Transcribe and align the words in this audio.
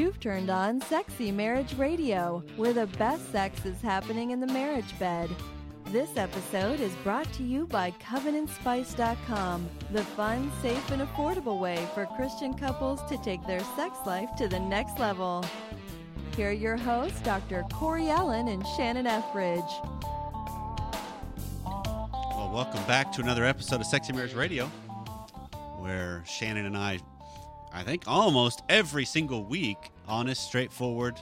You've 0.00 0.18
turned 0.18 0.48
on 0.48 0.80
Sexy 0.80 1.30
Marriage 1.30 1.74
Radio, 1.74 2.42
where 2.56 2.72
the 2.72 2.86
best 2.86 3.30
sex 3.30 3.66
is 3.66 3.82
happening 3.82 4.30
in 4.30 4.40
the 4.40 4.46
marriage 4.46 4.98
bed. 4.98 5.28
This 5.92 6.16
episode 6.16 6.80
is 6.80 6.94
brought 7.04 7.30
to 7.34 7.42
you 7.42 7.66
by 7.66 7.90
CovenantSpice.com, 7.90 9.68
the 9.92 10.02
fun, 10.02 10.50
safe, 10.62 10.90
and 10.90 11.02
affordable 11.02 11.60
way 11.60 11.86
for 11.92 12.06
Christian 12.16 12.54
couples 12.54 13.02
to 13.10 13.18
take 13.18 13.46
their 13.46 13.60
sex 13.76 13.98
life 14.06 14.30
to 14.38 14.48
the 14.48 14.58
next 14.58 14.98
level. 14.98 15.44
Here 16.34 16.48
are 16.48 16.52
your 16.52 16.78
hosts, 16.78 17.20
Dr. 17.20 17.62
Corey 17.70 18.08
Allen 18.08 18.48
and 18.48 18.66
Shannon 18.68 19.06
Ethridge. 19.06 19.60
Well, 21.62 22.50
welcome 22.54 22.82
back 22.84 23.12
to 23.12 23.20
another 23.20 23.44
episode 23.44 23.82
of 23.82 23.86
Sexy 23.86 24.14
Marriage 24.14 24.32
Radio, 24.32 24.64
where 25.78 26.24
Shannon 26.26 26.64
and 26.64 26.74
I, 26.78 27.00
I 27.72 27.82
think 27.82 28.02
almost 28.06 28.62
every 28.68 29.04
single 29.04 29.44
week, 29.44 29.78
honest, 30.08 30.42
straightforward, 30.44 31.14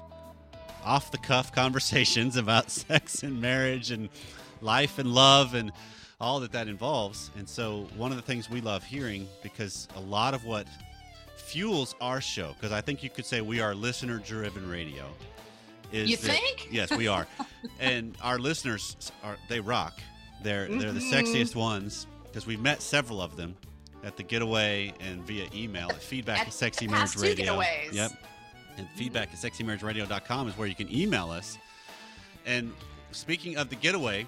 off 0.84 1.10
the 1.10 1.18
cuff 1.18 1.52
conversations 1.54 2.36
about 2.36 2.70
sex 2.70 3.22
and 3.22 3.40
marriage 3.40 3.90
and 3.90 4.08
life 4.60 4.98
and 4.98 5.12
love 5.12 5.54
and 5.54 5.72
all 6.20 6.40
that 6.40 6.52
that 6.52 6.66
involves. 6.68 7.30
And 7.36 7.48
so, 7.48 7.86
one 7.96 8.10
of 8.10 8.16
the 8.16 8.22
things 8.22 8.48
we 8.50 8.60
love 8.60 8.82
hearing, 8.84 9.28
because 9.42 9.86
a 9.96 10.00
lot 10.00 10.34
of 10.34 10.44
what 10.44 10.66
fuels 11.36 11.94
our 12.00 12.20
show, 12.20 12.54
because 12.54 12.72
I 12.72 12.80
think 12.80 13.02
you 13.02 13.10
could 13.10 13.24
say 13.26 13.40
we 13.40 13.60
are 13.60 13.74
listener 13.74 14.18
driven 14.18 14.68
radio. 14.68 15.04
Is 15.92 16.10
You 16.10 16.16
that- 16.18 16.26
think? 16.32 16.68
Yes, 16.72 16.90
we 16.90 17.08
are. 17.08 17.26
and 17.80 18.16
our 18.22 18.38
listeners 18.38 18.96
are 19.22 19.36
they 19.48 19.60
rock. 19.60 19.98
They're 20.42 20.68
they're 20.68 20.92
the 20.92 21.00
Mhm. 21.00 21.12
sexiest 21.12 21.54
ones 21.56 22.06
because 22.24 22.46
we've 22.46 22.60
met 22.60 22.82
several 22.82 23.20
of 23.22 23.36
them 23.36 23.56
at 24.04 24.16
the 24.16 24.22
getaway 24.22 24.92
and 25.00 25.22
via 25.22 25.48
email 25.54 25.88
at 25.88 26.02
feedback 26.02 26.40
At 26.40 26.46
at 26.48 26.52
sexy 26.52 26.86
the 26.86 26.92
marriage 26.92 27.12
two 27.12 27.20
radio. 27.20 27.60
Yep. 27.60 28.12
And 28.76 28.86
mm-hmm. 28.86 28.98
feedback 28.98 29.28
at 29.32 29.38
sexymarriageradio.com 29.38 30.48
is 30.48 30.56
where 30.56 30.68
you 30.68 30.74
can 30.74 30.92
email 30.94 31.30
us. 31.30 31.58
And 32.46 32.72
speaking 33.10 33.56
of 33.56 33.70
the 33.70 33.76
getaway, 33.76 34.26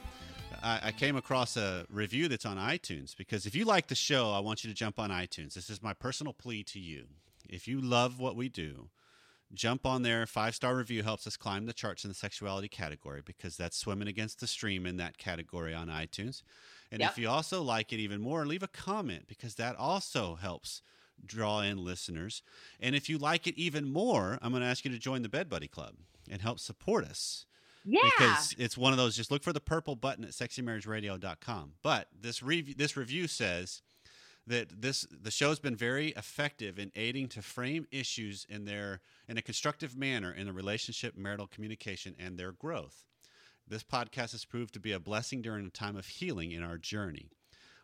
I, 0.63 0.81
I 0.85 0.93
came 0.93 1.17
across 1.17 1.57
a 1.57 1.87
review 1.89 2.29
that's 2.29 2.47
on 2.47 2.57
iTunes 2.57 3.17
because 3.17 3.47
if 3.47 3.55
you 3.55 3.65
like 3.65 3.87
the 3.87 3.95
show, 3.95 4.33
I 4.33 4.41
want 4.41 4.65
you 4.65 4.71
to 4.71 4.75
jump 4.75 4.99
on 4.99 5.11
iTunes. 5.11 5.55
This 5.55 5.71
is 5.71 5.83
my 5.83 5.95
personal 5.95 6.33
plea 6.33 6.63
to 6.65 6.79
you. 6.79 7.05
If 7.49 7.67
you 7.67 7.81
love 7.81 8.21
what 8.21 8.37
we 8.37 8.49
do, 8.49 8.91
jump 9.53 9.87
on 9.87 10.03
there. 10.03 10.27
Five 10.27 10.55
star 10.55 10.77
review 10.77 11.03
helps 11.03 11.27
us 11.27 11.37
climb 11.37 11.67
the 11.67 11.73
charts 11.73 12.05
in 12.05 12.09
the 12.09 12.15
sexuality 12.15 12.69
category 12.69 13.23
because 13.25 13.57
that's 13.57 13.77
swimming 13.77 14.09
against 14.09 14.41
the 14.41 14.47
stream 14.47 14.87
in 14.87 14.97
that 14.99 15.19
category 15.19 15.75
on 15.75 15.89
iTunes. 15.89 16.43
And 16.93 17.01
Yep. 17.01 17.11
if 17.13 17.19
you 17.19 17.29
also 17.29 17.63
like 17.63 17.93
it 17.93 17.99
even 18.01 18.21
more, 18.21 18.45
leave 18.47 18.63
a 18.63 18.69
comment 18.69 19.27
because 19.29 19.55
that 19.57 19.77
also 19.77 20.35
helps 20.35 20.83
draw 21.25 21.61
in 21.61 21.85
listeners. 21.85 22.43
And 22.81 22.97
if 22.97 23.09
you 23.09 23.19
like 23.19 23.47
it 23.47 23.57
even 23.57 23.93
more, 23.93 24.39
I'm 24.43 24.51
going 24.53 24.63
to 24.63 24.69
ask 24.69 24.85
you 24.85 24.91
to 24.91 24.99
join 24.99 25.23
the 25.23 25.29
Bed 25.29 25.49
Buddy 25.49 25.69
Club 25.69 25.95
and 26.31 26.41
help 26.43 26.59
support 26.59 27.05
us 27.05 27.47
Yeah. 27.85 28.01
because 28.05 28.55
it's 28.59 28.77
one 28.79 28.93
of 28.93 28.97
those 28.99 29.17
just 29.17 29.31
look 29.31 29.43
for 29.43 29.53
the 29.53 29.61
purple 29.61 29.97
button 29.97 30.25
at 30.25 30.31
sexymarriageradio.com 30.31 31.75
but 31.83 32.09
this 32.19 32.43
review 32.43 32.75
this 32.75 32.97
review 32.97 33.27
says 33.27 33.83
that 34.47 34.81
this 34.83 35.07
the 35.11 35.31
show's 35.31 35.59
been 35.59 35.77
very 35.77 36.09
effective 36.11 36.79
in 36.79 36.91
aiding 36.95 37.29
to 37.29 37.43
frame 37.43 37.87
issues 37.91 38.47
in 38.49 38.65
their 38.65 39.01
in 39.29 39.37
a 39.39 39.43
constructive 39.43 39.97
manner 39.97 40.33
in 40.33 40.47
the 40.47 40.53
relationship 40.53 41.17
marital 41.17 41.47
communication 41.47 42.15
and 42.19 42.39
their 42.39 42.53
growth 42.53 43.05
this 43.71 43.83
podcast 43.83 44.33
has 44.33 44.45
proved 44.45 44.75
to 44.75 44.81
be 44.81 44.93
a 44.93 45.01
blessing 45.01 45.41
during 45.41 45.67
a 45.67 45.71
time 45.71 45.97
of 45.97 46.07
healing 46.07 46.53
in 46.53 46.63
our 46.63 46.77
journey 46.77 47.31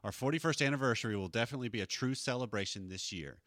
our 0.05 0.11
41st 0.11 0.67
anniversary 0.67 1.17
will 1.17 1.29
definitely 1.29 1.69
be 1.69 1.81
a 1.81 1.87
true 1.87 2.15
celebration 2.15 2.89
this 2.89 3.13
year 3.13 3.39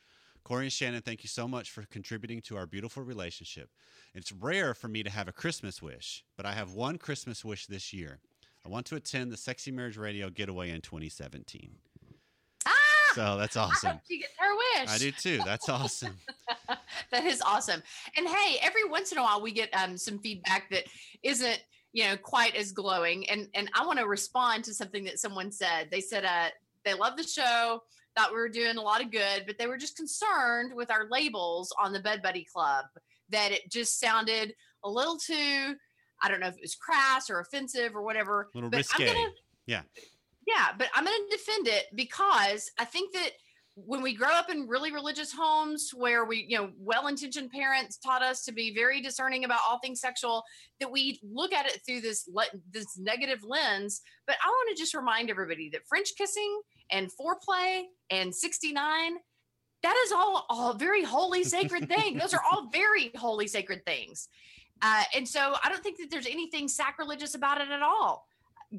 Corey 0.43 0.65
and 0.65 0.73
Shannon, 0.73 1.01
thank 1.01 1.23
you 1.23 1.27
so 1.27 1.47
much 1.47 1.69
for 1.69 1.83
contributing 1.91 2.41
to 2.43 2.57
our 2.57 2.65
beautiful 2.65 3.03
relationship. 3.03 3.69
It's 4.15 4.31
rare 4.31 4.73
for 4.73 4.87
me 4.87 5.03
to 5.03 5.09
have 5.09 5.27
a 5.27 5.31
Christmas 5.33 5.81
wish, 5.81 6.23
but 6.37 6.45
I 6.45 6.53
have 6.53 6.71
one 6.71 6.97
Christmas 6.97 7.43
wish 7.45 7.67
this 7.67 7.93
year. 7.93 8.19
I 8.65 8.69
want 8.69 8.85
to 8.87 8.95
attend 8.95 9.31
the 9.31 9.37
Sexy 9.37 9.71
Marriage 9.71 9.97
Radio 9.97 10.29
Getaway 10.29 10.71
in 10.71 10.81
2017. 10.81 11.71
ah, 12.65 12.71
So 13.13 13.37
that's 13.37 13.57
I 13.57 13.63
awesome. 13.63 13.91
hope 13.91 14.01
she 14.07 14.19
gets 14.19 14.33
her 14.39 14.55
wish. 14.55 14.89
I 14.89 14.97
do 14.97 15.11
too. 15.11 15.39
That's 15.45 15.69
awesome. 15.69 16.17
that 17.11 17.25
is 17.25 17.41
awesome. 17.41 17.81
And 18.17 18.27
hey, 18.27 18.57
every 18.61 18.85
once 18.85 19.11
in 19.11 19.17
a 19.17 19.21
while 19.23 19.41
we 19.41 19.51
get 19.51 19.69
um, 19.73 19.97
some 19.97 20.19
feedback 20.19 20.69
that 20.71 20.85
isn't, 21.23 21.61
you 21.93 22.03
know, 22.05 22.17
quite 22.17 22.55
as 22.55 22.71
glowing. 22.71 23.29
And 23.29 23.47
and 23.53 23.69
I 23.73 23.85
want 23.85 23.99
to 23.99 24.07
respond 24.07 24.63
to 24.65 24.73
something 24.73 25.03
that 25.05 25.19
someone 25.19 25.51
said. 25.51 25.89
They 25.91 26.01
said 26.01 26.25
uh 26.25 26.49
they 26.85 26.93
love 26.93 27.17
the 27.17 27.23
show, 27.23 27.81
thought 28.15 28.31
we 28.31 28.37
were 28.37 28.49
doing 28.49 28.77
a 28.77 28.81
lot 28.81 29.03
of 29.03 29.11
good, 29.11 29.43
but 29.45 29.57
they 29.57 29.67
were 29.67 29.77
just 29.77 29.97
concerned 29.97 30.73
with 30.73 30.89
our 30.91 31.07
labels 31.09 31.73
on 31.81 31.91
the 31.93 31.99
Bed 31.99 32.21
Buddy 32.21 32.45
Club 32.45 32.85
that 33.29 33.51
it 33.51 33.69
just 33.69 33.99
sounded 33.99 34.53
a 34.83 34.89
little 34.89 35.17
too 35.17 35.75
I 36.21 36.29
don't 36.29 36.39
know 36.39 36.47
if 36.47 36.55
it 36.55 36.61
was 36.61 36.75
crass 36.75 37.29
or 37.29 37.39
offensive 37.39 37.95
or 37.95 38.01
whatever. 38.01 38.49
A 38.53 38.57
little 38.57 38.69
but 38.69 38.77
risque. 38.77 39.05
Gonna, 39.05 39.29
Yeah. 39.65 39.81
yeah, 40.47 40.67
but 40.77 40.89
I'm 40.93 41.05
going 41.05 41.17
to 41.29 41.37
defend 41.37 41.67
it 41.67 41.85
because 41.95 42.69
I 42.77 42.85
think 42.85 43.13
that 43.13 43.31
when 43.85 44.01
we 44.01 44.13
grow 44.13 44.29
up 44.29 44.49
in 44.49 44.67
really 44.67 44.91
religious 44.91 45.31
homes 45.31 45.91
where 45.93 46.25
we, 46.25 46.45
you 46.47 46.57
know, 46.57 46.71
well-intentioned 46.77 47.51
parents 47.51 47.97
taught 47.97 48.21
us 48.21 48.43
to 48.45 48.51
be 48.51 48.73
very 48.73 49.01
discerning 49.01 49.45
about 49.45 49.59
all 49.67 49.79
things 49.79 50.01
sexual, 50.01 50.43
that 50.79 50.91
we 50.91 51.19
look 51.23 51.53
at 51.53 51.65
it 51.65 51.81
through 51.85 52.01
this 52.01 52.27
le- 52.31 52.45
this 52.71 52.97
negative 52.97 53.43
lens. 53.43 54.01
But 54.27 54.37
I 54.43 54.49
want 54.49 54.75
to 54.75 54.81
just 54.81 54.93
remind 54.93 55.29
everybody 55.29 55.69
that 55.71 55.81
French 55.87 56.09
kissing 56.17 56.61
and 56.91 57.09
foreplay 57.09 57.83
and 58.09 58.33
69 58.33 59.17
that 59.81 59.95
is 60.05 60.11
all 60.11 60.45
all 60.49 60.73
very 60.73 61.03
holy 61.03 61.43
sacred 61.43 61.87
thing 61.87 62.17
Those 62.17 62.33
are 62.33 62.41
all 62.51 62.69
very 62.71 63.11
holy 63.15 63.47
sacred 63.47 63.85
things. 63.85 64.27
Uh, 64.81 65.03
and 65.15 65.27
so 65.27 65.55
I 65.63 65.69
don't 65.69 65.83
think 65.83 65.97
that 65.99 66.09
there's 66.09 66.27
anything 66.27 66.67
sacrilegious 66.67 67.35
about 67.35 67.59
it 67.61 67.69
at 67.69 67.81
all. 67.81 68.25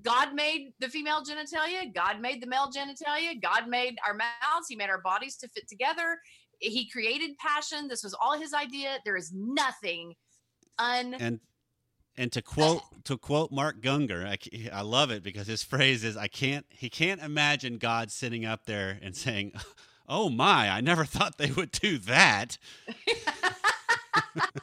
God 0.02 0.34
made 0.34 0.72
the 0.78 0.88
female 0.88 1.22
genitalia. 1.22 1.92
God 1.92 2.20
made 2.20 2.40
the 2.40 2.46
male 2.46 2.70
genitalia. 2.70 3.40
God 3.40 3.68
made 3.68 3.96
our 4.06 4.14
mouths. 4.14 4.68
He 4.68 4.76
made 4.76 4.88
our 4.88 5.00
bodies 5.00 5.36
to 5.38 5.48
fit 5.48 5.68
together. 5.68 6.18
He 6.60 6.88
created 6.88 7.36
passion. 7.38 7.88
This 7.88 8.04
was 8.04 8.14
all 8.14 8.38
his 8.38 8.54
idea. 8.54 8.98
There 9.04 9.16
is 9.16 9.32
nothing 9.34 10.14
un. 10.78 11.14
And 11.14 11.40
and 12.16 12.30
to 12.32 12.42
quote 12.42 12.82
to 13.04 13.16
quote 13.18 13.50
Mark 13.50 13.80
Gungor, 13.80 14.26
I, 14.26 14.38
I 14.72 14.82
love 14.82 15.10
it 15.10 15.22
because 15.22 15.46
his 15.46 15.62
phrase 15.62 16.04
is 16.04 16.16
I 16.16 16.28
can't 16.28 16.66
he 16.68 16.88
can't 16.88 17.20
imagine 17.20 17.78
God 17.78 18.10
sitting 18.10 18.44
up 18.44 18.66
there 18.66 18.98
and 19.02 19.16
saying, 19.16 19.52
"Oh 20.08 20.28
my, 20.28 20.68
I 20.68 20.80
never 20.80 21.04
thought 21.04 21.38
they 21.38 21.50
would 21.50 21.72
do 21.72 21.98
that." 21.98 22.58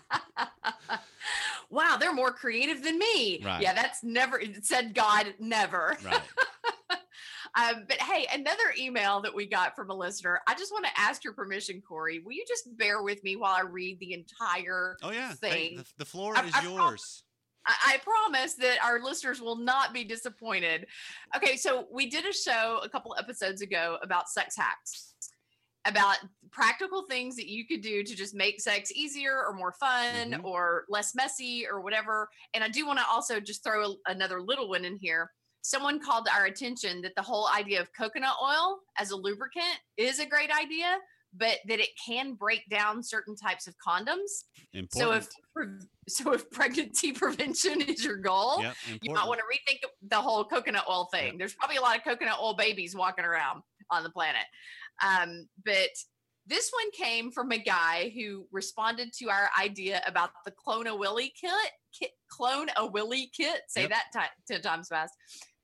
wow, 1.78 1.96
they're 2.00 2.14
more 2.14 2.32
creative 2.32 2.84
than 2.84 2.98
me. 2.98 3.40
Right. 3.46 3.62
Yeah, 3.62 3.74
that's 3.74 4.04
never 4.04 4.42
said 4.62 4.94
God 4.96 5.34
never. 5.40 5.96
Right. 6.04 6.22
Um, 7.56 7.86
but 7.88 8.00
hey, 8.00 8.28
another 8.32 8.72
email 8.78 9.20
that 9.22 9.34
we 9.34 9.48
got 9.48 9.76
from 9.76 9.90
a 9.90 9.94
listener. 9.96 10.42
I 10.48 10.54
just 10.54 10.72
want 10.72 10.86
to 10.86 10.92
ask 10.96 11.24
your 11.24 11.34
permission, 11.34 11.82
Corey. 11.82 12.20
Will 12.20 12.34
you 12.34 12.44
just 12.48 12.78
bear 12.78 13.02
with 13.02 13.24
me 13.24 13.36
while 13.36 13.56
I 13.56 13.62
read 13.62 14.00
the 14.00 14.14
entire 14.14 14.96
Oh 15.02 15.12
yeah. 15.12 15.34
Hey, 15.42 15.70
Thing. 15.70 15.78
the, 15.78 15.86
the 16.00 16.06
floor 16.06 16.38
I- 16.38 16.46
is 16.46 16.54
I 16.54 16.62
yours. 16.62 17.24
I, 17.66 17.94
I 17.94 17.98
promise 17.98 18.54
that 18.56 18.78
our 18.84 19.02
listeners 19.02 19.42
will 19.42 19.56
not 19.56 19.92
be 19.92 20.04
disappointed. 20.04 20.86
Okay, 21.36 21.56
so 21.58 21.88
we 21.92 22.08
did 22.10 22.26
a 22.26 22.34
show 22.34 22.80
a 22.84 22.90
couple 22.90 23.16
episodes 23.18 23.62
ago 23.64 23.98
about 24.04 24.30
sex 24.30 24.56
hacks, 24.56 25.14
about 25.86 26.18
practical 26.52 27.06
things 27.08 27.36
that 27.36 27.48
you 27.48 27.66
could 27.66 27.82
do 27.82 28.04
to 28.04 28.16
just 28.16 28.36
make 28.36 28.60
sex 28.60 28.92
easier 28.92 29.44
or 29.46 29.54
more 29.54 29.74
fun 29.74 30.32
Mhm. 30.32 30.44
or 30.44 30.86
less 30.90 31.16
messy 31.16 31.66
or 31.68 31.82
whatever. 31.82 32.30
And 32.54 32.64
I 32.64 32.68
do 32.68 32.86
want 32.86 33.00
to 33.00 33.06
also 33.08 33.40
just 33.40 33.64
throw 33.64 33.92
a- 33.92 33.96
another 34.08 34.42
little 34.42 34.68
one 34.70 34.84
in 34.86 34.98
here. 34.98 35.32
Someone 35.62 36.00
called 36.00 36.28
our 36.34 36.46
attention 36.46 37.02
that 37.02 37.14
the 37.16 37.22
whole 37.22 37.48
idea 37.50 37.80
of 37.82 37.92
coconut 37.94 38.36
oil 38.44 38.80
as 38.98 39.12
a 39.12 39.16
lubricant 39.16 39.80
is 39.98 40.20
a 40.20 40.26
great 40.26 40.50
idea, 40.52 40.98
but 41.34 41.60
that 41.68 41.80
it 41.80 41.90
can 42.06 42.34
break 42.36 42.68
down 42.70 43.04
certain 43.04 43.36
types 43.36 43.68
of 43.68 43.76
condoms. 43.86 44.46
Important. 44.74 44.94
So 44.94 45.12
if 45.14 45.28
so 46.10 46.32
if 46.34 46.50
pregnancy 46.52 47.12
prevention 47.14 47.82
is 47.82 48.04
your 48.04 48.16
goal, 48.18 48.62
yep, 48.62 48.76
you 49.02 49.14
might 49.14 49.28
want 49.28 49.40
to 49.42 49.46
rethink 49.46 49.80
the 50.02 50.22
whole 50.22 50.46
coconut 50.46 50.86
oil 50.90 51.06
thing. 51.12 51.28
Yep. 51.28 51.36
There's 51.38 51.56
probably 51.56 51.78
a 51.78 51.82
lot 51.82 51.98
of 51.98 52.04
coconut 52.04 52.40
oil 52.42 52.54
babies 52.56 52.96
walking 52.96 53.26
around 53.26 53.62
on 53.92 54.04
the 54.04 54.10
planet. 54.10 54.46
Um, 55.06 55.48
but 55.66 55.90
this 56.46 56.72
one 56.72 56.92
came 56.92 57.32
from 57.32 57.52
a 57.52 57.58
guy 57.58 58.12
who 58.16 58.48
responded 58.52 59.12
to 59.20 59.30
our 59.30 59.50
idea 59.60 60.02
about 60.08 60.30
the 60.46 60.52
clone 60.52 60.88
a 60.88 60.96
willy 60.96 61.34
kit, 61.40 61.52
kit 61.98 62.12
clone 62.30 62.68
a 62.78 62.86
willy 62.86 63.30
kit. 63.36 63.62
Say 63.68 63.82
Yep. 63.82 63.90
that 63.92 64.06
ti- 64.14 64.54
ten 64.54 64.62
times 64.62 64.88
fast. 64.88 65.14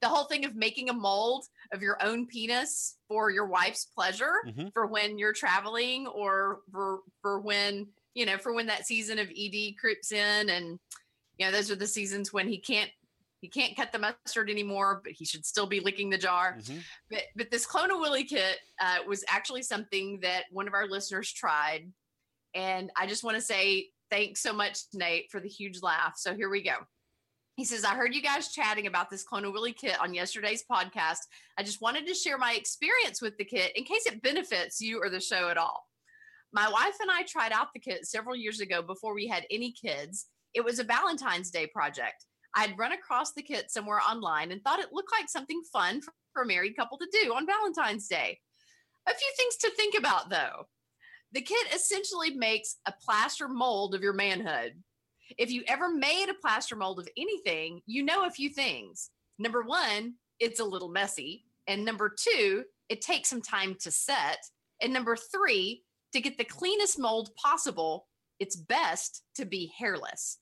The 0.02 0.10
whole 0.10 0.26
thing 0.26 0.44
of 0.44 0.56
making 0.56 0.90
a 0.90 0.94
mold 0.94 1.46
of 1.72 1.82
your 1.82 1.98
own 2.04 2.28
penis 2.28 2.98
for 3.08 3.32
your 3.32 3.46
wife's 3.48 3.86
pleasure 3.86 4.34
Mhm. 4.48 4.74
for 4.74 4.86
when 4.88 5.18
you're 5.18 5.32
traveling 5.32 6.06
or 6.08 6.62
for 6.72 7.04
for 7.22 7.40
when 7.40 7.88
you 8.14 8.26
know 8.26 8.38
for 8.38 8.52
when 8.54 8.66
that 8.66 8.86
season 8.86 9.18
of 9.20 9.30
ed 9.30 9.76
creeps 9.80 10.12
in 10.12 10.50
and 10.50 10.78
you 11.38 11.46
know 11.46 11.52
those 11.54 11.72
are 11.72 11.78
the 11.78 11.88
seasons 11.88 12.34
when 12.34 12.50
he 12.50 12.58
can't 12.60 12.92
he 13.44 13.50
can't 13.50 13.76
cut 13.76 13.92
the 13.92 14.00
mustard 14.00 14.50
anymore 14.50 15.02
but 15.04 15.12
he 15.12 15.26
should 15.26 15.46
still 15.46 15.68
be 15.68 15.80
licking 15.82 16.10
the 16.10 16.18
jar 16.18 16.56
Mhm. 16.60 16.82
but 17.12 17.24
but 17.36 17.52
this 17.52 17.66
clone 17.66 17.92
a 17.92 17.98
willy 17.98 18.24
kit 18.24 18.58
uh, 18.82 19.00
was 19.08 19.24
actually 19.28 19.62
something 19.64 20.20
that 20.22 20.46
one 20.50 20.68
of 20.68 20.74
our 20.74 20.88
listeners 20.88 21.32
tried 21.32 21.92
and 22.56 22.90
i 22.98 23.06
just 23.06 23.24
want 23.24 23.36
to 23.36 23.42
say 23.42 23.90
Thanks 24.12 24.42
so 24.42 24.54
much, 24.54 24.78
Nate, 24.94 25.32
for 25.32 25.40
the 25.40 25.48
huge 25.50 25.82
laugh. 25.82 26.14
So 26.18 26.36
here 26.36 26.48
we 26.52 26.62
go. 26.62 26.76
He 27.56 27.66
says, 27.66 27.84
I 27.84 27.96
heard 27.96 28.14
you 28.14 28.22
guys 28.22 28.52
chatting 28.54 28.86
about 28.86 29.10
this 29.10 29.24
Clone 29.24 29.44
a 29.46 29.50
Willy 29.50 29.74
kit 29.74 30.00
on 30.00 30.14
yesterday's 30.14 30.64
podcast. 30.72 31.18
I 31.58 31.64
just 31.64 31.82
wanted 31.82 32.06
to 32.06 32.14
share 32.14 32.38
my 32.38 32.54
experience 32.54 33.24
with 33.24 33.36
the 33.38 33.46
kit 33.46 33.76
in 33.76 33.86
case 33.86 34.06
it 34.06 34.22
benefits 34.22 34.80
you 34.80 35.02
or 35.02 35.10
the 35.10 35.20
show 35.20 35.50
at 35.50 35.58
all. 35.58 35.88
My 36.52 36.70
wife 36.70 36.94
and 37.02 37.10
I 37.10 37.24
tried 37.24 37.54
out 37.54 37.70
the 37.74 37.80
kit 37.80 38.06
several 38.06 38.36
years 38.36 38.60
ago 38.60 38.84
before 38.84 39.16
we 39.16 39.26
had 39.28 39.46
any 39.50 39.72
kids. 39.72 40.28
It 40.54 40.64
was 40.64 40.78
a 40.78 40.84
Valentine's 40.84 41.50
Day 41.50 41.66
project. 41.66 42.26
I'd 42.56 42.78
run 42.78 42.92
across 42.92 43.34
the 43.34 43.42
kit 43.42 43.72
somewhere 43.72 44.00
online 44.00 44.52
and 44.52 44.62
thought 44.62 44.80
it 44.80 44.94
looked 44.94 45.12
like 45.12 45.30
something 45.30 45.62
fun 45.72 46.02
for 46.34 46.44
a 46.44 46.46
married 46.46 46.76
couple 46.76 46.98
to 46.98 47.08
do 47.24 47.34
on 47.34 47.48
Valentine's 47.48 48.08
Day. 48.08 48.40
A 49.08 49.14
few 49.14 49.34
things 49.38 49.56
to 49.58 49.70
think 49.72 49.96
about 49.98 50.30
though. 50.30 50.68
The 51.32 51.42
kit 51.42 51.74
essentially 51.74 52.32
makes 52.32 52.78
a 52.86 52.94
plaster 53.04 53.48
mold 53.48 53.96
of 53.96 54.02
your 54.02 54.14
manhood. 54.14 54.74
If 55.38 55.52
you 55.52 55.64
ever 55.68 55.90
made 55.90 56.28
a 56.30 56.36
plaster 56.36 56.76
mold 56.76 57.00
of 57.00 57.10
anything, 57.18 57.82
you 57.88 58.04
know 58.04 58.26
a 58.26 58.32
few 58.32 58.50
things. 58.50 59.10
Number 59.40 59.64
one, 59.64 60.14
it's 60.40 60.60
a 60.60 60.66
little 60.66 60.90
messy. 60.90 61.46
And 61.68 61.84
number 61.84 62.14
two, 62.16 62.66
it 62.90 63.02
takes 63.02 63.30
some 63.30 63.42
time 63.42 63.76
to 63.82 63.90
set. 63.90 64.38
And 64.82 64.94
number 64.94 65.16
three, 65.16 65.84
to 66.14 66.22
get 66.22 66.38
the 66.38 66.44
cleanest 66.44 67.00
mold 67.00 67.30
possible, 67.36 68.08
it's 68.40 68.56
best 68.56 69.24
to 69.36 69.46
be 69.46 69.72
hairless. 69.78 70.38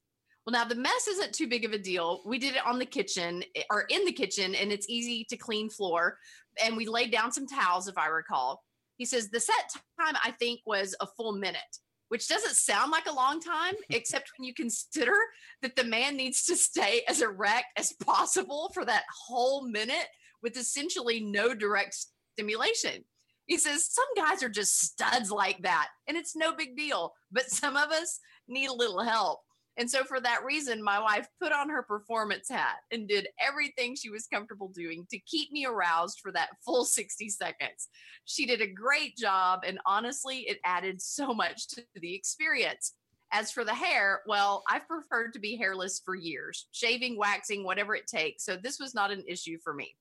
Well, 0.46 0.54
now 0.54 0.66
the 0.66 0.76
mess 0.76 1.08
isn't 1.08 1.34
too 1.34 1.48
big 1.48 1.66
of 1.66 1.74
a 1.74 1.78
deal. 1.78 2.22
We 2.26 2.40
did 2.40 2.56
it 2.56 2.66
on 2.66 2.80
the 2.80 2.86
kitchen 2.86 3.44
eh, 3.56 3.64
or 3.70 3.86
in 3.90 4.06
the 4.06 4.12
kitchen, 4.12 4.56
and 4.56 4.72
it's 4.72 4.90
easy 4.90 5.26
to 5.30 5.38
clean 5.38 5.70
floor. 5.70 6.18
And 6.64 6.76
we 6.76 6.88
laid 6.88 7.12
down 7.12 7.32
some 7.32 7.48
towels, 7.48 7.88
if 7.88 7.98
I 7.98 8.08
recall. 8.08 8.64
He 8.98 9.06
says 9.06 9.30
the 9.30 9.40
set 9.40 9.72
time, 10.00 10.16
I 10.24 10.32
think, 10.32 10.62
was 10.66 10.96
a 11.00 11.08
full 11.08 11.34
minute, 11.34 11.62
which 12.10 12.28
doesn't 12.28 12.56
sound 12.56 12.92
like 12.92 13.06
a 13.06 13.14
long 13.14 13.40
time, 13.40 13.76
except 13.92 14.32
when 14.38 14.48
you 14.48 14.54
consider 14.54 15.16
that 15.62 15.76
the 15.76 15.84
man 15.84 16.18
needs 16.18 16.46
to 16.46 16.56
stay 16.56 17.04
as 17.08 17.22
erect 17.22 17.68
as 17.78 17.94
possible 18.04 18.72
for 18.74 18.84
that 18.86 19.04
whole 19.28 19.68
minute 19.68 20.08
with 20.42 20.58
essentially 20.58 21.20
no 21.20 21.54
direct 21.54 21.96
stimulation. 22.34 23.04
He 23.46 23.58
says 23.58 23.90
some 23.92 24.06
guys 24.16 24.42
are 24.42 24.50
just 24.50 24.80
studs 24.82 25.30
like 25.30 25.62
that, 25.64 25.90
and 26.08 26.18
it's 26.18 26.36
no 26.36 26.56
big 26.56 26.76
deal, 26.76 27.14
but 27.32 27.50
some 27.50 27.76
of 27.76 27.92
us 27.92 28.20
need 28.48 28.70
a 28.70 28.74
little 28.74 29.04
help. 29.04 29.40
And 29.78 29.90
so, 29.90 30.04
for 30.04 30.20
that 30.20 30.44
reason, 30.44 30.84
my 30.84 31.00
wife 31.00 31.28
put 31.42 31.54
on 31.54 31.70
her 31.70 31.82
performance 31.82 32.50
hat 32.50 32.78
and 32.92 33.08
did 33.08 33.28
everything 33.40 33.96
she 33.96 34.10
was 34.10 34.28
comfortable 34.28 34.68
doing 34.68 35.08
to 35.10 35.20
keep 35.20 35.52
me 35.52 35.66
aroused 35.66 36.20
for 36.22 36.32
that 36.34 36.50
full 36.66 36.84
60 36.84 37.30
seconds. 37.30 37.88
She 38.26 38.46
did 38.46 38.62
a 38.62 38.68
great 38.68 39.16
job, 39.16 39.62
and 39.66 39.80
honestly, 39.86 40.40
it 40.40 40.60
added 40.66 41.02
so 41.02 41.34
much 41.34 41.68
to 41.70 41.84
the 41.96 42.14
experience. 42.14 42.94
As 43.34 43.50
for 43.50 43.64
the 43.64 43.74
hair, 43.74 44.22
well, 44.28 44.62
I've 44.70 44.88
preferred 44.90 45.32
to 45.34 45.40
be 45.40 45.56
hairless 45.56 46.02
for 46.04 46.16
years, 46.16 46.68
shaving, 46.74 47.18
waxing, 47.18 47.64
whatever 47.64 47.96
it 47.96 48.08
takes. 48.08 48.44
So, 48.44 48.58
this 48.58 48.78
was 48.78 48.94
not 48.94 49.12
an 49.12 49.24
issue 49.26 49.58
for 49.64 49.74
me. 49.74 49.96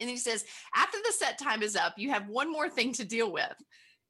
And 0.00 0.08
he 0.08 0.16
says, 0.16 0.44
after 0.74 0.98
the 0.98 1.12
set 1.12 1.38
time 1.38 1.62
is 1.62 1.76
up, 1.76 1.94
you 1.96 2.10
have 2.10 2.28
one 2.28 2.50
more 2.50 2.68
thing 2.68 2.92
to 2.94 3.04
deal 3.04 3.30
with 3.30 3.54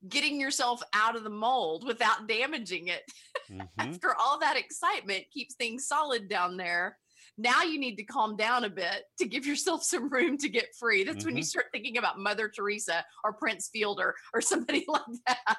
getting 0.08 0.40
yourself 0.40 0.82
out 0.94 1.16
of 1.16 1.24
the 1.24 1.30
mold 1.30 1.86
without 1.86 2.28
damaging 2.28 2.88
it. 2.88 3.02
Mm-hmm. 3.48 3.62
After 3.78 4.12
all 4.18 4.40
that 4.40 4.56
excitement 4.56 5.22
keeps 5.32 5.54
things 5.54 5.86
solid 5.86 6.28
down 6.28 6.56
there. 6.56 6.98
Now 7.38 7.62
you 7.62 7.78
need 7.78 7.94
to 7.94 8.02
calm 8.02 8.36
down 8.36 8.64
a 8.64 8.68
bit 8.68 9.04
to 9.18 9.28
give 9.28 9.46
yourself 9.46 9.82
some 9.84 10.08
room 10.10 10.36
to 10.38 10.48
get 10.48 10.74
free. 10.76 11.04
That's 11.04 11.18
mm-hmm. 11.18 11.26
when 11.26 11.36
you 11.36 11.42
mm-hmm. 11.42 11.46
start 11.46 11.66
thinking 11.72 11.96
about 11.96 12.18
Mother 12.18 12.48
Teresa 12.48 13.04
or 13.22 13.34
Prince 13.34 13.70
Fielder 13.72 14.16
or 14.34 14.40
somebody 14.40 14.84
like 14.88 15.02
that. 15.28 15.58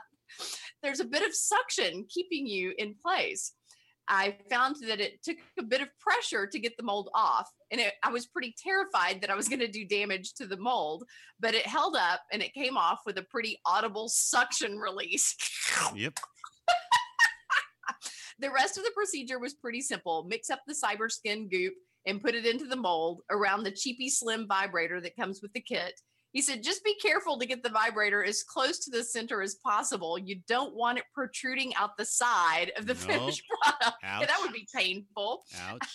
There's 0.84 1.00
a 1.00 1.06
bit 1.06 1.26
of 1.26 1.34
suction 1.34 2.06
keeping 2.10 2.46
you 2.46 2.74
in 2.78 2.96
place. 3.02 3.54
I 4.10 4.36
found 4.50 4.76
that 4.88 5.00
it 5.00 5.24
took 5.24 5.38
a 5.60 5.64
bit 5.64 5.82
of 5.82 5.88
pressure 6.00 6.48
to 6.48 6.60
get 6.60 6.76
the 6.78 6.84
mold 6.84 7.10
off. 7.14 7.50
And 7.72 7.82
it, 7.82 7.94
I 8.04 8.12
was 8.12 8.26
pretty 8.28 8.56
terrified 8.58 9.22
that 9.22 9.30
I 9.30 9.36
was 9.36 9.50
going 9.50 9.60
to 9.60 9.68
do 9.68 9.86
damage 9.86 10.34
to 10.36 10.48
the 10.48 10.58
mold, 10.58 11.04
but 11.40 11.54
it 11.54 11.68
held 11.68 11.96
up 11.96 12.22
and 12.32 12.42
it 12.42 12.54
came 12.54 12.78
off 12.78 13.00
with 13.06 13.18
a 13.18 13.24
pretty 13.24 13.60
audible 13.66 14.08
suction 14.10 14.78
release. 14.78 15.36
Yep. 15.96 16.20
the 18.40 18.52
rest 18.52 18.78
of 18.78 18.84
the 18.84 18.92
procedure 18.92 19.40
was 19.40 19.54
pretty 19.54 19.82
simple 19.82 20.26
mix 20.30 20.50
up 20.50 20.62
the 20.68 20.74
cyber 20.74 21.12
skin 21.12 21.50
goop 21.50 21.74
and 22.06 22.22
put 22.22 22.36
it 22.36 22.46
into 22.46 22.66
the 22.66 22.76
mold 22.76 23.22
around 23.32 23.64
the 23.64 23.72
cheapy 23.72 24.10
slim 24.10 24.48
vibrator 24.48 25.02
that 25.02 25.16
comes 25.16 25.42
with 25.42 25.52
the 25.54 25.62
kit 25.62 25.94
he 26.38 26.42
said, 26.44 26.62
just 26.62 26.84
be 26.84 26.96
careful 26.96 27.40
to 27.40 27.46
get 27.48 27.64
the 27.64 27.70
vibrator 27.70 28.24
as 28.24 28.44
close 28.44 28.80
to 28.80 28.92
the 28.92 29.04
center 29.04 29.42
as 29.42 29.56
possible. 29.56 30.20
You 30.20 30.40
don't 30.48 30.76
want 30.76 31.00
it 31.00 31.06
protruding 31.12 31.74
out 31.76 31.98
the 31.98 32.06
side 32.06 32.72
of 32.78 32.86
the 32.86 32.94
nope. 32.94 33.04
finished 33.04 33.44
product. 33.48 33.98
Yeah, 34.04 34.26
that 34.26 34.38
would 34.42 34.54
be 34.54 34.68
painful. 34.74 35.44
Ouch. 35.62 35.88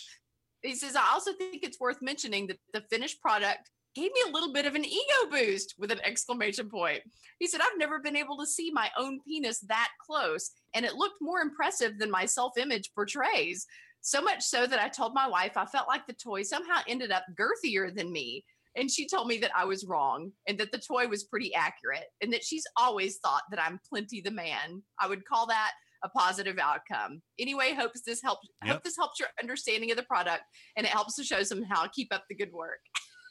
He 0.63 0.75
says, 0.75 0.95
I 0.95 1.09
also 1.11 1.33
think 1.33 1.63
it's 1.63 1.79
worth 1.79 2.01
mentioning 2.01 2.47
that 2.47 2.59
the 2.73 2.81
finished 2.89 3.21
product 3.21 3.69
gave 3.95 4.11
me 4.11 4.21
a 4.27 4.31
little 4.31 4.51
bit 4.51 4.65
of 4.65 4.75
an 4.75 4.85
ego 4.85 5.29
boost 5.29 5.75
with 5.77 5.91
an 5.91 5.99
exclamation 6.03 6.69
point. 6.69 7.01
He 7.39 7.47
said, 7.47 7.61
I've 7.61 7.77
never 7.77 7.99
been 7.99 8.15
able 8.15 8.37
to 8.37 8.47
see 8.47 8.71
my 8.71 8.89
own 8.97 9.19
penis 9.27 9.59
that 9.67 9.89
close, 10.03 10.51
and 10.73 10.85
it 10.85 10.95
looked 10.95 11.17
more 11.21 11.41
impressive 11.41 11.99
than 11.99 12.09
my 12.09 12.25
self 12.25 12.57
image 12.57 12.91
portrays. 12.95 13.67
So 14.01 14.21
much 14.21 14.43
so 14.43 14.65
that 14.67 14.79
I 14.79 14.89
told 14.89 15.13
my 15.13 15.27
wife 15.27 15.55
I 15.55 15.65
felt 15.65 15.87
like 15.87 16.07
the 16.07 16.13
toy 16.13 16.43
somehow 16.43 16.81
ended 16.87 17.11
up 17.11 17.23
girthier 17.35 17.95
than 17.95 18.11
me. 18.11 18.43
And 18.75 18.89
she 18.89 19.07
told 19.07 19.27
me 19.27 19.37
that 19.37 19.51
I 19.55 19.65
was 19.65 19.85
wrong 19.85 20.31
and 20.47 20.57
that 20.57 20.71
the 20.71 20.79
toy 20.79 21.07
was 21.07 21.25
pretty 21.25 21.53
accurate 21.53 22.05
and 22.21 22.33
that 22.33 22.43
she's 22.43 22.65
always 22.75 23.17
thought 23.17 23.43
that 23.51 23.61
I'm 23.61 23.79
plenty 23.87 24.19
the 24.19 24.31
man. 24.31 24.81
I 24.99 25.07
would 25.07 25.25
call 25.25 25.45
that 25.47 25.71
a 26.03 26.09
positive 26.09 26.57
outcome. 26.59 27.21
Anyway, 27.39 27.73
hopes 27.73 28.01
this 28.01 28.21
helps 28.21 28.47
yep. 28.63 28.73
hope 28.73 28.83
this 28.83 28.97
helps 28.97 29.19
your 29.19 29.29
understanding 29.41 29.91
of 29.91 29.97
the 29.97 30.03
product 30.03 30.43
and 30.77 30.85
it 30.85 30.91
helps 30.91 31.15
to 31.15 31.23
show 31.23 31.43
some 31.43 31.63
how 31.63 31.87
keep 31.87 32.13
up 32.13 32.23
the 32.29 32.35
good 32.35 32.51
work. 32.51 32.79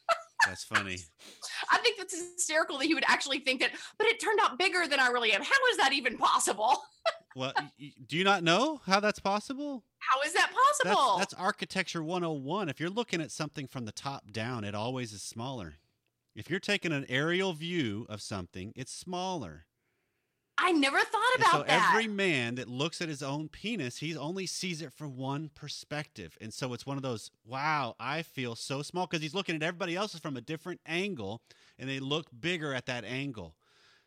That's 0.47 0.65
funny. 0.65 0.99
I 1.71 1.79
think 1.79 1.99
that's 1.99 2.19
hysterical 2.19 2.77
that 2.79 2.87
he 2.87 2.95
would 2.95 3.05
actually 3.07 3.39
think 3.39 3.61
that, 3.61 3.71
but 3.97 4.09
it 4.09 4.21
turned 4.21 4.41
out 4.43 4.59
bigger 4.59 4.89
than 4.89 4.99
I 4.99 5.07
really 5.07 5.33
am. 5.33 5.41
How 5.41 5.67
is 5.71 5.77
that 5.77 5.93
even 5.93 6.19
possible? 6.19 6.83
well, 7.37 7.53
do 8.09 8.17
you 8.17 8.25
not 8.25 8.43
know 8.43 8.81
how 8.85 8.99
that's 8.99 9.21
possible? 9.21 9.85
How 10.01 10.21
is 10.23 10.33
that 10.33 10.51
possible? 10.51 11.19
That's, 11.19 11.33
that's 11.33 11.41
architecture 11.41 12.03
101. 12.03 12.69
If 12.69 12.81
you're 12.81 12.91
looking 12.91 13.21
at 13.21 13.31
something 13.31 13.69
from 13.69 13.85
the 13.85 13.93
top 13.93 14.33
down, 14.33 14.65
it 14.65 14.75
always 14.75 15.13
is 15.13 15.23
smaller. 15.23 15.75
If 16.35 16.51
you're 16.51 16.61
taking 16.61 16.93
an 16.93 17.07
aerial 17.09 17.53
view 17.53 18.07
of 18.09 18.21
something, 18.21 18.73
it's 18.75 18.93
smaller. 18.93 19.67
I 20.59 20.73
never 20.73 20.99
thought 20.99 21.37
about 21.37 21.53
that. 21.53 21.53
so 21.53 21.63
that. 21.65 21.91
Every 21.91 22.07
man 22.07 22.57
that 22.57 22.69
looks 22.69 23.01
at 23.01 23.09
his 23.09 23.23
own 23.23 23.49
penis, 23.49 23.99
he 23.99 24.17
only 24.17 24.47
sees 24.47 24.83
it 24.83 24.93
from 24.93 25.17
one 25.17 25.51
perspective. 25.55 26.37
And 26.41 26.53
so 26.53 26.73
it's 26.75 26.87
one 26.87 26.97
of 26.97 27.03
those, 27.03 27.31
wow, 27.47 27.97
I 27.99 28.23
feel 28.23 28.55
so 28.55 28.83
small 28.83 29.07
because 29.07 29.23
he's 29.23 29.35
looking 29.35 29.57
at 29.57 29.63
everybody 29.63 29.97
else's 29.97 30.21
from 30.21 30.37
a 30.37 30.41
different 30.41 30.81
angle 30.87 31.43
and 31.79 31.89
they 31.89 32.01
look 32.01 32.27
bigger 32.39 32.75
at 32.75 32.87
that 32.87 33.05
angle. 33.05 33.55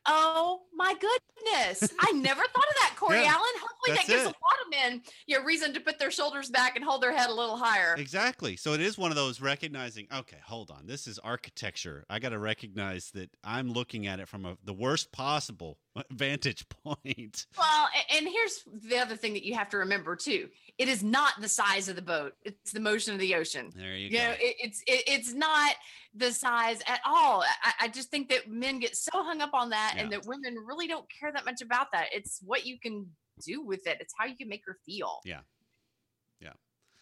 Oh 0.08 0.62
my 0.74 0.94
goodness. 0.94 1.92
I 2.00 2.12
never 2.12 2.42
thought 2.42 2.70
of 2.70 2.76
that, 2.80 2.94
Corey 2.96 3.22
yeah, 3.22 3.34
Allen. 3.34 3.50
Hopefully 3.60 3.96
that 3.96 4.08
gives 4.08 4.22
it. 4.22 4.26
a 4.26 4.28
lot 4.28 4.36
men 4.90 5.02
you 5.28 5.38
know, 5.38 5.44
reason 5.44 5.74
to 5.74 5.80
put 5.80 6.00
their 6.00 6.12
shoulders 6.12 6.50
back 6.50 6.76
and 6.76 6.86
hold 6.86 7.02
their 7.02 7.16
head 7.16 7.30
a 7.30 7.34
little 7.34 7.58
higher. 7.58 7.96
Exactly. 7.98 8.56
So 8.56 8.74
it 8.74 8.82
is 8.82 8.98
one 8.98 9.12
of 9.12 9.16
those 9.16 9.42
recognizing, 9.42 10.08
okay, 10.14 10.38
hold 10.44 10.72
on. 10.72 10.86
This 10.86 11.08
is 11.08 11.20
architecture. 11.20 12.06
I 12.10 12.20
got 12.20 12.30
to 12.30 12.40
recognize 12.40 13.12
that 13.12 13.30
I'm 13.44 13.72
looking 13.72 14.08
at 14.08 14.20
it 14.20 14.28
from 14.28 14.46
a, 14.46 14.58
the 14.64 14.74
worst 14.74 15.12
possible 15.12 15.78
vantage 16.12 16.68
point. 16.70 17.48
Well, 17.58 17.88
and 18.16 18.28
here's 18.28 18.64
the 18.90 18.98
other 18.98 19.16
thing 19.16 19.34
that 19.34 19.46
you 19.46 19.56
have 19.56 19.70
to 19.70 19.78
remember 19.78 20.16
too. 20.16 20.50
It 20.78 20.90
is 20.90 21.04
not 21.04 21.34
the 21.40 21.48
size 21.48 21.88
of 21.88 21.96
the 21.96 22.02
boat. 22.02 22.34
It's 22.44 22.72
the 22.72 22.80
motion 22.80 23.14
of 23.14 23.20
the 23.20 23.36
ocean. 23.36 23.72
There 23.76 23.96
you, 23.96 24.08
you 24.08 24.12
go. 24.12 24.18
Know, 24.18 24.32
it, 24.32 24.56
it's 24.60 24.82
it, 24.88 25.04
it's 25.08 25.34
not 25.34 25.76
the 26.14 26.32
size 26.32 26.82
at 26.88 27.00
all. 27.06 27.44
I, 27.64 27.86
I, 27.86 27.88
just 27.88 28.10
think 28.10 28.30
that 28.30 28.50
men 28.50 28.80
get 28.80 28.96
so 28.96 29.12
hung 29.14 29.42
up 29.42 29.54
on 29.54 29.70
that, 29.70 29.94
yeah. 29.96 30.04
and 30.04 30.12
that 30.12 30.26
women 30.26 30.56
really 30.66 30.88
don't 30.88 31.06
care 31.10 31.32
that 31.32 31.46
much 31.46 31.62
about 31.62 31.92
that. 31.92 32.08
It's 32.14 32.42
what 32.44 32.66
you 32.66 32.80
can 32.80 33.08
do 33.42 33.62
with 33.62 33.88
it. 33.88 33.98
It's 34.00 34.14
how 34.18 34.26
you 34.26 34.36
can 34.36 34.50
make 34.50 34.64
her 34.66 34.78
feel. 34.86 35.22
Yeah. 35.26 35.40
Yeah. 36.40 36.54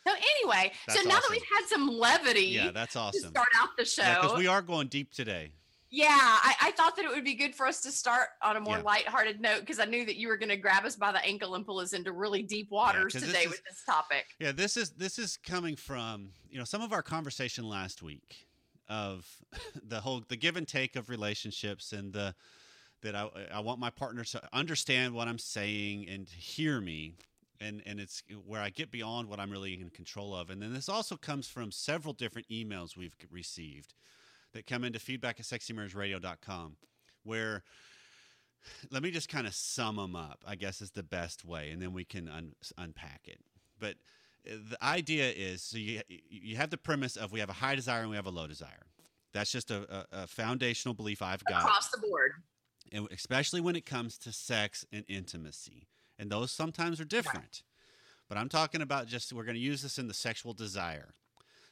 So 0.06 0.14
anyway, 0.14 0.72
that's 0.88 1.02
so 1.02 1.08
now 1.08 1.18
awesome. 1.18 1.22
that 1.22 1.32
we've 1.32 1.60
had 1.60 1.68
some 1.68 1.88
levity, 1.88 2.48
yeah, 2.48 2.72
that's 2.72 2.96
awesome. 2.96 3.22
To 3.22 3.28
start 3.30 3.48
out 3.60 3.70
the 3.78 3.86
show 3.86 4.04
because 4.04 4.32
yeah, 4.32 4.38
we 4.38 4.48
are 4.48 4.62
going 4.62 4.88
deep 4.88 5.12
today. 5.12 5.54
Yeah, 5.96 6.08
I, 6.10 6.56
I, 6.60 6.72
thought 6.72 6.96
that 6.96 7.06
it 7.06 7.12
would 7.12 7.24
be 7.24 7.36
good 7.36 7.54
for 7.54 7.68
us 7.68 7.80
to 7.82 7.92
start 7.92 8.30
on 8.42 8.58
a 8.58 8.60
more 8.60 8.78
yeah. 8.78 8.84
lighthearted 8.84 9.40
note 9.40 9.60
because 9.60 9.78
I 9.78 9.86
knew 9.86 10.04
that 10.08 10.16
you 10.16 10.28
were 10.28 10.38
going 10.38 10.50
to 10.50 10.58
grab 10.58 10.86
us 10.86 10.96
by 10.96 11.12
the 11.12 11.24
ankle 11.24 11.54
and 11.54 11.64
pull 11.64 11.78
us 11.78 11.94
into 11.94 12.12
really 12.14 12.42
deep 12.42 12.72
waters 12.72 13.14
yeah, 13.14 13.20
today 13.20 13.32
this 13.32 13.44
is, 13.44 13.50
with 13.52 13.64
this 13.64 13.84
topic. 13.86 14.26
Yeah, 14.40 14.54
this 14.54 14.76
is 14.76 14.90
this 14.92 15.20
is 15.20 15.38
coming 15.38 15.76
from 15.76 16.30
you 16.50 16.58
know 16.58 16.64
some 16.64 16.82
of 16.82 16.94
our 16.94 17.04
conversation 17.04 17.70
last 17.70 18.02
week 18.02 18.48
of 18.90 19.28
the 19.88 20.02
whole 20.02 20.24
the 20.28 20.36
give 20.36 20.58
and 20.58 20.68
take 20.68 20.96
of 20.96 21.10
relationships 21.10 21.94
and 21.94 22.12
the 22.12 22.34
that 23.04 23.16
I, 23.16 23.30
I 23.54 23.60
want 23.60 23.80
my 23.80 23.90
partner 23.90 24.24
to 24.24 24.42
understand 24.52 25.14
what 25.14 25.28
I'm 25.28 25.40
saying 25.40 26.08
and 26.10 26.28
hear 26.28 26.82
me 26.82 27.16
and 27.62 27.82
and 27.86 28.00
it's 28.00 28.24
where 28.46 28.62
I 28.62 28.70
get 28.70 28.92
beyond 28.92 29.30
what 29.30 29.40
I'm 29.40 29.52
really 29.52 29.80
in 29.80 29.90
control 29.90 30.36
of 30.36 30.50
and 30.50 30.62
then 30.62 30.74
this 30.74 30.90
also 30.90 31.16
comes 31.16 31.48
from 31.48 31.72
several 31.72 32.14
different 32.14 32.50
emails 32.50 32.98
we've 32.98 33.16
received 33.32 33.94
that 34.54 34.66
come 34.66 34.84
into 34.84 35.00
feedback 35.00 35.40
at 35.40 35.46
sexymarriageradio.com 35.46 36.78
where 37.24 37.64
let 38.92 39.04
me 39.04 39.12
just 39.12 39.30
kind 39.30 39.48
of 39.48 39.54
sum 39.54 39.98
them 39.98 40.16
up. 40.16 40.44
I 40.48 40.56
guess 40.56 40.82
is 40.82 40.92
the 40.92 41.04
best 41.04 41.46
way, 41.46 41.72
and 41.72 41.82
then 41.82 41.94
we 41.94 42.06
can 42.06 42.28
un- 42.30 42.56
unpack 42.78 43.22
it. 43.26 43.40
But 43.80 43.96
uh, 44.50 44.56
the 44.70 44.84
idea 44.84 45.32
is 45.32 45.62
so 45.62 45.78
you 45.78 46.02
you 46.08 46.56
have 46.58 46.70
the 46.70 46.78
premise 46.78 47.16
of 47.16 47.32
we 47.32 47.40
have 47.40 47.50
a 47.50 47.54
high 47.54 47.76
desire 47.76 48.02
and 48.02 48.10
we 48.10 48.16
have 48.16 48.26
a 48.26 48.32
low 48.32 48.48
desire. 48.48 48.86
That's 49.34 49.52
just 49.52 49.72
a, 49.72 50.06
a, 50.12 50.24
a 50.24 50.28
foundational 50.28 50.94
belief 50.94 51.22
I've 51.22 51.44
got 51.46 51.62
across 51.64 51.90
the 51.90 51.98
board. 51.98 52.34
And 52.94 53.08
especially 53.12 53.60
when 53.60 53.76
it 53.76 53.86
comes 53.86 54.18
to 54.20 54.32
sex 54.32 54.86
and 54.94 55.04
intimacy. 55.10 55.88
And 56.18 56.32
those 56.32 56.52
sometimes 56.52 57.02
are 57.02 57.06
different. 57.06 57.64
But 58.30 58.38
I'm 58.38 58.50
talking 58.50 58.82
about 58.82 59.08
just 59.08 59.34
we're 59.34 59.44
going 59.44 59.56
to 59.56 59.62
use 59.62 59.82
this 59.82 59.98
in 59.98 60.08
the 60.08 60.14
sexual 60.14 60.54
desire. 60.54 61.16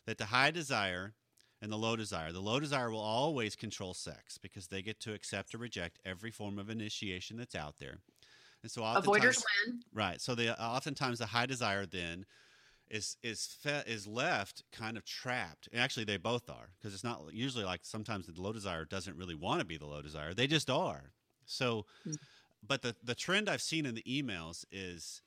That 0.08 0.18
the 0.18 0.26
high 0.26 0.52
desire 0.52 1.14
and 1.62 1.72
the 1.72 1.78
low 1.78 1.96
desire. 1.96 2.32
The 2.32 2.40
low 2.42 2.60
desire 2.60 2.90
will 2.90 3.00
always 3.00 3.56
control 3.56 3.94
sex 3.94 4.38
because 4.38 4.68
they 4.68 4.82
get 4.82 5.00
to 5.02 5.14
accept 5.14 5.54
or 5.54 5.60
reject 5.60 6.00
every 6.04 6.32
form 6.32 6.58
of 6.58 6.70
initiation 6.70 7.38
that's 7.38 7.56
out 7.56 7.76
there. 7.78 8.00
And 8.64 8.72
so 8.72 8.82
Avoiders 8.82 9.44
win. 9.68 9.82
right. 9.94 10.20
So 10.20 10.36
the 10.36 10.60
oftentimes 10.60 11.20
the 11.20 11.28
high 11.28 11.46
desire 11.46 11.86
then 11.86 12.26
is 12.92 13.18
is 13.24 13.48
fe- 13.48 13.84
is 13.88 14.06
left 14.06 14.64
kind 14.72 14.98
of 14.98 15.06
trapped. 15.06 15.68
And 15.72 15.82
actually, 15.82 16.04
they 16.06 16.18
both 16.18 16.50
are 16.50 16.70
because 16.78 16.94
it's 16.94 17.04
not 17.04 17.22
usually 17.34 17.66
like 17.66 17.80
sometimes 17.84 18.28
the 18.28 18.40
low 18.42 18.54
desire 18.54 18.86
doesn't 18.86 19.18
really 19.18 19.34
want 19.36 19.60
to 19.62 19.66
be 19.66 19.78
the 19.78 19.86
low 19.88 20.02
desire. 20.02 20.34
They 20.34 20.46
just 20.48 20.70
are. 20.70 21.14
So, 21.46 21.86
Mm. 22.06 22.18
but 22.62 22.82
the 22.84 22.96
the 23.04 23.16
trend 23.16 23.50
I've 23.50 23.62
seen 23.62 23.86
in 23.86 23.96
the 23.96 24.04
emails 24.04 24.66
is. 24.72 25.22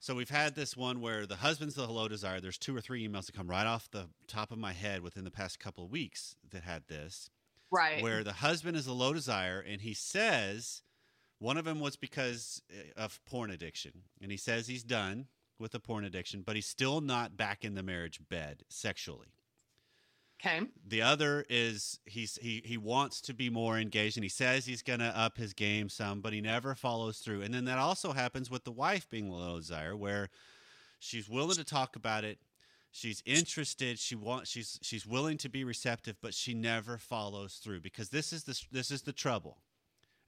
So 0.00 0.14
we've 0.14 0.28
had 0.28 0.54
this 0.54 0.76
one 0.76 1.00
where 1.00 1.24
the 1.24 1.36
husband's 1.36 1.76
the 1.76 1.86
low 1.86 2.08
desire. 2.08 2.38
There's 2.38 2.58
two 2.58 2.76
or 2.76 2.82
three 2.82 3.08
emails 3.08 3.24
that 3.26 3.34
come 3.34 3.48
right 3.48 3.66
off 3.66 3.90
the 3.90 4.10
top 4.26 4.50
of 4.50 4.58
my 4.58 4.72
head 4.74 5.00
within 5.00 5.24
the 5.24 5.30
past 5.30 5.58
couple 5.58 5.82
of 5.84 5.90
weeks 5.90 6.36
that 6.50 6.62
had 6.62 6.88
this 6.88 7.30
Right. 7.70 8.02
where 8.02 8.22
the 8.22 8.34
husband 8.34 8.76
is 8.76 8.86
a 8.86 8.92
low 8.92 9.14
desire 9.14 9.60
and 9.66 9.80
he 9.80 9.94
says 9.94 10.82
one 11.38 11.56
of 11.56 11.64
them 11.64 11.80
was 11.80 11.96
because 11.96 12.60
uh, 12.70 13.00
of 13.00 13.18
porn 13.24 13.50
addiction 13.50 14.02
and 14.20 14.30
he 14.30 14.36
says 14.36 14.66
he's 14.66 14.84
done 14.84 15.26
with 15.58 15.74
a 15.74 15.80
porn 15.80 16.04
addiction 16.04 16.42
but 16.44 16.56
he's 16.56 16.66
still 16.66 17.00
not 17.00 17.36
back 17.36 17.64
in 17.64 17.74
the 17.74 17.82
marriage 17.82 18.20
bed 18.28 18.62
sexually. 18.68 19.34
Okay. 20.44 20.66
the 20.86 21.00
other 21.00 21.44
is 21.48 22.00
he's 22.04 22.38
he 22.42 22.60
he 22.64 22.76
wants 22.76 23.20
to 23.22 23.32
be 23.32 23.48
more 23.48 23.78
engaged 23.78 24.16
and 24.16 24.24
he 24.24 24.28
says 24.28 24.66
he's 24.66 24.82
going 24.82 24.98
to 24.98 25.16
up 25.16 25.38
his 25.38 25.54
game 25.54 25.88
some 25.88 26.20
but 26.20 26.32
he 26.32 26.40
never 26.40 26.74
follows 26.74 27.18
through. 27.18 27.42
And 27.42 27.54
then 27.54 27.64
that 27.66 27.78
also 27.78 28.12
happens 28.12 28.50
with 28.50 28.64
the 28.64 28.72
wife 28.72 29.08
being 29.08 29.28
a 29.28 29.34
low 29.34 29.58
desire 29.58 29.96
where 29.96 30.28
she's 30.98 31.28
willing 31.28 31.56
to 31.56 31.64
talk 31.64 31.96
about 31.96 32.24
it. 32.24 32.38
She's 32.90 33.22
interested. 33.24 33.98
She 33.98 34.16
wants 34.16 34.50
she's 34.50 34.78
she's 34.82 35.06
willing 35.06 35.38
to 35.38 35.48
be 35.48 35.64
receptive 35.64 36.16
but 36.20 36.34
she 36.34 36.52
never 36.52 36.98
follows 36.98 37.60
through 37.62 37.80
because 37.80 38.10
this 38.10 38.32
is 38.32 38.44
the 38.44 38.60
this 38.70 38.90
is 38.90 39.02
the 39.02 39.12
trouble. 39.12 39.58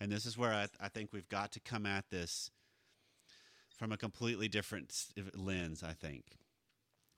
And 0.00 0.12
this 0.12 0.24
is 0.26 0.36
where 0.38 0.52
I, 0.52 0.68
I 0.80 0.88
think 0.88 1.10
we've 1.12 1.28
got 1.28 1.52
to 1.52 1.60
come 1.60 1.84
at 1.86 2.10
this 2.10 2.50
from 3.76 3.92
a 3.92 3.96
completely 3.96 4.48
different 4.48 4.94
lens 5.34 5.82
i 5.82 5.92
think. 5.92 6.38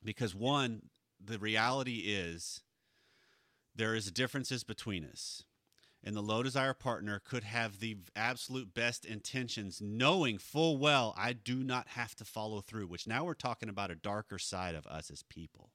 Because 0.03 0.35
one 0.35 0.83
the 1.25 1.39
reality 1.39 2.05
is 2.07 2.63
there 3.75 3.95
is 3.95 4.11
differences 4.11 4.65
between 4.65 5.05
us. 5.05 5.45
And 6.05 6.15
the 6.15 6.23
low 6.23 6.45
desire 6.45 6.75
partner 6.75 7.21
could 7.25 7.43
have 7.43 7.81
the 7.81 7.97
absolute 8.15 8.73
best 8.73 9.05
intentions 9.05 9.81
knowing 9.81 10.39
full 10.39 10.79
well 10.79 11.13
i 11.17 11.33
do 11.33 11.57
not 11.65 11.89
have 11.89 12.15
to 12.17 12.25
follow 12.25 12.61
through 12.61 12.87
which 12.87 13.07
now 13.07 13.25
we're 13.25 13.35
talking 13.35 13.69
about 13.69 13.91
a 13.91 13.97
darker 13.97 14.39
side 14.39 14.75
of 14.75 14.87
us 14.87 15.11
as 15.11 15.23
people. 15.25 15.71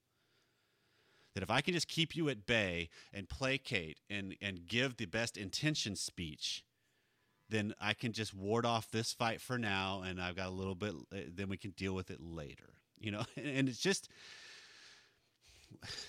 That 1.33 1.43
if 1.43 1.51
i 1.51 1.61
can 1.61 1.73
just 1.73 1.87
keep 1.87 2.15
you 2.15 2.29
at 2.29 2.45
bay 2.45 2.89
and 3.13 3.27
placate 3.27 3.99
and 4.09 4.35
and 4.41 4.65
give 4.65 4.97
the 4.97 5.05
best 5.05 5.35
intention 5.37 5.95
speech 5.95 6.63
then 7.49 7.73
i 7.79 7.93
can 7.93 8.11
just 8.11 8.33
ward 8.33 8.65
off 8.65 8.89
this 8.91 9.13
fight 9.13 9.41
for 9.41 9.57
now 9.57 10.01
and 10.05 10.21
i've 10.21 10.35
got 10.35 10.47
a 10.47 10.51
little 10.51 10.75
bit 10.75 10.93
uh, 11.11 11.17
then 11.33 11.49
we 11.49 11.57
can 11.57 11.71
deal 11.71 11.93
with 11.93 12.09
it 12.09 12.19
later 12.21 12.73
you 12.99 13.11
know 13.11 13.23
and 13.37 13.67
it's 13.69 13.79
just 13.79 14.09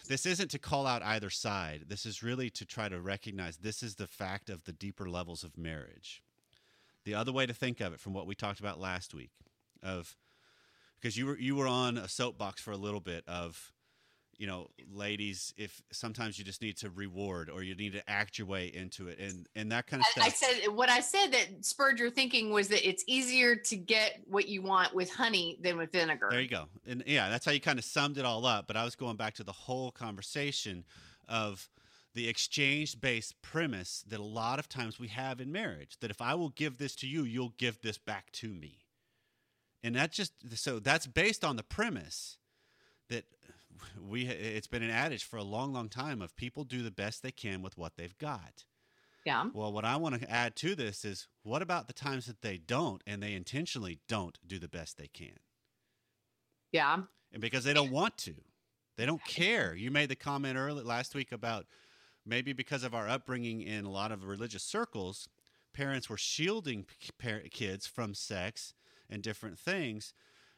this 0.08 0.26
isn't 0.26 0.50
to 0.50 0.58
call 0.58 0.86
out 0.86 1.02
either 1.02 1.30
side. 1.30 1.84
This 1.88 2.06
is 2.06 2.22
really 2.22 2.50
to 2.50 2.64
try 2.64 2.88
to 2.88 3.00
recognize 3.00 3.56
this 3.56 3.82
is 3.82 3.96
the 3.96 4.06
fact 4.06 4.50
of 4.50 4.64
the 4.64 4.72
deeper 4.72 5.08
levels 5.08 5.44
of 5.44 5.56
marriage. 5.56 6.22
The 7.04 7.14
other 7.14 7.32
way 7.32 7.46
to 7.46 7.54
think 7.54 7.80
of 7.80 7.92
it 7.92 8.00
from 8.00 8.14
what 8.14 8.26
we 8.26 8.34
talked 8.34 8.60
about 8.60 8.80
last 8.80 9.14
week 9.14 9.30
of 9.82 10.16
because 11.00 11.18
you 11.18 11.26
were 11.26 11.38
you 11.38 11.54
were 11.54 11.66
on 11.66 11.98
a 11.98 12.08
soapbox 12.08 12.62
for 12.62 12.70
a 12.70 12.78
little 12.78 13.00
bit 13.00 13.24
of 13.26 13.73
you 14.38 14.46
know 14.46 14.68
ladies 14.92 15.54
if 15.56 15.82
sometimes 15.92 16.38
you 16.38 16.44
just 16.44 16.62
need 16.62 16.76
to 16.76 16.90
reward 16.90 17.50
or 17.50 17.62
you 17.62 17.74
need 17.74 17.92
to 17.92 18.10
act 18.10 18.38
your 18.38 18.46
way 18.46 18.66
into 18.66 19.08
it 19.08 19.18
and 19.18 19.48
and 19.54 19.72
that 19.72 19.86
kind 19.86 20.02
of 20.02 20.22
I, 20.22 20.26
I 20.26 20.28
said 20.30 20.68
what 20.68 20.88
I 20.88 21.00
said 21.00 21.28
that 21.32 21.64
spurred 21.64 21.98
your 21.98 22.10
thinking 22.10 22.50
was 22.50 22.68
that 22.68 22.86
it's 22.88 23.04
easier 23.06 23.56
to 23.56 23.76
get 23.76 24.20
what 24.26 24.48
you 24.48 24.62
want 24.62 24.94
with 24.94 25.12
honey 25.12 25.58
than 25.60 25.76
with 25.76 25.92
vinegar. 25.92 26.28
There 26.30 26.40
you 26.40 26.48
go. 26.48 26.66
And 26.86 27.02
yeah, 27.06 27.28
that's 27.28 27.44
how 27.44 27.52
you 27.52 27.60
kind 27.60 27.78
of 27.78 27.84
summed 27.84 28.18
it 28.18 28.24
all 28.24 28.46
up. 28.46 28.66
But 28.66 28.76
I 28.76 28.84
was 28.84 28.94
going 28.94 29.16
back 29.16 29.34
to 29.34 29.44
the 29.44 29.52
whole 29.52 29.90
conversation 29.90 30.84
of 31.28 31.68
the 32.14 32.28
exchange 32.28 33.00
based 33.00 33.40
premise 33.42 34.04
that 34.08 34.20
a 34.20 34.24
lot 34.24 34.58
of 34.58 34.68
times 34.68 35.00
we 35.00 35.08
have 35.08 35.40
in 35.40 35.50
marriage 35.50 35.96
that 36.00 36.10
if 36.10 36.20
I 36.20 36.34
will 36.34 36.50
give 36.50 36.78
this 36.78 36.94
to 36.96 37.06
you, 37.06 37.24
you'll 37.24 37.54
give 37.58 37.80
this 37.82 37.98
back 37.98 38.30
to 38.32 38.48
me. 38.48 38.78
And 39.82 39.96
that 39.96 40.12
just 40.12 40.32
so 40.56 40.78
that's 40.78 41.06
based 41.06 41.44
on 41.44 41.56
the 41.56 41.62
premise 41.62 42.38
that 43.10 43.24
we 44.00 44.26
it's 44.26 44.66
been 44.66 44.82
an 44.82 44.90
adage 44.90 45.24
for 45.24 45.36
a 45.36 45.42
long 45.42 45.72
long 45.72 45.88
time 45.88 46.22
of 46.22 46.36
people 46.36 46.64
do 46.64 46.82
the 46.82 46.90
best 46.90 47.22
they 47.22 47.32
can 47.32 47.62
with 47.62 47.76
what 47.78 47.96
they've 47.96 48.16
got. 48.18 48.64
Yeah. 49.24 49.48
Well, 49.54 49.72
what 49.72 49.86
I 49.86 49.96
want 49.96 50.20
to 50.20 50.30
add 50.30 50.54
to 50.56 50.74
this 50.74 51.04
is 51.04 51.28
what 51.42 51.62
about 51.62 51.86
the 51.86 51.94
times 51.94 52.26
that 52.26 52.42
they 52.42 52.58
don't 52.58 53.02
and 53.06 53.22
they 53.22 53.32
intentionally 53.32 54.00
don't 54.06 54.38
do 54.46 54.58
the 54.58 54.68
best 54.68 54.98
they 54.98 55.08
can? 55.08 55.38
Yeah. 56.72 57.02
and 57.32 57.40
because 57.40 57.64
they 57.64 57.72
don't 57.74 57.90
want 57.92 58.16
to 58.18 58.34
they 58.96 59.06
don't 59.06 59.24
care 59.24 59.74
you 59.74 59.90
made 59.90 60.08
the 60.08 60.16
comment 60.16 60.56
early 60.56 60.82
last 60.82 61.14
week 61.14 61.30
about 61.32 61.66
maybe 62.26 62.52
because 62.52 62.82
of 62.82 62.94
our 62.94 63.08
upbringing 63.08 63.60
in 63.60 63.84
a 63.84 63.90
lot 63.90 64.10
of 64.10 64.24
religious 64.24 64.62
circles 64.64 65.28
parents 65.72 66.08
were 66.10 66.16
shielding 66.16 66.84
p- 66.84 67.10
par- 67.20 67.42
kids 67.50 67.86
from 67.86 68.12
sex 68.14 68.74
and 69.08 69.22
different 69.22 69.58
things 69.58 70.12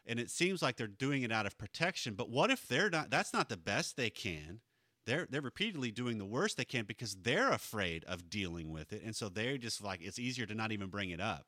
and 0.06 0.20
it 0.20 0.30
seems 0.30 0.62
like 0.62 0.76
they're 0.76 0.86
doing 0.86 1.22
it 1.22 1.32
out 1.32 1.46
of 1.46 1.58
protection 1.58 2.14
but 2.14 2.30
what 2.30 2.50
if 2.50 2.66
they're 2.68 2.90
not 2.90 3.10
that's 3.10 3.32
not 3.32 3.48
the 3.48 3.56
best 3.56 3.96
they 3.96 4.10
can 4.10 4.60
they're 5.06 5.26
they're 5.30 5.40
repeatedly 5.40 5.90
doing 5.90 6.18
the 6.18 6.24
worst 6.24 6.56
they 6.56 6.64
can 6.64 6.84
because 6.84 7.16
they're 7.22 7.50
afraid 7.50 8.04
of 8.04 8.28
dealing 8.30 8.70
with 8.70 8.92
it 8.92 9.02
and 9.02 9.16
so 9.16 9.28
they're 9.28 9.58
just 9.58 9.82
like 9.82 10.00
it's 10.02 10.18
easier 10.18 10.46
to 10.46 10.54
not 10.54 10.72
even 10.72 10.88
bring 10.88 11.10
it 11.10 11.20
up 11.20 11.46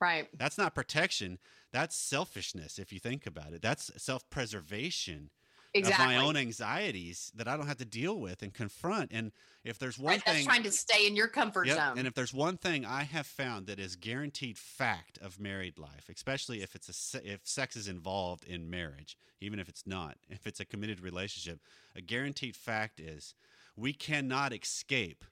Right. 0.00 0.28
that's 0.38 0.56
not 0.56 0.74
protection. 0.74 1.38
That's 1.72 1.94
selfishness, 1.94 2.78
if 2.78 2.90
you 2.92 2.98
think 2.98 3.26
about 3.26 3.52
it. 3.52 3.60
That's 3.60 3.90
self 4.02 4.28
preservation 4.30 5.30
Exactly. 5.72 6.04
of 6.04 6.10
my 6.10 6.26
own 6.26 6.36
anxieties 6.36 7.30
that 7.36 7.46
I 7.46 7.56
don't 7.56 7.68
have 7.68 7.76
to 7.78 7.84
deal 7.84 8.18
with 8.18 8.42
and 8.42 8.52
confront. 8.52 9.12
And 9.12 9.30
if 9.64 9.78
there's 9.78 9.98
one 9.98 10.14
right. 10.14 10.22
That's 10.24 10.38
thing. 10.38 10.46
trying 10.46 10.62
to 10.64 10.72
stay 10.72 11.06
in 11.06 11.14
your 11.14 11.28
comfort 11.28 11.66
Yep, 11.68 11.76
zone. 11.76 11.98
And 11.98 12.06
if 12.06 12.14
there's 12.14 12.34
one 12.34 12.56
thing 12.56 12.84
I 12.84 13.04
have 13.04 13.26
found 13.26 13.66
that 13.66 13.78
is 13.78 13.94
guaranteed 13.94 14.58
fact 14.58 15.18
of 15.18 15.38
married 15.38 15.78
life, 15.78 16.08
especially 16.12 16.62
if 16.62 16.74
it's 16.74 17.14
a 17.14 17.32
if 17.32 17.40
sex 17.44 17.76
is 17.76 17.86
involved 17.86 18.44
in 18.44 18.68
marriage, 18.68 19.16
even 19.40 19.60
if 19.60 19.68
it's 19.68 19.86
not, 19.86 20.16
if 20.28 20.46
it's 20.46 20.60
a 20.60 20.64
committed 20.64 21.00
relationship, 21.00 21.60
a 21.94 22.00
guaranteed 22.00 22.56
fact 22.56 22.98
is 22.98 23.34
we 23.76 23.92
cannot 23.92 24.52
escape 24.52 25.24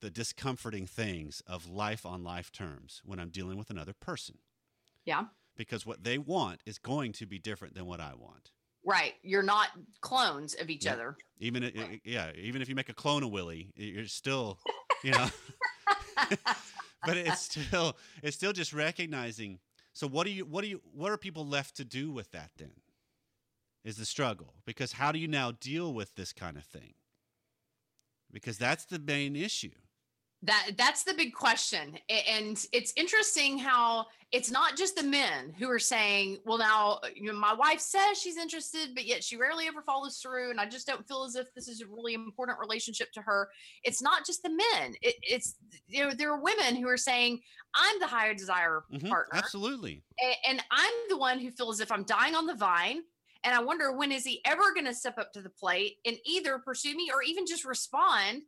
the 0.00 0.10
discomforting 0.10 0.86
things 0.86 1.42
of 1.46 1.68
life 1.68 2.04
on 2.04 2.24
life 2.24 2.50
terms 2.50 3.02
when 3.04 3.20
I'm 3.20 3.30
dealing 3.30 3.56
with 3.56 3.70
another 3.70 3.92
person 3.92 4.38
yeah. 5.04 5.26
because 5.56 5.86
what 5.86 6.02
they 6.02 6.18
want 6.18 6.60
is 6.66 6.78
going 6.78 7.12
to 7.12 7.26
be 7.26 7.38
different 7.38 7.74
than 7.74 7.86
what 7.86 8.00
I 8.00 8.12
want. 8.14 8.50
Right. 8.84 9.14
You're 9.22 9.42
not 9.42 9.68
clones 10.00 10.54
of 10.54 10.68
each 10.70 10.84
Yeah. 10.86 10.94
other. 10.94 11.16
Even 11.38 11.64
i- 11.64 12.00
yeah, 12.04 12.32
even 12.36 12.62
if 12.62 12.68
you 12.68 12.74
make 12.74 12.88
a 12.88 12.94
clone 12.94 13.22
of 13.22 13.30
Willie, 13.30 13.72
you're 13.76 14.06
still, 14.06 14.58
you 15.04 15.12
know. 15.12 15.28
but 17.04 17.16
it's 17.16 17.42
still 17.42 17.96
it's 18.22 18.36
still 18.36 18.52
just 18.52 18.72
recognizing. 18.72 19.58
So 19.92 20.06
what 20.08 20.24
do 20.24 20.30
you 20.32 20.44
what 20.44 20.62
do 20.62 20.68
you 20.68 20.80
what 20.92 21.10
are 21.12 21.16
people 21.18 21.46
left 21.46 21.76
to 21.76 21.84
do 21.84 22.10
with 22.10 22.30
that 22.32 22.50
then? 22.56 22.72
Is 23.84 23.96
the 23.96 24.04
struggle 24.06 24.54
because 24.64 24.92
how 24.92 25.10
do 25.12 25.18
you 25.18 25.26
now 25.28 25.50
deal 25.52 25.92
with 25.92 26.14
this 26.14 26.32
kind 26.32 26.56
of 26.56 26.64
thing? 26.64 26.94
Because 28.32 28.56
that's 28.58 28.84
the 28.84 28.98
main 28.98 29.34
issue. 29.36 29.72
That 30.44 30.70
that's 30.76 31.04
the 31.04 31.14
big 31.14 31.34
question. 31.34 31.96
And 32.08 32.64
it's 32.72 32.92
interesting 32.96 33.58
how 33.58 34.06
it's 34.32 34.50
not 34.50 34.76
just 34.76 34.96
the 34.96 35.02
men 35.04 35.52
who 35.56 35.70
are 35.70 35.78
saying, 35.78 36.38
well, 36.44 36.58
now 36.58 36.98
you 37.14 37.30
know, 37.32 37.38
my 37.38 37.54
wife 37.54 37.78
says 37.78 38.18
she's 38.20 38.36
interested, 38.36 38.90
but 38.94 39.04
yet 39.04 39.22
she 39.22 39.36
rarely 39.36 39.68
ever 39.68 39.82
follows 39.82 40.18
through. 40.18 40.50
And 40.50 40.60
I 40.60 40.66
just 40.66 40.86
don't 40.86 41.06
feel 41.06 41.22
as 41.22 41.36
if 41.36 41.54
this 41.54 41.68
is 41.68 41.80
a 41.80 41.86
really 41.86 42.14
important 42.14 42.58
relationship 42.58 43.12
to 43.12 43.22
her. 43.22 43.50
It's 43.84 44.02
not 44.02 44.26
just 44.26 44.42
the 44.42 44.50
men. 44.50 44.94
It, 45.00 45.14
it's 45.22 45.54
you 45.86 46.02
know, 46.04 46.10
there 46.12 46.32
are 46.32 46.40
women 46.42 46.74
who 46.74 46.88
are 46.88 46.96
saying, 46.96 47.40
I'm 47.76 48.00
the 48.00 48.06
higher 48.08 48.34
desire 48.34 48.82
Mhm, 48.92 49.08
partner. 49.08 49.38
Absolutely. 49.38 50.02
A- 50.20 50.48
and 50.48 50.60
I'm 50.72 50.94
the 51.08 51.18
one 51.18 51.38
who 51.38 51.52
feels 51.52 51.76
as 51.76 51.84
if 51.84 51.92
I'm 51.92 52.04
dying 52.04 52.34
on 52.34 52.46
the 52.46 52.54
vine. 52.56 53.02
And 53.44 53.54
I 53.54 53.60
wonder 53.60 53.92
when 53.92 54.10
is 54.12 54.24
he 54.24 54.40
ever 54.44 54.72
going 54.72 54.86
to 54.86 54.94
step 54.94 55.18
up 55.18 55.32
to 55.32 55.42
the 55.42 55.50
plate 55.50 55.98
and 56.04 56.16
either 56.24 56.58
pursue 56.58 56.96
me 56.96 57.10
or 57.12 57.22
even 57.22 57.46
just 57.46 57.64
respond 57.64 58.42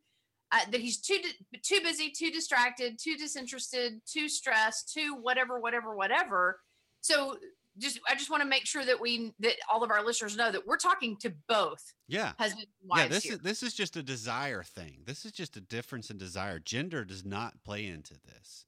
uh, 0.53 0.61
that 0.71 0.81
he's 0.81 0.99
too 1.01 1.19
di- 1.23 1.59
too 1.61 1.81
busy, 1.83 2.11
too 2.11 2.31
distracted, 2.31 2.99
too 2.99 3.17
disinterested, 3.17 4.01
too 4.07 4.29
stressed, 4.29 4.93
too 4.93 5.17
whatever, 5.21 5.59
whatever, 5.61 5.95
whatever. 5.97 6.61
So 7.01 7.37
just 7.79 7.99
I 8.09 8.15
just 8.15 8.31
want 8.31 8.43
to 8.43 8.49
make 8.49 8.67
sure 8.67 8.85
that 8.85 9.01
we 9.01 9.33
that 9.41 9.55
all 9.73 9.83
of 9.83 9.91
our 9.91 10.05
listeners 10.05 10.37
know 10.37 10.53
that 10.53 10.65
we're 10.67 10.77
talking 10.77 11.17
to 11.19 11.33
both 11.49 11.93
Yeah. 12.07 12.33
husbands 12.39 12.67
and 12.81 12.89
wives 12.91 13.03
Yeah, 13.03 13.09
this 13.09 13.25
here. 13.25 13.33
is 13.35 13.39
this 13.41 13.63
is 13.65 13.75
just 13.75 13.97
a 13.97 14.03
desire 14.03 14.63
thing. 14.63 15.03
This 15.05 15.25
is 15.25 15.33
just 15.33 15.57
a 15.57 15.61
difference 15.61 16.09
in 16.11 16.17
desire. 16.19 16.59
Gender 16.61 17.05
does 17.05 17.25
not 17.25 17.63
play 17.65 17.87
into 17.87 18.15
this. 18.27 18.65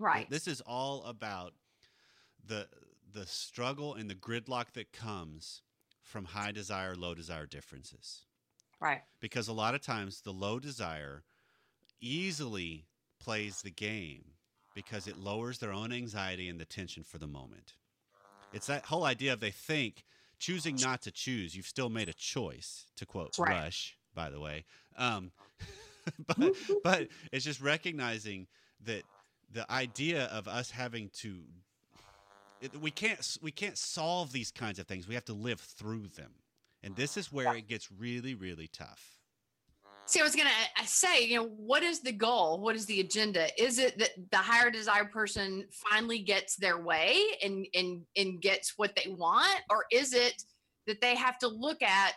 right. 0.00 0.28
This 0.30 0.48
is 0.48 0.60
all 0.62 1.04
about 1.04 1.54
the 2.44 2.68
the 3.12 3.26
struggle 3.26 3.94
and 3.94 4.10
the 4.10 4.14
gridlock 4.14 4.72
that 4.74 4.92
comes 4.92 5.62
from 6.02 6.24
high 6.24 6.52
desire, 6.52 6.94
low 6.96 7.14
desire 7.14 7.46
differences. 7.46 8.24
Right. 8.80 9.02
Because 9.20 9.48
a 9.48 9.52
lot 9.52 9.74
of 9.74 9.80
times 9.80 10.20
the 10.20 10.32
low 10.32 10.58
desire 10.58 11.24
easily 12.00 12.86
plays 13.20 13.62
the 13.62 13.70
game 13.70 14.24
because 14.74 15.06
it 15.06 15.16
lowers 15.16 15.58
their 15.58 15.72
own 15.72 15.92
anxiety 15.92 16.48
and 16.48 16.60
the 16.60 16.64
tension 16.64 17.02
for 17.02 17.18
the 17.18 17.26
moment. 17.26 17.74
It's 18.52 18.66
that 18.66 18.86
whole 18.86 19.04
idea 19.04 19.32
of 19.32 19.40
they 19.40 19.50
think 19.50 20.04
choosing 20.38 20.76
not 20.76 21.02
to 21.02 21.10
choose, 21.10 21.56
you've 21.56 21.66
still 21.66 21.88
made 21.88 22.08
a 22.08 22.12
choice, 22.12 22.86
to 22.96 23.04
quote 23.04 23.36
Right. 23.38 23.50
Rush, 23.50 23.96
by 24.14 24.30
the 24.30 24.40
way. 24.40 24.64
Um, 24.96 25.32
but, 26.26 26.54
but 26.84 27.08
it's 27.32 27.44
just 27.44 27.60
recognizing 27.60 28.46
that 28.84 29.02
the 29.52 29.70
idea 29.70 30.26
of 30.26 30.46
us 30.46 30.70
having 30.70 31.10
to 31.20 31.42
it, 32.60 32.80
we 32.80 32.90
can't 32.90 33.38
we 33.42 33.50
can't 33.50 33.78
solve 33.78 34.32
these 34.32 34.50
kinds 34.50 34.78
of 34.78 34.86
things 34.86 35.06
we 35.06 35.14
have 35.14 35.24
to 35.26 35.32
live 35.32 35.60
through 35.60 36.08
them 36.08 36.32
and 36.82 36.96
this 36.96 37.16
is 37.16 37.32
where 37.32 37.54
it 37.54 37.68
gets 37.68 37.88
really 37.92 38.34
really 38.34 38.68
tough 38.68 39.18
See, 40.08 40.20
I 40.20 40.22
was 40.22 40.34
gonna 40.34 40.48
uh, 40.48 40.84
say, 40.86 41.26
you 41.26 41.36
know, 41.36 41.48
what 41.58 41.82
is 41.82 42.00
the 42.00 42.12
goal? 42.12 42.60
What 42.60 42.74
is 42.74 42.86
the 42.86 43.00
agenda? 43.00 43.46
Is 43.62 43.78
it 43.78 43.98
that 43.98 44.12
the 44.30 44.38
higher 44.38 44.70
desire 44.70 45.04
person 45.04 45.66
finally 45.70 46.20
gets 46.20 46.56
their 46.56 46.80
way 46.80 47.20
and 47.44 47.66
and 47.74 48.00
and 48.16 48.40
gets 48.40 48.72
what 48.78 48.96
they 48.96 49.10
want, 49.10 49.60
or 49.68 49.84
is 49.92 50.14
it 50.14 50.42
that 50.86 51.02
they 51.02 51.14
have 51.14 51.38
to 51.40 51.48
look 51.48 51.82
at, 51.82 52.14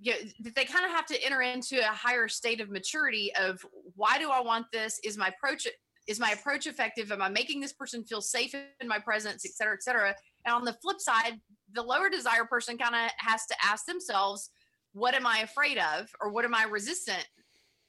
you 0.00 0.12
know, 0.12 0.18
that 0.44 0.54
they 0.54 0.64
kind 0.64 0.84
of 0.84 0.92
have 0.92 1.06
to 1.06 1.24
enter 1.24 1.42
into 1.42 1.80
a 1.80 1.92
higher 1.92 2.28
state 2.28 2.60
of 2.60 2.70
maturity 2.70 3.32
of 3.34 3.66
why 3.96 4.16
do 4.20 4.30
I 4.30 4.40
want 4.40 4.66
this? 4.72 5.00
Is 5.02 5.18
my 5.18 5.32
approach 5.36 5.66
is 6.06 6.20
my 6.20 6.30
approach 6.30 6.68
effective? 6.68 7.10
Am 7.10 7.20
I 7.20 7.30
making 7.30 7.60
this 7.60 7.72
person 7.72 8.04
feel 8.04 8.20
safe 8.20 8.54
in 8.54 8.86
my 8.86 9.00
presence, 9.00 9.44
et 9.44 9.54
cetera, 9.54 9.74
et 9.74 9.82
cetera? 9.82 10.14
And 10.48 10.56
on 10.56 10.64
the 10.64 10.76
flip 10.80 10.98
side, 10.98 11.40
the 11.74 11.82
lower 11.82 12.08
desire 12.08 12.44
person 12.44 12.78
kind 12.78 12.94
of 12.94 13.10
has 13.18 13.44
to 13.46 13.54
ask 13.62 13.84
themselves 13.84 14.50
what 14.92 15.14
am 15.14 15.26
I 15.26 15.40
afraid 15.40 15.76
of 15.76 16.08
or 16.20 16.30
what 16.30 16.46
am 16.46 16.54
I 16.54 16.64
resistant 16.64 17.26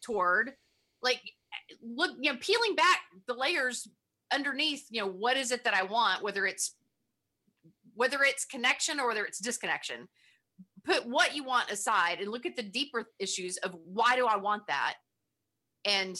toward? 0.03 0.51
Like, 1.01 1.21
look, 1.81 2.11
you 2.19 2.33
know, 2.33 2.37
peeling 2.41 2.75
back 2.75 2.99
the 3.27 3.33
layers 3.33 3.87
underneath, 4.33 4.85
you 4.89 4.99
know, 4.99 5.07
what 5.07 5.37
is 5.37 5.51
it 5.51 5.63
that 5.63 5.73
I 5.73 5.83
want, 5.83 6.21
whether 6.21 6.45
it's 6.45 6.75
whether 7.95 8.19
it's 8.23 8.43
connection 8.45 8.99
or 8.99 9.07
whether 9.07 9.23
it's 9.25 9.39
disconnection. 9.39 10.07
Put 10.85 11.07
what 11.07 11.35
you 11.35 11.45
want 11.45 11.71
aside 11.71 12.19
and 12.19 12.29
look 12.29 12.45
at 12.45 12.57
the 12.57 12.63
deeper 12.63 13.05
issues 13.19 13.55
of 13.57 13.73
why 13.85 14.17
do 14.17 14.25
I 14.25 14.35
want 14.35 14.63
that? 14.67 14.95
And 15.85 16.17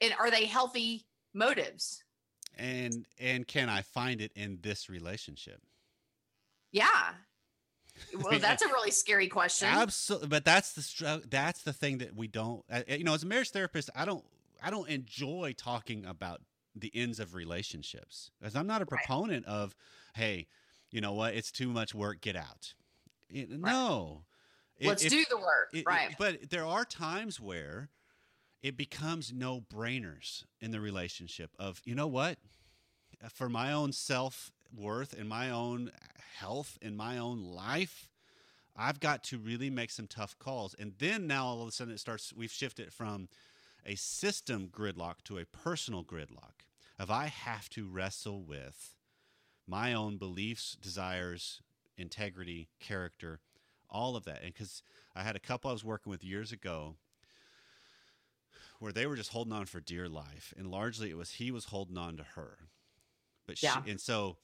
and 0.00 0.14
are 0.20 0.30
they 0.30 0.44
healthy 0.44 1.04
motives? 1.34 2.03
And 2.58 3.06
and 3.20 3.46
can 3.46 3.68
i 3.68 3.82
find 3.82 4.20
it 4.20 4.32
in 4.36 4.58
this 4.62 4.88
relationship 4.88 5.60
Yeah. 6.72 6.86
Well, 8.18 8.40
that's 8.40 8.62
a 8.62 8.66
really 8.68 8.90
scary 8.90 9.28
question. 9.28 9.68
absolutely 9.68 10.28
but 10.28 10.44
that's 10.44 10.72
the 10.72 10.82
str- 10.82 11.26
that's 11.30 11.62
the 11.62 11.72
thing 11.72 11.98
that 11.98 12.14
we 12.16 12.26
don't 12.26 12.64
uh, 12.70 12.82
you 12.88 13.04
know 13.04 13.14
as 13.14 13.22
a 13.22 13.26
marriage 13.26 13.50
therapist 13.50 13.88
i 13.94 14.04
don't 14.04 14.24
i 14.62 14.68
don't 14.70 14.88
enjoy 14.88 15.54
talking 15.56 16.04
about 16.04 16.40
the 16.74 16.90
ends 16.92 17.20
of 17.20 17.34
relationships 17.34 18.32
because 18.40 18.56
i'm 18.56 18.66
not 18.66 18.82
a 18.82 18.84
Right. 18.90 19.00
proponent 19.04 19.46
of 19.46 19.76
hey 20.14 20.48
you 20.90 21.00
know 21.00 21.12
what 21.12 21.34
it's 21.34 21.52
too 21.52 21.68
much 21.68 21.94
work 21.94 22.20
get 22.20 22.34
out 22.34 22.74
It- 23.30 23.48
no 23.50 24.24
It- 24.76 24.88
Let's 24.88 25.04
if- 25.04 25.10
do 25.12 25.24
the 25.30 25.36
work. 25.38 25.70
It- 25.72 25.86
right. 25.86 26.16
but 26.18 26.50
there 26.50 26.66
are 26.66 26.84
times 26.84 27.38
where 27.38 27.90
it 28.64 28.78
becomes 28.78 29.30
no 29.30 29.60
brainers 29.60 30.44
in 30.58 30.70
the 30.70 30.80
relationship 30.80 31.50
of, 31.58 31.82
you 31.84 31.94
know 31.94 32.06
what? 32.06 32.38
For 33.28 33.50
my 33.50 33.70
own 33.70 33.92
self 33.92 34.50
worth 34.74 35.12
and 35.12 35.28
my 35.28 35.50
own 35.50 35.92
health 36.38 36.78
and 36.80 36.96
my 36.96 37.18
own 37.18 37.42
life, 37.42 38.08
I've 38.74 39.00
got 39.00 39.22
to 39.24 39.38
really 39.38 39.68
make 39.68 39.90
some 39.90 40.06
tough 40.06 40.38
calls. 40.38 40.74
And 40.78 40.94
then 40.98 41.26
now 41.26 41.44
all 41.44 41.60
of 41.60 41.68
a 41.68 41.72
sudden 41.72 41.92
it 41.92 42.00
starts, 42.00 42.32
we've 42.32 42.50
shifted 42.50 42.90
from 42.90 43.28
a 43.84 43.96
system 43.96 44.70
gridlock 44.72 45.16
to 45.24 45.36
a 45.36 45.44
personal 45.44 46.02
gridlock 46.02 46.64
of 46.98 47.10
I 47.10 47.26
have 47.26 47.68
to 47.70 47.86
wrestle 47.86 48.42
with 48.42 48.96
my 49.66 49.92
own 49.92 50.16
beliefs, 50.16 50.74
desires, 50.80 51.60
integrity, 51.98 52.70
character, 52.80 53.40
all 53.90 54.16
of 54.16 54.24
that. 54.24 54.42
And 54.42 54.54
because 54.54 54.82
I 55.14 55.22
had 55.22 55.36
a 55.36 55.40
couple 55.40 55.68
I 55.68 55.74
was 55.74 55.84
working 55.84 56.10
with 56.10 56.24
years 56.24 56.50
ago 56.50 56.96
where 58.84 58.92
they 58.92 59.06
were 59.06 59.16
just 59.16 59.30
holding 59.32 59.52
on 59.54 59.64
for 59.64 59.80
dear 59.80 60.10
life. 60.10 60.52
And 60.58 60.70
largely 60.70 61.08
it 61.08 61.16
was 61.16 61.32
he 61.32 61.50
was 61.50 61.64
holding 61.64 61.96
on 61.96 62.18
to 62.18 62.22
her. 62.36 62.58
But 63.46 63.56
she, 63.56 63.66
Yeah. 63.66 63.82
and 63.86 63.98
so 63.98 64.36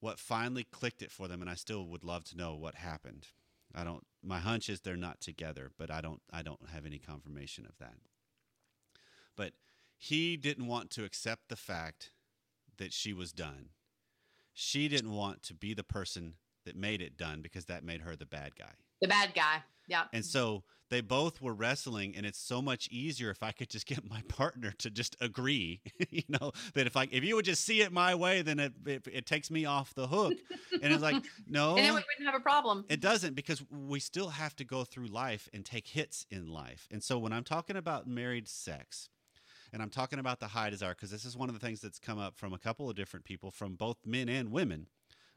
what 0.00 0.18
finally 0.18 0.64
clicked 0.64 1.02
it 1.02 1.12
for 1.12 1.28
them, 1.28 1.40
and 1.40 1.48
I 1.48 1.54
still 1.54 1.86
would 1.86 2.02
love 2.02 2.24
to 2.24 2.36
know 2.36 2.56
what 2.56 2.74
happened. 2.74 3.28
I 3.72 3.84
don't, 3.84 4.04
my 4.24 4.40
hunch 4.40 4.68
is 4.68 4.80
they're 4.80 4.96
not 4.96 5.20
together, 5.20 5.70
but 5.78 5.88
I 5.90 6.00
don't, 6.00 6.20
I 6.32 6.42
don't 6.42 6.68
have 6.72 6.84
any 6.84 6.98
confirmation 6.98 7.64
of 7.64 7.78
that. 7.78 7.94
But 9.36 9.52
he 9.96 10.36
didn't 10.36 10.66
want 10.66 10.90
to 10.90 11.04
accept 11.04 11.48
the 11.48 11.56
fact 11.56 12.10
that 12.78 12.92
she 12.92 13.12
was 13.12 13.30
done. 13.32 13.68
She 14.52 14.88
didn't 14.88 15.12
want 15.12 15.42
to 15.44 15.54
be 15.54 15.74
the 15.74 15.84
person 15.84 16.34
that 16.64 16.74
made 16.74 17.00
it 17.00 17.16
done 17.16 17.40
because 17.40 17.66
that 17.66 17.84
made 17.84 18.00
her 18.00 18.16
the 18.16 18.26
bad 18.26 18.56
guy. 18.56 18.72
the 19.00 19.06
bad 19.08 19.32
guy. 19.34 19.62
Yeah. 19.86 20.04
And 20.12 20.24
so 20.24 20.64
they 20.88 21.00
both 21.00 21.42
were 21.42 21.52
wrestling, 21.52 22.14
and 22.16 22.24
it's 22.24 22.38
so 22.38 22.62
much 22.62 22.88
easier 22.92 23.30
if 23.30 23.42
I 23.42 23.50
could 23.52 23.68
just 23.68 23.86
get 23.92 24.08
my 24.08 24.22
partner 24.28 24.72
to 24.78 24.90
just 24.90 25.16
agree, 25.20 25.80
you 26.10 26.22
know, 26.28 26.52
that 26.74 26.86
if 26.86 26.96
I 26.96 27.08
if 27.10 27.24
you 27.24 27.34
would 27.36 27.44
just 27.44 27.64
see 27.64 27.80
it 27.82 27.92
my 27.92 28.14
way, 28.14 28.42
then 28.42 28.58
it 28.60 28.72
it, 28.86 29.06
it 29.12 29.26
takes 29.26 29.50
me 29.50 29.64
off 29.64 29.94
the 29.94 30.06
hook. 30.06 30.34
And 30.82 30.92
it's 30.92 31.02
like, 31.02 31.22
no, 31.48 31.70
And 31.76 31.78
then 31.78 31.94
we 31.94 32.00
wouldn't 32.00 32.26
have 32.26 32.34
a 32.34 32.42
problem. 32.42 32.84
it 32.88 33.00
doesn't 33.00 33.34
because 33.34 33.62
we 33.70 33.98
still 34.00 34.28
have 34.28 34.54
to 34.56 34.64
go 34.64 34.84
through 34.84 35.06
life 35.06 35.48
and 35.52 35.64
take 35.64 35.88
hits 35.88 36.26
in 36.30 36.48
life. 36.48 36.86
And 36.90 37.02
so 37.02 37.18
when 37.18 37.32
I'm 37.32 37.44
talking 37.44 37.76
about 37.76 38.06
married 38.06 38.48
sex, 38.48 39.08
and 39.72 39.82
I'm 39.82 39.90
talking 39.90 40.18
about 40.20 40.38
the 40.40 40.46
high 40.48 40.70
desire, 40.70 40.94
because 40.94 41.10
this 41.10 41.24
is 41.24 41.36
one 41.36 41.48
of 41.48 41.54
the 41.58 41.64
things 41.64 41.80
that's 41.80 41.98
come 41.98 42.18
up 42.18 42.36
from 42.38 42.52
a 42.52 42.58
couple 42.58 42.88
of 42.88 42.94
different 42.96 43.24
people, 43.24 43.50
from 43.50 43.74
both 43.74 43.98
men 44.06 44.28
and 44.28 44.52
women. 44.52 44.86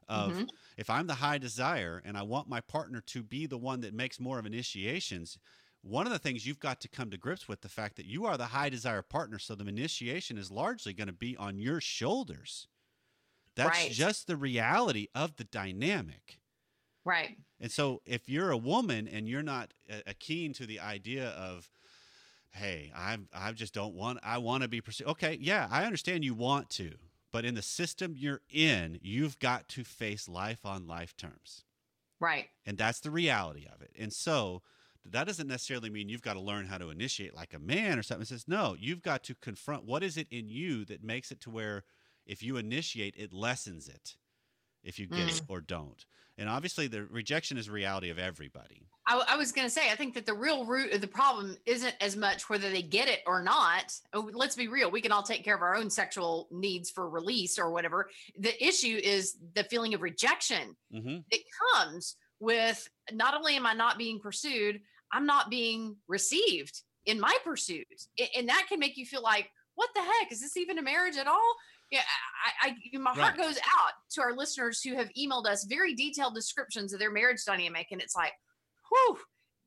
Of 0.09 0.43
Mhm. 0.43 0.49
if 0.77 0.89
I'm 0.89 1.07
the 1.07 1.15
high 1.15 1.37
desire 1.37 2.01
and 2.03 2.17
I 2.17 2.23
want 2.23 2.49
my 2.49 2.61
partner 2.61 3.01
to 3.01 3.23
be 3.23 3.45
the 3.47 3.57
one 3.59 3.81
that 3.81 3.93
makes 3.93 4.19
more 4.19 4.39
of 4.39 4.45
initiations, 4.47 5.37
one 5.81 6.07
of 6.07 6.11
the 6.13 6.19
things 6.19 6.45
you've 6.47 6.59
got 6.59 6.81
to 6.81 6.89
come 6.89 7.11
to 7.11 7.17
grips 7.17 7.47
with 7.47 7.61
the 7.61 7.69
fact 7.69 7.95
that 7.97 8.07
you 8.07 8.25
are 8.25 8.37
the 8.37 8.47
high 8.47 8.69
desire 8.69 9.03
partner, 9.03 9.39
so 9.39 9.55
the 9.55 9.65
initiation 9.67 10.37
is 10.37 10.51
largely 10.51 10.93
going 10.93 11.07
to 11.07 11.13
be 11.13 11.37
on 11.37 11.59
your 11.59 11.79
shoulders. 11.81 12.67
That's 13.55 13.85
Right. 13.85 13.87
just 13.87 14.27
the 14.27 14.37
reality 14.37 15.07
of 15.15 15.37
the 15.37 15.45
dynamic. 15.45 16.41
Right. 17.03 17.39
And 17.59 17.71
so 17.71 18.01
if 18.05 18.29
you're 18.29 18.51
a 18.51 18.57
woman 18.57 19.07
and 19.07 19.27
you're 19.27 19.43
not 19.43 19.73
a, 19.89 20.13
keen 20.13 20.53
to 20.53 20.65
the 20.65 20.79
idea 20.79 21.29
of, 21.29 21.69
hey, 22.51 22.91
I 22.95 23.19
I 23.33 23.53
just 23.53 23.73
don't 23.73 23.95
want 23.95 24.19
I 24.23 24.39
want 24.39 24.63
to 24.63 24.69
be 24.69 24.81
pursued. 24.81 25.07
Okay, 25.09 25.37
yeah, 25.41 25.67
I 25.71 25.85
understand 25.85 26.25
you 26.25 26.35
want 26.35 26.69
to, 26.71 26.97
but 27.31 27.45
in 27.45 27.55
the 27.55 27.61
system 27.61 28.15
you're 28.17 28.41
in, 28.49 28.99
you've 29.01 29.39
got 29.39 29.67
to 29.69 29.83
face 29.83 30.27
life 30.27 30.65
on 30.65 30.87
life 30.87 31.15
terms. 31.15 31.63
Right. 32.19 32.47
And 32.65 32.77
that's 32.77 32.99
the 32.99 33.11
reality 33.11 33.65
of 33.73 33.81
it. 33.81 33.91
And 33.97 34.11
so 34.11 34.61
that 35.05 35.27
doesn't 35.27 35.47
necessarily 35.47 35.89
mean 35.89 36.09
you've 36.09 36.21
got 36.21 36.33
to 36.33 36.41
learn 36.41 36.65
how 36.65 36.77
to 36.77 36.89
initiate 36.89 37.35
like 37.35 37.53
a 37.53 37.59
man 37.59 37.97
or 37.97 38.03
something. 38.03 38.23
It 38.23 38.27
says, 38.27 38.47
no, 38.47 38.75
you've 38.77 39.01
got 39.01 39.23
to 39.25 39.35
confront 39.35 39.85
what 39.85 40.03
is 40.03 40.17
it 40.17 40.27
in 40.29 40.49
you 40.49 40.85
that 40.85 41.03
makes 41.03 41.31
it 41.31 41.39
to 41.41 41.49
where 41.49 41.83
if 42.25 42.43
you 42.43 42.57
initiate, 42.57 43.15
it 43.17 43.33
lessens 43.33 43.87
it 43.87 44.17
if 44.83 44.99
you 44.99 45.07
get 45.07 45.27
it 45.27 45.41
or 45.47 45.61
don't. 45.61 46.05
And 46.37 46.47
obviously, 46.47 46.87
the 46.87 47.05
rejection 47.05 47.57
is 47.57 47.69
reality 47.69 48.09
of 48.09 48.17
everybody. 48.17 48.87
I, 49.05 49.23
I 49.29 49.37
was 49.37 49.51
going 49.51 49.67
to 49.67 49.71
say, 49.71 49.91
I 49.91 49.95
think 49.95 50.13
that 50.13 50.25
the 50.25 50.33
real 50.33 50.65
root 50.65 50.93
of 50.93 51.01
the 51.01 51.07
problem 51.07 51.57
isn't 51.65 51.95
as 51.99 52.15
much 52.15 52.49
whether 52.49 52.69
they 52.69 52.81
get 52.81 53.09
it 53.09 53.19
or 53.25 53.41
not. 53.41 53.93
Oh, 54.13 54.29
let's 54.33 54.55
be 54.55 54.67
real. 54.67 54.89
We 54.89 55.01
can 55.01 55.11
all 55.11 55.23
take 55.23 55.43
care 55.43 55.55
of 55.55 55.61
our 55.61 55.75
own 55.75 55.89
sexual 55.89 56.47
needs 56.51 56.89
for 56.89 57.09
release 57.09 57.59
or 57.59 57.71
whatever. 57.71 58.09
The 58.37 58.63
issue 58.65 58.99
is 59.03 59.37
the 59.55 59.63
feeling 59.65 59.93
of 59.93 60.01
rejection 60.01 60.75
hmm 60.93 61.17
that 61.31 61.39
comes 61.75 62.15
with 62.39 62.87
not 63.11 63.35
only 63.35 63.55
am 63.55 63.65
I 63.65 63.73
not 63.73 63.97
being 63.97 64.19
pursued, 64.19 64.79
I'm 65.11 65.25
not 65.25 65.49
being 65.49 65.97
received 66.07 66.83
in 67.05 67.19
my 67.19 67.35
pursuit. 67.43 67.87
And 68.37 68.47
that 68.47 68.67
can 68.69 68.79
make 68.79 68.95
you 68.95 69.05
feel 69.05 69.23
like, 69.23 69.49
what 69.75 69.89
the 69.95 70.01
heck? 70.01 70.31
Is 70.31 70.39
this 70.39 70.55
even 70.55 70.77
a 70.77 70.83
marriage 70.83 71.17
at 71.17 71.27
all? 71.27 71.55
Yeah, 71.91 72.01
I, 72.63 72.75
I 72.93 72.97
my 72.97 73.11
heart 73.11 73.37
Right. 73.37 73.47
goes 73.47 73.57
out 73.57 73.93
to 74.11 74.21
our 74.21 74.35
listeners 74.35 74.81
who 74.81 74.95
have 74.95 75.09
emailed 75.17 75.47
us 75.47 75.63
very 75.63 75.95
detailed 75.95 76.35
descriptions 76.35 76.93
of 76.93 76.99
their 76.99 77.11
marriage 77.11 77.43
dynamic. 77.45 77.87
And 77.91 78.01
it's 78.01 78.15
like, 78.15 78.33
whew, 78.89 79.17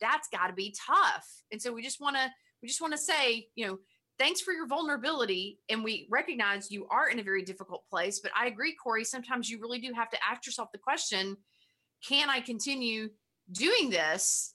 that's 0.01 0.29
got 0.29 0.47
to 0.49 0.53
be 0.53 0.75
tough. 0.87 1.27
And 1.51 1.61
so 1.61 1.73
we 1.73 1.83
just 1.83 2.01
want 2.01 2.17
to 2.17 2.31
we 2.63 2.69
just 2.69 2.81
want 2.81 2.93
to 2.93 2.99
say, 2.99 3.49
you 3.57 3.67
know, 3.67 3.79
thanks 4.19 4.41
for 4.41 4.53
your 4.53 4.69
vulnerability. 4.69 5.59
And 5.69 5.83
we 5.83 6.07
recognize 6.11 6.71
you 6.71 6.87
are 6.91 7.09
in 7.09 7.19
a 7.19 7.25
very 7.25 7.43
difficult 7.43 7.85
place. 7.91 8.21
But 8.21 8.31
I 8.39 8.47
agree, 8.47 8.77
Corey, 8.77 9.05
sometimes 9.05 9.51
you 9.51 9.59
really 9.61 9.81
do 9.81 9.93
have 9.95 10.11
to 10.11 10.19
ask 10.29 10.47
yourself 10.47 10.69
the 10.73 10.79
question 10.79 11.37
can 12.07 12.31
I 12.31 12.41
continue 12.41 13.09
doing 13.51 13.91
this? 13.91 14.55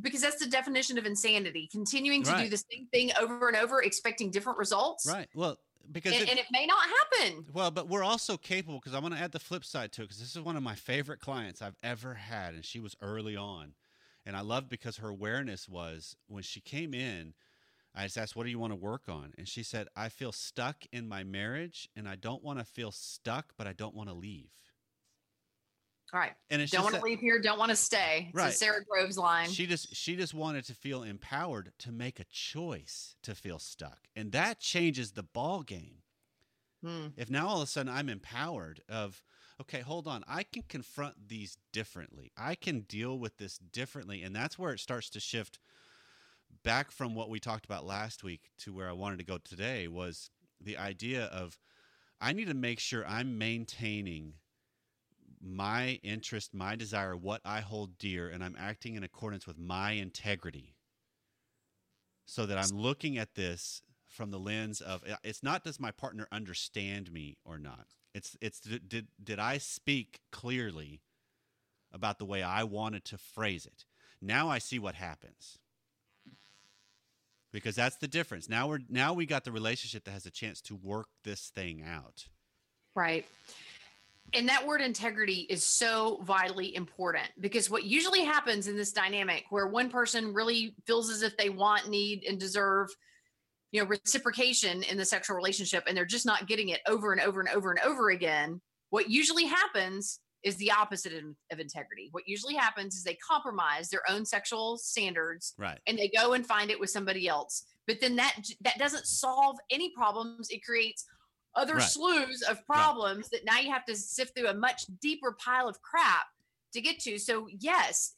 Because 0.00 0.20
that's 0.20 0.42
the 0.42 0.50
definition 0.50 0.98
of 0.98 1.06
insanity 1.06 1.68
continuing 1.70 2.22
to 2.24 2.32
Right. 2.32 2.44
do 2.44 2.48
the 2.50 2.56
same 2.72 2.88
thing 2.92 3.12
over 3.20 3.48
and 3.48 3.56
over, 3.56 3.82
expecting 3.82 4.30
different 4.30 4.58
results. 4.58 5.06
Right. 5.06 5.28
Well, 5.34 5.58
because 5.92 6.12
And, 6.14 6.22
it- 6.22 6.30
and 6.30 6.38
it 6.38 6.46
may 6.50 6.66
not 6.66 6.88
happen. 6.88 7.46
Well, 7.52 7.70
but 7.70 7.88
we're 7.88 8.04
also 8.04 8.36
capable 8.36 8.78
because 8.78 8.94
I 8.94 8.98
want 8.98 9.14
to 9.14 9.20
add 9.20 9.32
the 9.32 9.38
flip 9.38 9.64
side 9.64 9.92
to 9.92 10.02
it 10.02 10.04
because 10.04 10.18
this 10.20 10.34
is 10.36 10.42
one 10.42 10.56
of 10.56 10.62
my 10.62 10.74
favorite 10.74 11.20
clients 11.20 11.62
I've 11.62 11.76
ever 11.82 12.14
had, 12.14 12.54
and 12.54 12.64
she 12.64 12.80
was 12.80 12.96
early 13.00 13.36
on, 13.36 13.74
and 14.26 14.36
I 14.36 14.40
loved 14.40 14.68
because 14.68 14.98
her 14.98 15.08
awareness 15.08 15.68
was 15.68 16.16
when 16.26 16.42
she 16.42 16.60
came 16.60 16.94
in. 16.94 17.34
I 17.94 18.04
just 18.04 18.18
asked, 18.18 18.36
"What 18.36 18.44
do 18.44 18.50
you 18.50 18.58
want 18.58 18.72
to 18.72 18.76
work 18.76 19.08
on?" 19.08 19.32
And 19.38 19.48
she 19.48 19.62
said, 19.62 19.88
"I 19.96 20.08
feel 20.08 20.32
stuck 20.32 20.84
in 20.92 21.08
my 21.08 21.24
marriage, 21.24 21.88
and 21.96 22.08
I 22.08 22.16
don't 22.16 22.42
want 22.42 22.58
to 22.58 22.64
feel 22.64 22.92
stuck, 22.92 23.54
but 23.56 23.66
I 23.66 23.72
don't 23.72 23.94
want 23.94 24.08
to 24.08 24.14
leave." 24.14 24.67
All 26.12 26.20
right. 26.20 26.32
And 26.50 26.62
it's 26.62 26.72
Don't 26.72 26.84
want 26.84 26.94
to 26.94 27.02
leave 27.02 27.20
here. 27.20 27.38
Don't 27.40 27.58
want 27.58 27.70
to 27.70 27.76
stay. 27.76 28.28
It's 28.28 28.34
a 28.34 28.42
Right. 28.44 28.54
Sara 28.54 28.84
Groves 28.84 29.18
line. 29.18 29.50
she 29.50 29.66
just 29.66 29.94
she 29.94 30.16
just 30.16 30.32
wanted 30.34 30.64
to 30.66 30.74
feel 30.74 31.02
empowered 31.02 31.72
to 31.80 31.92
make 31.92 32.18
a 32.18 32.24
choice 32.24 33.14
to 33.22 33.34
feel 33.34 33.58
stuck, 33.58 34.08
and 34.16 34.32
that 34.32 34.60
changes 34.60 35.12
the 35.12 35.22
ball 35.22 35.62
game. 35.62 36.02
Hmm. 36.82 37.08
if 37.16 37.28
now 37.28 37.48
all 37.48 37.56
of 37.56 37.64
a 37.64 37.66
sudden 37.66 37.92
I'm 37.92 38.08
empowered 38.08 38.82
of 38.88 39.20
okay, 39.60 39.80
hold 39.80 40.06
on, 40.06 40.22
I 40.28 40.44
can 40.44 40.62
confront 40.68 41.28
these 41.28 41.56
differently. 41.72 42.30
I 42.36 42.54
can 42.54 42.82
deal 42.82 43.18
with 43.18 43.36
this 43.38 43.58
differently, 43.58 44.22
and 44.22 44.34
that's 44.34 44.56
where 44.58 44.72
it 44.72 44.78
starts 44.78 45.10
to 45.10 45.20
shift 45.20 45.58
back 46.62 46.92
from 46.92 47.14
what 47.16 47.28
we 47.28 47.40
talked 47.40 47.64
about 47.64 47.84
last 47.84 48.22
week 48.22 48.50
to 48.58 48.72
where 48.72 48.88
I 48.88 48.92
wanted 48.92 49.18
to 49.18 49.24
go 49.24 49.38
today 49.38 49.88
was 49.88 50.30
the 50.60 50.78
idea 50.78 51.24
of 51.24 51.58
I 52.20 52.32
need 52.32 52.46
to 52.46 52.54
make 52.54 52.78
sure 52.80 53.04
I'm 53.06 53.38
maintaining 53.38 54.34
my 55.42 56.00
interest, 56.02 56.54
my 56.54 56.76
desire, 56.76 57.16
what 57.16 57.40
I 57.44 57.60
hold 57.60 57.98
dear, 57.98 58.28
and 58.28 58.42
I'm 58.42 58.56
acting 58.58 58.94
in 58.94 59.02
accordance 59.02 59.46
with 59.46 59.58
my 59.58 59.92
integrity. 59.92 60.74
So 62.26 62.44
that 62.44 62.58
I'm 62.58 62.76
looking 62.76 63.16
at 63.16 63.34
this 63.34 63.82
from 64.06 64.30
the 64.30 64.38
lens 64.38 64.80
of 64.80 65.02
uh, 65.10 65.16
it's 65.22 65.42
not 65.42 65.64
does 65.64 65.80
my 65.80 65.90
partner 65.90 66.28
understand 66.30 67.10
me 67.10 67.38
or 67.44 67.58
not. 67.58 67.86
It's 68.14 68.36
it's 68.42 68.60
did 68.60 68.88
did, 68.88 69.06
did 69.22 69.38
I 69.38 69.58
speak 69.58 70.20
clearly 70.30 71.00
about 71.92 72.18
the 72.18 72.24
way 72.24 72.42
I 72.42 72.64
wanted 72.64 73.04
to 73.06 73.18
phrase 73.18 73.66
it. 73.66 73.84
Now 74.20 74.48
I 74.48 74.58
see 74.58 74.78
what 74.78 74.94
happens. 74.94 75.58
Because 77.50 77.76
that's 77.76 77.96
the 77.96 78.08
difference. 78.08 78.48
Now 78.48 78.68
we're 78.68 78.80
now 78.90 79.14
we 79.14 79.24
got 79.24 79.44
the 79.44 79.52
relationship 79.52 80.04
that 80.04 80.10
has 80.10 80.26
a 80.26 80.30
chance 80.30 80.60
to 80.62 80.74
work 80.74 81.08
this 81.24 81.48
thing 81.48 81.82
out. 81.82 82.28
Right. 82.94 83.26
And 84.34 84.48
that 84.48 84.66
word 84.66 84.80
integrity 84.80 85.46
is 85.48 85.64
so 85.64 86.20
vitally 86.24 86.74
important 86.74 87.28
because 87.40 87.70
what 87.70 87.84
usually 87.84 88.24
happens 88.24 88.68
in 88.68 88.76
this 88.76 88.92
dynamic 88.92 89.44
where 89.50 89.66
one 89.68 89.90
person 89.90 90.34
really 90.34 90.74
feels 90.86 91.10
as 91.10 91.22
if 91.22 91.36
they 91.36 91.48
want, 91.50 91.88
need, 91.88 92.24
and 92.28 92.38
deserve, 92.38 92.88
you 93.72 93.80
know, 93.80 93.86
reciprocation 93.88 94.82
in 94.82 94.96
the 94.96 95.04
sexual 95.04 95.36
relationship 95.36 95.84
and 95.86 95.96
they're 95.96 96.04
just 96.04 96.26
not 96.26 96.46
getting 96.46 96.68
it 96.70 96.80
over 96.86 97.12
and 97.12 97.20
over 97.20 97.40
and 97.40 97.48
over 97.50 97.70
and 97.70 97.80
over 97.80 98.10
again, 98.10 98.60
what 98.90 99.10
usually 99.10 99.44
happens 99.44 100.20
is 100.44 100.56
the 100.56 100.70
opposite 100.70 101.12
of, 101.50 101.58
integrity. 101.58 102.08
What 102.12 102.28
usually 102.28 102.54
happens 102.54 102.94
is 102.94 103.02
they 103.02 103.16
compromise 103.16 103.88
their 103.88 104.08
own 104.08 104.24
sexual 104.24 104.78
standards 104.78 105.54
Right. 105.58 105.78
and 105.86 105.98
they 105.98 106.08
go 106.08 106.34
and 106.34 106.46
find 106.46 106.70
it 106.70 106.78
with 106.78 106.90
somebody 106.90 107.26
else. 107.26 107.64
But 107.86 108.00
then 108.00 108.16
that 108.16 108.36
that 108.60 108.78
doesn't 108.78 109.06
solve 109.06 109.56
any 109.70 109.90
problems. 109.96 110.50
It 110.50 110.64
creates 110.64 111.04
other 111.58 111.76
Right. 111.76 111.90
slews 111.90 112.42
of 112.42 112.64
problems 112.64 113.28
that 113.30 113.44
now 113.44 113.58
you 113.58 113.70
have 113.72 113.84
to 113.86 113.96
sift 113.96 114.34
through 114.36 114.48
a 114.48 114.54
much 114.54 114.84
deeper 115.00 115.32
pile 115.32 115.68
of 115.68 115.80
crap 115.82 116.26
to 116.72 116.80
get 116.80 117.00
to. 117.00 117.18
So 117.18 117.48
yes, 117.58 118.14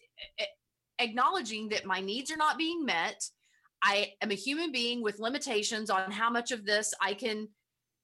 acknowledging 0.99 1.69
that 1.71 1.87
my 1.87 2.01
needs 2.01 2.31
are 2.31 2.37
not 2.37 2.59
being 2.59 2.85
met. 2.85 3.25
I 3.83 4.13
am 4.21 4.31
a 4.31 4.35
human 4.35 4.71
being 4.73 5.03
with 5.03 5.19
limitations 5.19 5.89
on 5.89 6.11
how 6.11 6.31
much 6.31 6.53
of 6.53 6.67
this 6.67 6.93
I 7.01 7.15
can 7.15 7.49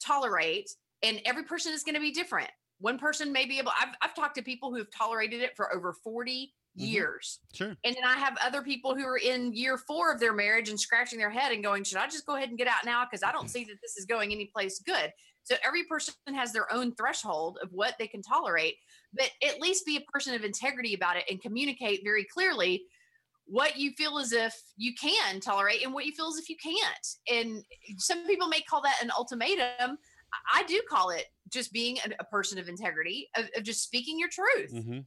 tolerate, 0.01 0.71
and 1.03 1.21
every 1.27 1.45
person 1.45 1.75
is 1.75 1.83
going 1.83 1.95
to 1.95 2.01
be 2.01 2.13
different. 2.13 2.51
One 2.79 2.99
person 2.99 3.33
may 3.33 3.45
be 3.47 3.59
able. 3.59 3.73
I've 3.79 3.95
I've 4.01 4.15
talked 4.15 4.37
to 4.37 4.43
people 4.43 4.71
who 4.71 4.79
have 4.79 4.91
tolerated 4.91 5.43
it 5.43 5.57
for 5.57 5.75
over 5.75 5.93
40 5.93 6.55
Mhm. 6.79 6.91
years. 6.93 7.41
Sure. 7.55 7.77
And 7.85 7.97
then 7.97 8.05
I 8.05 8.15
have 8.15 8.37
other 8.43 8.63
people 8.63 8.95
who 8.95 9.05
are 9.05 9.19
in 9.19 9.53
year 9.53 9.79
four 9.79 10.13
of 10.13 10.21
their 10.21 10.33
marriage 10.33 10.69
and 10.69 10.79
scratching 10.79 11.19
their 11.19 11.31
head 11.31 11.53
and 11.53 11.63
going, 11.63 11.85
should 11.85 11.99
I 11.99 12.07
just 12.07 12.27
go 12.27 12.37
ahead 12.37 12.51
and 12.51 12.59
get 12.59 12.69
out 12.69 12.85
now? 12.85 13.05
Because 13.05 13.23
I 13.23 13.33
don't 13.33 13.49
see 13.51 13.65
that 13.65 13.79
this 13.83 13.97
is 13.97 14.05
going 14.05 14.33
anyplace 14.33 14.79
good. 14.81 15.13
So 15.45 15.55
every 15.65 15.85
person 15.85 16.15
has 16.35 16.53
their 16.53 16.73
own 16.73 16.95
threshold 16.95 17.59
of 17.63 17.71
what 17.73 17.95
they 17.99 18.09
can 18.09 18.21
tolerate, 18.21 18.75
but 19.15 19.31
at 19.47 19.61
least 19.61 19.87
be 19.87 19.97
a 19.97 20.13
person 20.13 20.35
of 20.35 20.45
integrity 20.45 20.93
about 20.95 21.17
it 21.17 21.25
and 21.31 21.41
communicate 21.41 22.01
very 22.05 22.25
clearly 22.25 22.85
what 23.47 23.77
you 23.77 23.93
feel 23.93 24.19
as 24.19 24.33
if 24.33 24.53
you 24.77 24.93
can 25.01 25.39
tolerate 25.41 25.85
and 25.85 25.95
what 25.95 26.05
you 26.05 26.13
feel 26.13 26.27
as 26.27 26.37
if 26.37 26.49
you 26.49 26.57
can't. 26.61 27.07
And 27.31 27.65
some 27.97 28.27
people 28.27 28.49
may 28.49 28.61
call 28.61 28.83
that 28.83 29.01
an 29.01 29.13
ultimatum. 29.17 29.99
I 30.53 30.65
do 30.65 30.83
call 30.91 31.11
it 31.11 31.27
just 31.53 31.73
being 31.73 31.99
a, 31.99 32.11
a 32.19 32.25
person 32.25 32.59
of 32.59 32.69
integrity, 32.69 33.29
of, 33.37 33.49
of 33.57 33.63
just 33.63 33.85
speaking 33.85 34.19
your 34.19 34.29
truth 34.29 34.73
Mm-hmm. 34.75 34.99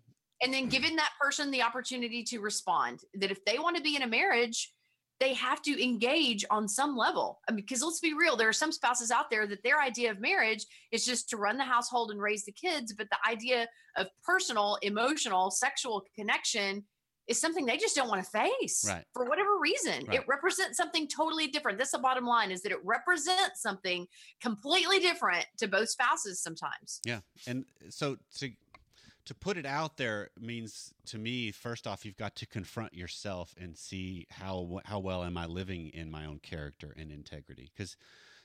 And 0.41 0.53
then 0.53 0.67
giving 0.67 0.95
that 0.95 1.11
person 1.21 1.51
the 1.51 1.61
opportunity 1.61 2.23
to 2.23 2.39
respond 2.39 3.01
that 3.15 3.31
if 3.31 3.43
they 3.45 3.59
want 3.59 3.75
to 3.75 3.81
be 3.83 3.95
in 3.95 4.01
a 4.03 4.07
marriage 4.07 4.73
they 5.19 5.33
have 5.33 5.61
to 5.61 5.83
engage 5.83 6.45
on 6.49 6.65
some 6.65 6.95
level. 6.95 7.41
I 7.49 7.51
mean, 7.51 7.57
because 7.65 7.83
let's 7.83 7.99
be 7.99 8.13
real 8.13 8.37
there 8.37 8.47
are 8.47 8.53
some 8.53 8.71
spouses 8.71 9.11
out 9.11 9.29
there 9.29 9.45
that 9.47 9.61
their 9.63 9.81
idea 9.81 10.11
of 10.11 10.21
marriage 10.21 10.65
is 10.93 11.05
just 11.05 11.29
to 11.31 11.35
run 11.37 11.57
the 11.57 11.63
household 11.65 12.11
and 12.11 12.21
raise 12.21 12.45
the 12.45 12.53
kids 12.53 12.93
but 12.93 13.07
the 13.09 13.17
idea 13.29 13.67
of 13.97 14.07
personal 14.23 14.77
emotional 14.81 15.51
sexual 15.51 16.05
connection 16.15 16.85
is 17.27 17.39
something 17.39 17.65
they 17.65 17.77
just 17.77 17.95
don't 17.97 18.07
want 18.07 18.23
to 18.23 18.29
face 18.31 18.85
Right. 18.87 19.03
for 19.13 19.25
whatever 19.25 19.59
reason. 19.59 20.05
Right. 20.07 20.19
it 20.19 20.25
represents 20.27 20.77
something 20.77 21.07
totally 21.07 21.47
different. 21.47 21.77
That's 21.77 21.91
the 21.91 21.99
bottom 21.99 22.25
line 22.25 22.49
is 22.49 22.61
that 22.63 22.71
it 22.71 22.79
represents 22.83 23.61
something 23.61 24.07
completely 24.41 24.99
different 24.99 25.45
to 25.57 25.67
both 25.67 25.89
spouses 25.89 26.41
sometimes. 26.41 27.01
Yeah, 27.05 27.19
and 27.45 27.65
so 27.89 28.17
to 28.37 28.49
to 29.29 29.35
put 29.35 29.57
it 29.57 29.65
out 29.67 29.97
there 29.97 30.31
means 30.39 30.91
to 31.05 31.19
me, 31.19 31.51
first 31.51 31.85
off, 31.85 32.03
you've 32.03 32.17
got 32.17 32.35
to 32.37 32.47
confront 32.47 32.95
yourself 32.95 33.53
and 33.61 33.77
see 33.77 34.25
how 34.31 34.79
how 34.85 34.97
well 34.97 35.23
am 35.23 35.37
I 35.37 35.45
living 35.45 35.89
in 35.89 36.09
my 36.09 36.25
own 36.25 36.39
character 36.39 36.95
and 36.97 37.11
integrity. 37.11 37.69
Because 37.71 37.95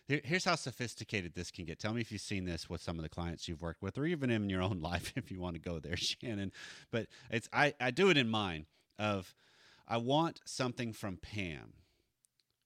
here, 0.07 0.21
here's 0.23 0.45
how 0.45 0.57
sophisticated 0.57 1.35
this 1.35 1.51
can 1.51 1.65
get. 1.65 1.79
Tell 1.79 1.95
me 1.95 2.03
if 2.03 2.13
you've 2.13 2.21
seen 2.21 2.45
this 2.45 2.69
with 2.69 2.83
some 2.83 2.99
of 2.99 3.03
the 3.03 3.09
clients 3.09 3.49
you've 3.49 3.63
worked 3.63 3.81
with, 3.81 3.97
or 3.97 4.05
even 4.05 4.29
in 4.29 4.51
your 4.51 4.61
own 4.61 4.81
life, 4.83 5.15
if 5.17 5.31
you 5.31 5.41
want 5.41 5.55
to 5.55 5.59
go 5.59 5.79
there, 5.79 5.97
Shannon. 5.97 6.53
But 6.91 7.07
it's 7.31 7.49
I 7.51 7.73
I 7.81 7.91
do 7.91 8.11
it 8.11 8.19
in 8.19 8.29
mine 8.29 8.67
of 8.99 9.35
I 9.89 9.97
want 9.97 10.43
something 10.45 10.93
from 10.93 11.17
Pam, 11.17 11.73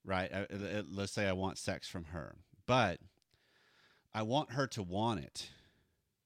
right? 0.04 0.28
I, 0.34 0.40
uh, 0.40 0.82
let's 0.90 1.12
say 1.12 1.28
I 1.28 1.34
want 1.34 1.56
sex 1.56 1.88
from 1.88 2.06
her, 2.06 2.34
but 2.66 2.98
I 4.12 4.22
want 4.22 4.54
her 4.54 4.66
to 4.66 4.82
want 4.82 5.20
it 5.20 5.50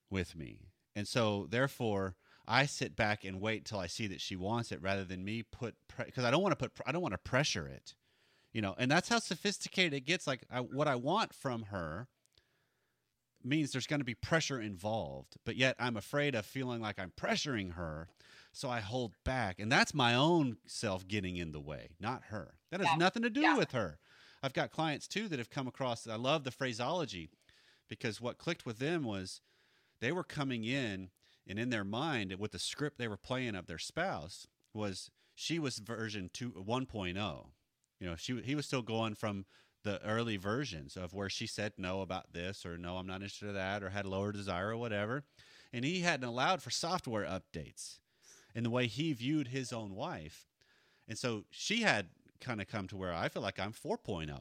with 0.09 0.35
me. 0.35 0.72
And 0.95 1.07
so 1.09 1.47
therefore 1.49 2.17
I 2.47 2.67
sit 2.67 2.97
back 2.97 3.25
and 3.25 3.41
wait 3.41 3.65
till 3.65 3.79
I 3.79 3.87
see 3.87 4.07
that 4.09 4.21
she 4.21 4.37
wants 4.37 4.73
it 4.73 4.83
rather 4.83 5.05
than 5.05 5.25
me 5.25 5.43
put 5.43 5.75
because 5.97 6.25
I 6.25 6.31
don't 6.31 6.43
want 6.43 6.59
to 6.59 6.69
put 6.69 6.73
I 6.87 6.93
don't 6.93 7.03
want 7.03 7.13
to 7.13 7.19
pressure 7.19 7.67
it. 7.67 7.95
You 8.53 8.61
know, 8.61 8.75
and 8.77 8.91
that's 8.91 9.09
how 9.09 9.19
sophisticated 9.19 9.95
it 9.95 10.01
gets 10.05 10.27
like 10.27 10.43
I, 10.51 10.61
what 10.61 10.89
I 10.89 10.97
want 10.97 11.33
from 11.33 11.65
her 11.65 12.09
means 13.45 13.73
there's 13.73 13.87
going 13.87 14.01
to 14.01 14.05
be 14.05 14.15
pressure 14.15 14.61
involved, 14.61 15.37
but 15.45 15.57
yet 15.57 15.75
I'm 15.79 15.97
afraid 15.97 16.35
of 16.35 16.47
feeling 16.47 16.81
like 16.81 16.99
I'm 16.99 17.13
pressuring 17.19 17.75
her, 17.75 18.09
so 18.53 18.69
I 18.69 18.81
hold 18.81 19.15
back. 19.25 19.59
And 19.59 19.71
that's 19.71 19.95
my 19.95 20.15
own 20.15 20.59
self 20.67 21.09
getting 21.09 21.37
in 21.37 21.53
the 21.53 21.61
way, 21.61 21.91
not 21.99 22.25
her. 22.25 22.55
That 22.71 22.81
has 22.81 22.91
Yeah. 22.91 22.97
nothing 22.99 23.23
to 23.23 23.31
do 23.31 23.41
Yeah. 23.41 23.57
with 23.57 23.73
her. 23.73 23.99
I've 24.43 24.53
got 24.53 24.71
clients 24.71 25.09
too 25.09 25.29
that 25.29 25.39
have 25.39 25.51
come 25.51 25.67
across 25.69 26.07
I 26.07 26.17
love 26.17 26.45
the 26.45 26.51
phraseology 26.51 27.31
because 27.89 28.21
what 28.21 28.39
clicked 28.39 28.67
with 28.67 28.79
them 28.79 29.05
was 29.05 29.41
they 30.03 30.13
were 30.13 30.25
coming 30.25 30.65
in 30.65 31.09
and 31.49 31.59
in 31.59 31.71
their 31.71 31.85
mind 31.85 32.35
with 32.39 32.53
the 32.53 32.59
script 32.59 32.99
they 32.99 33.09
were 33.09 33.17
playing 33.17 33.55
of 33.55 33.67
their 33.67 33.79
spouse 33.79 34.47
was 34.75 35.11
she 35.35 35.59
was 35.59 35.79
version 35.79 36.29
2 36.35 36.53
1.0 36.53 37.47
you 37.99 38.07
know 38.07 38.17
she 38.17 38.39
he 38.43 38.55
was 38.55 38.67
still 38.67 38.83
going 38.83 39.15
from 39.15 39.47
the 39.85 40.05
early 40.05 40.37
versions 40.37 40.97
of 40.97 41.13
where 41.13 41.29
she 41.29 41.47
said 41.47 41.73
no 41.77 42.03
about 42.03 42.33
this 42.33 42.65
or 42.65 42.77
no 42.77 42.97
I'm 42.97 43.07
not 43.07 43.17
interested 43.17 43.49
in 43.49 43.55
that 43.55 43.83
or 43.83 43.91
had 43.91 44.07
lower 44.07 44.33
desire 44.33 44.71
or 44.71 44.77
whatever. 44.77 45.25
And 45.73 45.85
he 45.85 46.01
hadn't 46.01 46.29
allowed 46.29 46.63
for 46.63 46.71
software 46.71 47.25
updates 47.25 47.99
in 48.55 48.63
the 48.63 48.71
way 48.71 48.87
he 48.87 49.13
viewed 49.13 49.49
his 49.49 49.73
own 49.73 49.95
wife. 49.95 50.47
And 51.09 51.19
so 51.19 51.45
she 51.51 51.83
had 51.83 52.11
kind 52.41 52.61
of 52.61 52.69
come 52.69 52.87
to 52.89 52.97
where 52.97 53.13
I 53.13 53.29
feel 53.29 53.43
like 53.43 53.59
I'm 53.59 53.73
4.0 53.73 54.39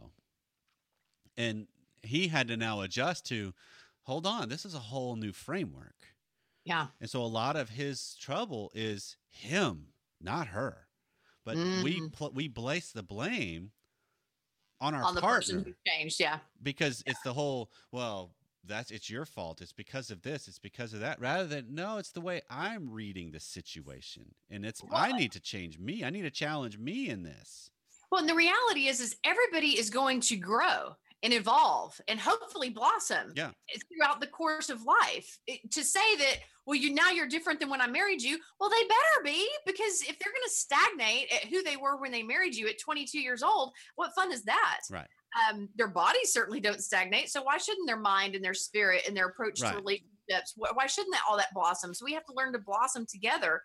and 1.38 1.68
he 2.04 2.28
had 2.28 2.48
to 2.48 2.58
now 2.58 2.82
adjust 2.82 3.26
to 3.28 3.54
hold 4.12 4.28
on 4.28 4.50
this 4.50 4.66
is 4.66 4.74
a 4.76 4.80
whole 4.80 5.16
new 5.16 5.32
framework. 5.32 5.96
Yeah. 6.66 6.88
And 7.00 7.10
so 7.10 7.24
a 7.24 7.26
lot 7.26 7.56
of 7.56 7.70
his 7.70 8.16
trouble 8.20 8.70
is 8.76 9.16
him 9.30 9.88
not 10.20 10.48
her. 10.48 10.88
But 11.46 11.56
we 11.56 12.02
Mhm. 12.02 12.12
pl- 12.14 12.32
we 12.34 12.50
place 12.50 12.92
the 12.92 13.04
blame 13.04 13.72
on 14.82 14.94
our 14.94 15.02
on 15.04 15.16
the 15.16 15.22
partner. 15.22 15.38
person 15.40 15.64
who 15.64 15.74
changed. 15.88 16.20
Yeah. 16.20 16.40
because 16.62 17.02
it's 17.06 17.22
the 17.22 17.34
whole 17.34 17.72
well 17.92 18.36
that's 18.66 18.92
it's 18.92 19.10
your 19.10 19.26
fault. 19.26 19.60
It's 19.62 19.74
because 19.74 20.12
of 20.12 20.22
this. 20.22 20.48
It's 20.48 20.60
because 20.60 20.94
of 20.94 21.00
that. 21.00 21.20
Rather 21.20 21.48
than 21.48 21.74
no 21.74 21.98
it's 21.98 22.12
the 22.12 22.22
way 22.22 22.42
i'm 22.50 22.92
reading 22.92 23.32
the 23.32 23.40
situation. 23.40 24.36
And 24.50 24.66
it's 24.66 24.82
i 24.92 25.14
need 25.14 25.32
to 25.32 25.40
change 25.40 25.80
me. 25.80 26.04
I 26.04 26.10
need 26.10 26.24
to 26.24 26.30
challenge 26.32 26.78
me 26.78 27.08
in 27.10 27.24
this. 27.24 27.72
Well, 28.12 28.20
and 28.20 28.30
the 28.30 28.36
reality 28.36 28.88
is, 28.88 29.00
is 29.00 29.16
everybody 29.24 29.80
is 29.80 29.90
going 29.90 30.20
to 30.22 30.36
grow 30.36 30.98
and 31.24 31.34
evolve 31.34 32.00
and 32.08 32.20
hopefully 32.20 32.70
blossom 32.70 33.32
Yeah. 33.36 33.52
throughout 33.88 34.20
the 34.22 34.28
course 34.28 34.70
of 34.70 34.82
life. 34.84 35.38
It- 35.48 35.72
to 35.72 35.84
say 35.84 36.16
that, 36.18 36.38
well, 36.66 36.76
you 36.76 36.94
now 36.94 37.10
you're 37.10 37.28
different 37.28 37.60
than 37.60 37.70
when 37.70 37.82
I 37.82 37.88
married 37.88 38.22
you. 38.22 38.40
Well, 38.60 38.70
they 38.70 38.84
better 38.84 39.24
be 39.24 39.48
because 39.66 40.02
if 40.02 40.18
they're 40.18 40.32
going 40.34 40.44
to 40.48 40.50
stagnate 40.50 41.32
at 41.32 41.46
who 41.46 41.62
they 41.64 41.78
were 41.78 41.98
when 41.98 42.12
they 42.12 42.24
married 42.24 42.56
you 42.56 42.68
at 42.68 42.80
22 42.80 43.20
years 43.20 43.44
old, 43.44 43.74
what 43.96 44.14
fun 44.16 44.32
is 44.32 44.44
that? 44.44 44.82
Right. 44.90 45.08
Um, 45.50 45.70
their 45.76 45.88
bodies 45.88 46.34
certainly 46.34 46.60
don't 46.60 46.84
stagnate. 46.84 47.30
So 47.30 47.42
why 47.44 47.58
shouldn't 47.58 47.88
their 47.88 47.98
mind 48.00 48.36
and 48.36 48.44
their 48.44 48.54
spirit 48.54 49.04
and 49.08 49.16
their 49.16 49.28
approach 49.28 49.62
Right. 49.62 49.72
to 49.72 49.78
relationships? 49.78 50.54
Why, 50.56 50.88
shouldn't 50.88 51.14
that 51.14 51.24
all 51.30 51.38
that 51.38 51.54
blossom? 51.54 51.94
So 51.94 52.04
we 52.06 52.14
have 52.14 52.26
to 52.26 52.34
learn 52.34 52.52
to 52.54 52.60
blossom 52.60 53.06
together. 53.06 53.64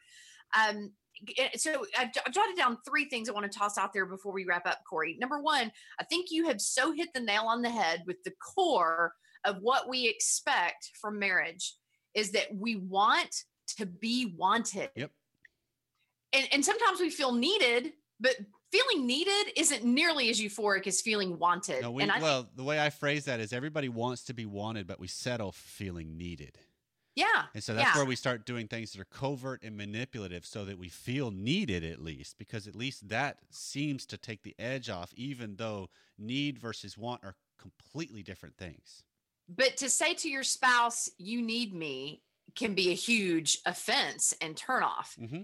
Um, 0.55 0.95
Eh, 1.39 1.49
so 1.57 1.87
I've, 1.99 2.11
I've 2.27 2.33
jotted 2.33 2.57
down 2.57 2.79
three 2.87 3.07
things 3.07 3.29
I 3.29 3.33
want 3.33 3.51
to 3.51 3.59
toss 3.59 3.79
out 3.79 3.93
there 3.93 4.07
before 4.07 4.33
we 4.33 4.45
wrap 4.45 4.67
up, 4.67 4.81
Corey. 4.89 5.17
Number 5.21 5.41
one, 5.41 5.73
I 6.01 6.05
think 6.05 6.27
you 6.31 6.47
have 6.47 6.61
so 6.61 6.93
hit 6.93 7.09
the 7.15 7.21
nail 7.21 7.45
on 7.47 7.63
the 7.63 7.71
head 7.71 8.03
with 8.07 8.23
the 8.25 8.33
core 8.33 9.13
of 9.45 9.59
what 9.61 9.89
we 9.89 10.09
expect 10.09 10.91
from 11.01 11.19
marriage 11.19 11.75
is 12.15 12.33
that 12.33 12.55
we 12.55 12.77
want 12.77 13.45
to 13.79 13.87
be 13.87 14.35
wanted. 14.37 14.91
Yep. 14.97 15.11
And, 16.33 16.49
and 16.53 16.65
sometimes 16.65 17.01
we 17.01 17.11
feel 17.11 17.33
needed, 17.33 17.93
but 18.21 18.37
feeling 18.73 19.07
needed 19.07 19.53
isn't 19.57 19.85
nearly 19.85 20.29
as 20.29 20.41
euphoric 20.41 20.87
as 20.87 21.01
feeling 21.01 21.39
wanted. 21.39 21.83
no, 21.83 21.91
we, 21.91 22.03
and 22.03 22.11
I 22.11 22.21
well 22.21 22.49
the 22.57 22.65
way 22.65 22.81
i 22.81 22.91
phrase 22.91 23.27
that 23.27 23.41
is 23.41 23.53
everybody 23.53 23.89
wants 23.89 24.25
to 24.25 24.35
be 24.35 24.45
wanted 24.45 24.87
but 24.87 24.99
we 24.99 25.07
settle 25.07 25.53
for 25.53 25.69
feeling 25.69 26.17
needed 26.17 26.59
yeah, 27.17 27.47
and 27.55 27.65
so 27.65 27.75
that's 27.75 27.95
yeah. 27.95 27.95
where 27.95 28.05
we 28.05 28.17
start 28.17 28.45
doing 28.45 28.69
things 28.69 28.93
that 28.93 29.01
are 29.01 29.05
covert 29.07 29.63
and 29.63 29.77
manipulative 29.77 30.45
so 30.45 30.65
that 30.65 30.79
we 30.79 30.89
feel 30.89 31.31
needed 31.31 31.83
at 31.85 32.01
least 32.03 32.37
because 32.39 32.69
at 32.69 32.77
least 32.77 33.09
that 33.09 33.41
seems 33.51 34.05
to 34.07 34.19
take 34.19 34.43
the 34.43 34.55
edge 34.59 34.91
off 34.91 35.13
even 35.15 35.57
though 35.57 35.89
need 36.19 36.59
versus 36.59 36.99
want 36.99 37.25
are 37.25 37.37
completely 37.59 38.23
different 38.23 38.57
things 38.59 39.05
But 39.49 39.77
to 39.79 39.89
say 39.91 40.15
to 40.15 40.29
your 40.29 40.43
spouse, 40.43 41.09
you 41.19 41.41
need 41.43 41.73
me, 41.75 42.25
can 42.55 42.75
be 42.75 42.91
a 42.91 42.95
huge 42.95 43.59
offense 43.65 44.33
and 44.41 44.57
turnoff. 44.57 45.19
hmm 45.19 45.43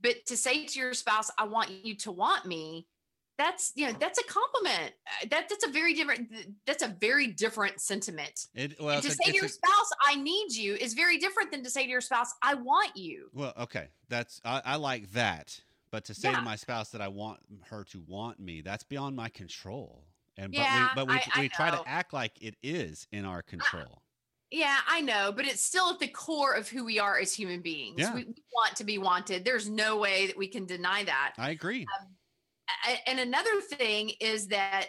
But 0.00 0.26
to 0.26 0.36
say 0.36 0.66
to 0.66 0.78
your 0.78 0.94
spouse, 0.94 1.30
I 1.38 1.44
want 1.44 1.70
you 1.70 1.96
to 1.96 2.12
want 2.12 2.46
me, 2.46 2.88
that's 3.38 3.72
you 3.74 3.86
know 3.86 3.92
that's 3.98 4.18
a 4.18 4.24
compliment. 4.24 4.92
Uh, 5.06 5.26
That 5.30 5.48
that's 5.48 5.64
a 5.66 5.70
very 5.70 5.94
different. 5.94 6.32
That's 6.66 6.82
a 6.82 6.88
very 7.00 7.28
different 7.28 7.80
sentiment. 7.80 8.46
it 8.54 8.80
well 8.80 9.00
to 9.00 9.08
a- 9.08 9.10
say 9.10 9.30
to 9.30 9.34
your 9.36 9.46
a- 9.46 9.48
spouse, 9.48 9.90
I 10.06 10.14
need 10.16 10.52
you, 10.52 10.74
is 10.74 10.94
very 10.94 11.18
different 11.18 11.50
than 11.50 11.62
to 11.64 11.70
say 11.70 11.84
to 11.84 11.90
your 11.90 12.00
spouse, 12.00 12.32
I 12.42 12.54
want 12.54 12.96
you. 12.96 13.28
Well, 13.32 13.52
okay, 13.58 13.88
that's 14.08 14.40
I, 14.44 14.62
I 14.64 14.76
like 14.76 15.10
that, 15.12 15.60
but 15.90 16.04
to 16.06 16.14
say 16.14 16.30
Yeah. 16.30 16.36
to 16.36 16.42
my 16.42 16.56
spouse 16.56 16.90
that 16.90 17.00
I 17.00 17.08
want 17.08 17.40
her 17.70 17.84
to 17.84 18.00
want 18.06 18.38
me, 18.40 18.60
that's 18.60 18.84
beyond 18.84 19.16
my 19.16 19.28
control. 19.28 20.04
And 20.36 20.52
Yeah, 20.52 20.90
but 20.94 21.06
we 21.06 21.14
but 21.14 21.26
we, 21.36 21.42
I- 21.42 21.44
I 21.44 21.48
try 21.48 21.70
know. 21.70 21.82
to 21.82 21.88
act 21.88 22.12
like 22.12 22.40
it 22.42 22.56
is 22.62 23.06
in 23.12 23.24
our 23.24 23.42
control. 23.42 24.02
Yeah, 24.50 24.78
I 24.88 25.00
know, 25.00 25.32
but 25.32 25.46
it's 25.46 25.62
still 25.62 25.90
at 25.90 25.98
the 25.98 26.06
core 26.06 26.52
of 26.52 26.68
who 26.68 26.84
we 26.84 27.00
are 27.00 27.18
as 27.18 27.34
human 27.34 27.60
beings. 27.60 27.96
Yeah. 27.98 28.14
We, 28.14 28.24
we 28.24 28.34
want 28.52 28.76
to 28.76 28.84
be 28.84 28.98
wanted. 28.98 29.44
There's 29.44 29.68
no 29.68 29.96
way 29.96 30.28
that 30.28 30.36
we 30.36 30.46
can 30.46 30.64
deny 30.64 31.02
that. 31.04 31.34
I 31.38 31.50
agree. 31.50 31.86
And 33.06 33.18
another 33.18 33.60
thing 33.60 34.12
is 34.20 34.48
that 34.48 34.88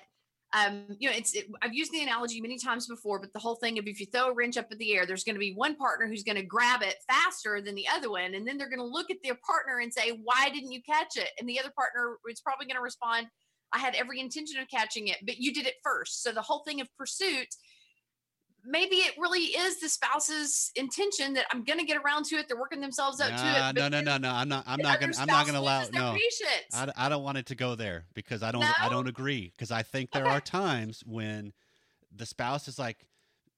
um, 0.54 0.86
you 1.00 1.10
know 1.10 1.16
it's 1.16 1.34
it, 1.34 1.48
i've 1.62 1.74
used 1.74 1.92
the 1.92 2.02
analogy 2.02 2.40
many 2.40 2.58
times 2.58 2.88
before 2.88 3.20
but 3.20 3.34
the 3.34 3.40
whole 3.40 3.56
thing 3.56 3.78
of 3.78 3.88
if 3.88 4.00
you 4.00 4.06
throw 4.06 4.30
a 4.30 4.34
wrench 4.34 4.58
up 4.58 4.72
in 4.72 4.78
the 4.78 4.94
air 4.94 5.06
there's 5.06 5.24
going 5.24 5.36
to 5.36 5.40
be 5.40 5.54
one 5.54 5.76
partner 5.76 6.08
who's 6.08 6.24
going 6.24 6.38
to 6.38 6.44
grab 6.44 6.82
it 6.82 6.96
faster 7.10 7.62
than 7.62 7.76
the 7.76 7.88
other 7.88 8.10
one 8.10 8.36
and 8.36 8.48
then 8.48 8.58
they're 8.58 8.70
going 8.70 8.80
to 8.80 8.86
look 8.86 9.12
at 9.12 9.18
their 9.24 9.38
partner 9.46 9.80
and 9.80 9.92
say 9.92 10.12
why 10.24 10.50
didn't 10.54 10.72
you 10.72 10.82
catch 10.84 11.18
it? 11.18 11.30
And 11.40 11.50
the 11.50 11.60
other 11.60 11.72
partner 11.76 12.18
is 12.30 12.42
probably 12.42 12.66
going 12.66 12.78
to 12.78 12.82
respond 12.82 13.28
i 13.74 13.80
had 13.80 13.96
every 13.96 14.20
intention 14.20 14.60
of 14.62 14.68
catching 14.70 15.08
it 15.08 15.18
but 15.26 15.38
you 15.38 15.54
did 15.54 15.66
it 15.66 15.76
first. 15.84 16.24
So 16.24 16.32
the 16.32 16.42
whole 16.42 16.64
thing 16.66 16.80
of 16.80 16.88
pursuit 16.98 17.48
maybe 18.66 18.98
it 18.98 19.14
really 19.18 19.44
is 19.44 19.80
the 19.80 19.90
spouse's 19.90 20.72
intention 20.76 21.34
that 21.34 21.46
i'm 21.52 21.64
going 21.64 21.80
to 21.80 21.86
get 21.86 21.98
around 21.98 22.26
to 22.26 22.36
it 22.36 22.48
they're 22.48 22.60
working 22.60 22.82
themselves 22.82 23.20
up 23.20 23.30
to 23.30 23.48
it 23.48 23.66
no, 23.76 23.88
no, 23.90 24.02
no, 24.02 24.18
no. 24.18 24.32
I'm 24.32 24.50
not. 24.50 24.64
I'm 24.68 24.82
not 24.82 25.00
gonna. 25.00 25.14
I'm 25.18 25.28
not 25.28 25.46
gonna 25.46 25.60
allow. 25.60 25.88
No, 25.94 26.18
I, 26.74 26.92
I, 26.96 27.10
don't 27.10 27.24
want 27.24 27.38
it 27.38 27.46
to 27.48 27.56
go 27.56 27.76
there 27.76 28.06
because 28.14 28.44
I 28.44 28.52
don't. 28.52 28.66
I 28.80 28.90
don't 28.90 29.08
agree 29.08 29.52
because 29.56 29.72
I 29.72 29.84
think 29.84 30.12
there 30.12 30.26
Okay. 30.26 30.36
are 30.36 30.42
times 30.42 31.04
when 31.06 31.54
the 32.16 32.26
spouse 32.26 32.68
is 32.68 32.80
like, 32.80 33.06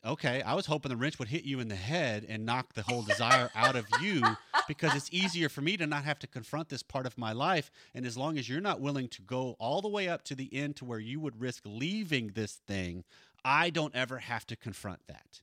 okay, 0.06 0.41
I 0.41 0.54
was 0.54 0.65
hoping 0.65 0.89
the 0.89 0.98
wrench 0.98 1.20
would 1.20 1.28
hit 1.28 1.43
you 1.43 1.60
in 1.60 1.67
the 1.67 1.76
head 1.76 2.26
and 2.28 2.46
knock 2.46 2.74
the 2.74 2.82
whole 2.82 3.02
desire 3.02 3.50
out 3.56 3.76
of 3.76 3.86
you 4.02 4.24
because 4.67 4.96
it's 4.96 5.10
easier 5.12 5.50
for 5.50 5.62
me 5.62 5.78
to 5.78 5.88
not 5.88 6.04
have 6.04 6.20
to 6.20 6.28
confront 6.28 6.70
this 6.70 6.84
part 6.84 7.06
of 7.06 7.17
my 7.17 7.34
life. 7.34 7.72
And 7.93 8.06
as 8.06 8.17
long 8.17 8.38
as 8.38 8.50
you're 8.50 8.62
not 8.62 8.82
willing 8.82 9.08
to 9.10 9.22
go 9.22 9.56
all 9.60 9.82
the 9.82 9.88
way 9.88 10.08
up 10.08 10.24
to 10.26 10.36
the 10.36 10.54
end 10.54 10.76
to 10.78 10.86
where 10.86 11.00
you 11.00 11.20
would 11.20 11.39
risk 11.39 11.63
leaving 11.65 12.32
this 12.34 12.54
thing, 12.67 13.04
I 13.45 13.69
don't 13.69 13.95
ever 13.95 14.17
have 14.19 14.45
to 14.47 14.56
confront 14.56 15.00
that. 15.08 15.41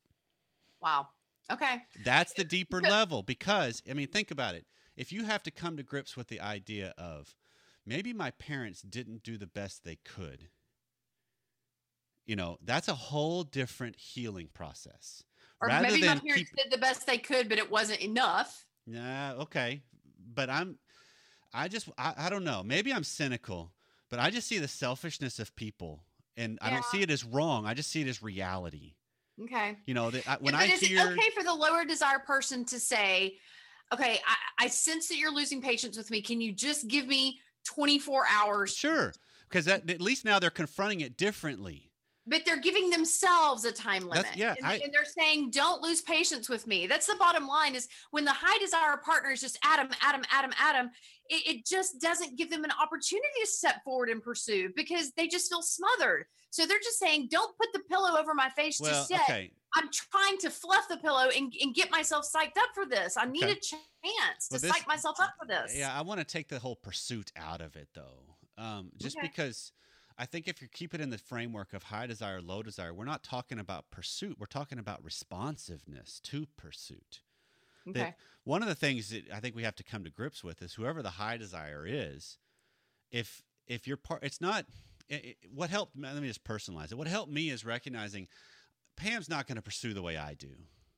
wow 0.80 1.08
okay 1.50 1.82
That's 2.04 2.32
the 2.34 2.44
deeper 2.44 2.80
level 2.80 3.22
because, 3.22 3.82
I 3.88 3.94
mean, 3.94 4.08
think 4.08 4.30
about 4.30 4.54
it. 4.54 4.66
If 4.96 5.12
you 5.12 5.24
have 5.24 5.42
to 5.44 5.50
come 5.50 5.76
to 5.76 5.82
grips 5.82 6.16
with 6.16 6.28
the 6.28 6.40
idea 6.40 6.94
of 6.96 7.34
maybe 7.84 8.12
my 8.12 8.30
parents 8.30 8.80
didn't 8.82 9.22
do 9.22 9.36
the 9.36 9.46
best 9.46 9.84
they 9.84 9.96
could, 10.04 10.48
you 12.26 12.36
know, 12.36 12.58
that's 12.64 12.88
a 12.88 12.94
whole 12.94 13.42
different 13.42 13.96
healing 13.96 14.48
process. 14.54 15.22
Or 15.60 15.68
Rather 15.68 15.88
maybe 15.88 16.00
my 16.06 16.16
parents 16.16 16.50
keep- 16.50 16.56
did 16.56 16.72
the 16.72 16.78
best 16.78 17.06
they 17.06 17.18
could, 17.18 17.48
but 17.48 17.58
it 17.58 17.70
wasn't 17.70 18.00
enough. 18.00 18.66
Yeah, 18.86 19.34
okay. 19.40 19.82
But 20.34 20.48
I'm, 20.50 20.78
I 21.52 21.68
just, 21.68 21.88
I, 21.98 22.14
I 22.16 22.30
don't 22.30 22.44
know. 22.44 22.62
Maybe 22.64 22.92
I'm 22.92 23.04
cynical, 23.04 23.72
but 24.10 24.18
I 24.18 24.30
just 24.30 24.48
see 24.48 24.58
the 24.58 24.68
selfishness 24.68 25.38
of 25.38 25.54
people 25.56 26.04
and 26.36 26.58
I 26.60 26.70
don't 26.70 26.84
see 26.86 27.02
it 27.02 27.10
as 27.10 27.24
wrong. 27.24 27.66
I 27.66 27.74
just 27.74 27.90
see 27.90 28.00
it 28.00 28.08
as 28.08 28.22
reality. 28.22 28.94
Okay. 29.42 29.76
You 29.86 29.94
know, 29.94 30.10
that 30.10 30.28
I, 30.28 30.36
when 30.40 30.52
but 30.54 30.62
I 30.62 30.64
is 30.66 30.80
hear. 30.80 31.00
it 31.00 31.12
okay 31.12 31.30
for 31.34 31.42
the 31.42 31.54
lower 31.54 31.84
desire 31.84 32.20
person 32.20 32.64
to 32.66 32.78
say, 32.78 33.36
okay, 33.92 34.20
I, 34.26 34.64
I 34.64 34.68
sense 34.68 35.08
that 35.08 35.16
you're 35.16 35.34
losing 35.34 35.60
patience 35.60 35.96
with 35.96 36.10
me. 36.10 36.22
Can 36.22 36.40
you 36.40 36.52
just 36.52 36.88
give 36.88 37.06
me 37.06 37.40
24 37.64 38.24
hours? 38.30 38.74
Sure. 38.74 39.12
Because 39.48 39.68
at 39.68 40.00
least 40.00 40.24
now 40.24 40.38
they're 40.38 40.50
confronting 40.50 41.00
it 41.00 41.16
differently. 41.16 41.90
But 42.26 42.44
they're 42.46 42.60
giving 42.60 42.88
themselves 42.88 43.64
a 43.66 43.72
time 43.72 44.02
limit. 44.04 44.24
That's- 44.24 44.36
yeah, 44.36 44.54
and, 44.56 44.66
I- 44.66 44.76
and 44.82 44.92
they're 44.94 45.04
saying, 45.04 45.50
don't 45.50 45.82
lose 45.82 46.00
patience 46.00 46.48
with 46.48 46.66
me. 46.66 46.86
That's 46.86 47.06
the 47.06 47.16
bottom 47.16 47.46
line 47.46 47.74
is 47.74 47.86
when 48.12 48.24
the 48.24 48.32
high 48.32 48.56
desire 48.58 48.96
partner 48.96 49.30
is 49.32 49.40
just 49.42 49.58
Adam, 49.62 49.88
Adam, 50.00 50.22
Adam, 50.30 50.52
Adam, 50.58 50.90
it, 51.28 51.56
it 51.56 51.66
just 51.66 52.00
doesn't 52.00 52.36
give 52.38 52.50
them 52.50 52.64
an 52.64 52.70
opportunity 52.80 53.28
to 53.42 53.46
step 53.46 53.82
forward 53.84 54.08
and 54.08 54.22
pursue 54.22 54.70
because 54.74 55.12
they 55.12 55.28
just 55.28 55.50
feel 55.50 55.60
smothered. 55.62 56.24
So 56.50 56.66
they're 56.66 56.78
just 56.78 56.98
saying, 56.98 57.28
don't 57.30 57.54
put 57.58 57.68
the 57.74 57.80
pillow 57.90 58.18
over 58.18 58.32
my 58.34 58.48
face 58.50 58.80
Well, 58.80 58.90
just 58.90 59.10
yet. 59.10 59.20
okay. 59.22 59.50
I'm 59.76 59.88
trying 59.92 60.38
to 60.38 60.50
fluff 60.50 60.86
the 60.88 60.98
pillow 60.98 61.26
and, 61.36 61.52
and 61.60 61.74
get 61.74 61.90
myself 61.90 62.24
psyched 62.32 62.56
up 62.56 62.68
for 62.74 62.86
this. 62.86 63.16
I 63.18 63.24
need 63.26 63.42
Okay. 63.42 63.52
a 63.52 63.54
chance 63.56 64.48
to 64.48 64.54
Well, 64.54 64.60
this- 64.60 64.70
psych 64.70 64.86
myself 64.86 65.18
up 65.20 65.34
for 65.38 65.46
this. 65.46 65.74
Yeah, 65.76 65.92
I 65.92 66.02
want 66.02 66.20
to 66.20 66.24
take 66.24 66.48
the 66.48 66.58
whole 66.58 66.76
pursuit 66.76 67.32
out 67.36 67.60
of 67.60 67.74
it 67.76 67.88
though. 67.94 68.36
Um, 68.56 68.92
just 68.98 69.16
Okay. 69.18 69.26
because 69.26 69.72
I 70.16 70.26
think 70.26 70.46
if 70.46 70.62
you 70.62 70.68
keep 70.68 70.94
it 70.94 71.00
in 71.00 71.10
the 71.10 71.18
framework 71.18 71.72
of 71.72 71.84
high 71.84 72.06
desire, 72.06 72.40
low 72.40 72.62
desire, 72.62 72.94
we're 72.94 73.04
not 73.04 73.24
talking 73.24 73.58
about 73.58 73.90
pursuit. 73.90 74.36
We're 74.38 74.46
talking 74.46 74.78
about 74.78 75.02
responsiveness 75.04 76.20
to 76.24 76.46
pursuit. 76.56 77.20
Okay. 77.88 77.98
that- 78.00 78.18
One 78.44 78.62
of 78.62 78.68
the 78.68 78.74
things 78.74 79.08
that 79.10 79.30
I 79.32 79.40
think 79.40 79.54
we 79.56 79.62
have 79.64 79.74
to 79.76 79.82
come 79.84 80.04
to 80.04 80.10
grips 80.10 80.44
with 80.44 80.60
is 80.62 80.74
whoever 80.74 81.02
the 81.02 81.10
high 81.10 81.36
desire 81.36 81.84
is, 81.86 82.38
if 83.10 83.42
if 83.66 83.86
you're 83.86 83.96
part, 83.96 84.22
it's 84.22 84.40
not. 84.40 84.66
It, 85.08 85.24
it- 85.24 85.36
what 85.52 85.70
helped? 85.70 85.96
Let 85.98 86.14
me 86.16 86.28
just 86.28 86.44
personalize 86.44 86.92
it. 86.92 86.98
What 86.98 87.06
helped 87.08 87.32
me 87.32 87.50
is 87.50 87.64
recognizing 87.64 88.28
Pam's 88.96 89.28
not 89.28 89.46
going 89.46 89.56
to 89.56 89.62
pursue 89.62 89.94
the 89.94 90.02
way 90.02 90.16
I 90.16 90.34
do. 90.34 90.54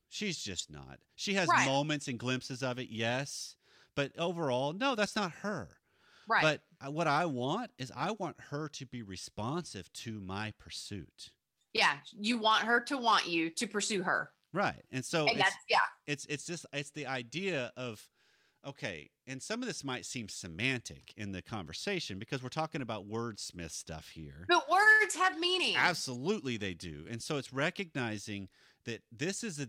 She's 0.09 0.37
just 0.37 0.69
not. 0.69 0.99
She 1.15 1.33
has 1.33 1.47
Right. 1.49 1.65
moments 1.65 2.07
and 2.07 2.19
glimpses 2.19 2.61
of 2.61 2.77
it, 2.79 2.89
yes, 2.89 3.55
but 3.95 4.17
overall, 4.17 4.71
no, 4.73 4.93
that's 4.95 5.15
not 5.15 5.31
her. 5.41 5.77
Right. 6.27 6.41
But 6.41 6.61
uh, 6.85 6.91
what 6.91 7.07
I 7.07 7.25
want 7.25 7.71
is 7.77 7.91
I 7.95 8.11
want 8.11 8.35
her 8.49 8.69
to 8.69 8.85
be 8.85 9.01
responsive 9.01 9.91
to 9.93 10.19
my 10.19 10.53
pursuit. 10.59 11.31
yeah. 11.73 11.97
You 12.19 12.37
want 12.37 12.63
her 12.63 12.79
to 12.81 12.97
want 12.97 13.27
you 13.27 13.49
to 13.51 13.67
pursue 13.67 14.03
her. 14.03 14.31
Right. 14.53 14.83
And 14.91 15.03
so 15.03 15.27
and 15.27 15.39
it's, 15.39 15.55
yeah. 15.69 15.79
it's 16.07 16.25
it's 16.25 16.45
just 16.45 16.65
it's 16.73 16.91
the 16.91 17.07
idea 17.07 17.71
of 17.77 18.07
okay, 18.65 19.09
and 19.27 19.41
some 19.41 19.61
of 19.61 19.67
this 19.67 19.83
might 19.83 20.05
seem 20.05 20.27
semantic 20.27 21.13
in 21.15 21.31
the 21.31 21.41
conversation 21.41 22.19
because 22.19 22.41
we're 22.41 22.49
talking 22.49 22.81
about 22.81 23.07
wordsmith 23.07 23.71
stuff 23.71 24.09
here. 24.09 24.45
But 24.47 24.69
words 24.69 25.15
have 25.15 25.39
meaning. 25.39 25.75
Absolutely 25.77 26.57
they 26.57 26.73
do. 26.73 27.05
And 27.09 27.21
so 27.21 27.37
it's 27.37 27.53
recognizing 27.53 28.49
that 28.85 29.01
this 29.11 29.43
is 29.43 29.59
a 29.59 29.67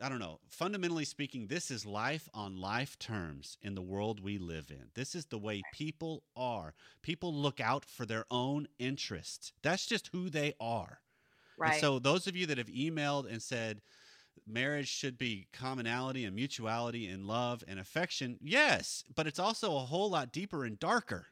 I 0.00 0.08
don't 0.08 0.20
know. 0.20 0.38
Fundamentally 0.48 1.04
speaking, 1.04 1.48
this 1.48 1.70
is 1.70 1.84
life 1.84 2.28
on 2.32 2.56
life 2.56 2.98
terms 3.00 3.58
in 3.62 3.74
the 3.74 3.82
world 3.82 4.20
we 4.20 4.38
live 4.38 4.70
in. 4.70 4.90
This 4.94 5.14
is 5.16 5.26
the 5.26 5.38
way 5.38 5.60
people 5.72 6.22
are. 6.36 6.74
People 7.02 7.34
look 7.34 7.60
out 7.60 7.84
for 7.84 8.06
their 8.06 8.24
own 8.30 8.68
interests. 8.78 9.52
That's 9.62 9.86
just 9.86 10.08
who 10.12 10.30
they 10.30 10.54
are. 10.60 11.00
Right. 11.58 11.72
And 11.72 11.80
so, 11.80 11.98
those 11.98 12.28
of 12.28 12.36
you 12.36 12.46
that 12.46 12.58
have 12.58 12.68
emailed 12.68 13.30
and 13.30 13.42
said 13.42 13.80
marriage 14.46 14.88
should 14.88 15.18
be 15.18 15.48
commonality 15.52 16.24
and 16.24 16.34
mutuality 16.36 17.08
and 17.08 17.26
love 17.26 17.64
and 17.66 17.80
affection, 17.80 18.38
yes, 18.40 19.02
but 19.16 19.26
it's 19.26 19.40
also 19.40 19.76
a 19.76 19.80
whole 19.80 20.10
lot 20.10 20.30
deeper 20.32 20.64
and 20.64 20.78
darker. 20.78 21.26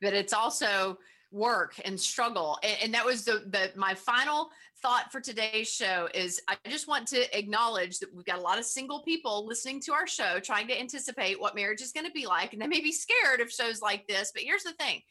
but 0.00 0.14
it's 0.14 0.32
also 0.32 0.98
work 1.32 1.74
and 1.84 1.98
struggle 1.98 2.58
and, 2.62 2.76
and 2.84 2.94
that 2.94 3.04
was 3.04 3.24
the, 3.24 3.42
the 3.50 3.70
my 3.74 3.94
final 3.94 4.50
thought 4.80 5.10
for 5.10 5.20
today's 5.20 5.68
show 5.68 6.08
is 6.14 6.40
i 6.48 6.56
just 6.68 6.86
want 6.86 7.06
to 7.06 7.36
acknowledge 7.36 7.98
that 7.98 8.14
we've 8.14 8.24
got 8.24 8.38
a 8.38 8.42
lot 8.42 8.58
of 8.58 8.64
single 8.64 9.02
people 9.02 9.46
listening 9.46 9.80
to 9.80 9.92
our 9.92 10.06
show 10.06 10.38
trying 10.38 10.68
to 10.68 10.78
anticipate 10.78 11.40
what 11.40 11.54
marriage 11.54 11.80
is 11.80 11.92
going 11.92 12.06
to 12.06 12.12
be 12.12 12.26
like 12.26 12.52
and 12.52 12.62
they 12.62 12.66
may 12.66 12.80
be 12.80 12.92
scared 12.92 13.40
of 13.40 13.50
shows 13.50 13.82
like 13.82 14.06
this 14.06 14.30
but 14.32 14.42
here's 14.42 14.62
the 14.62 14.72
thing. 14.72 15.02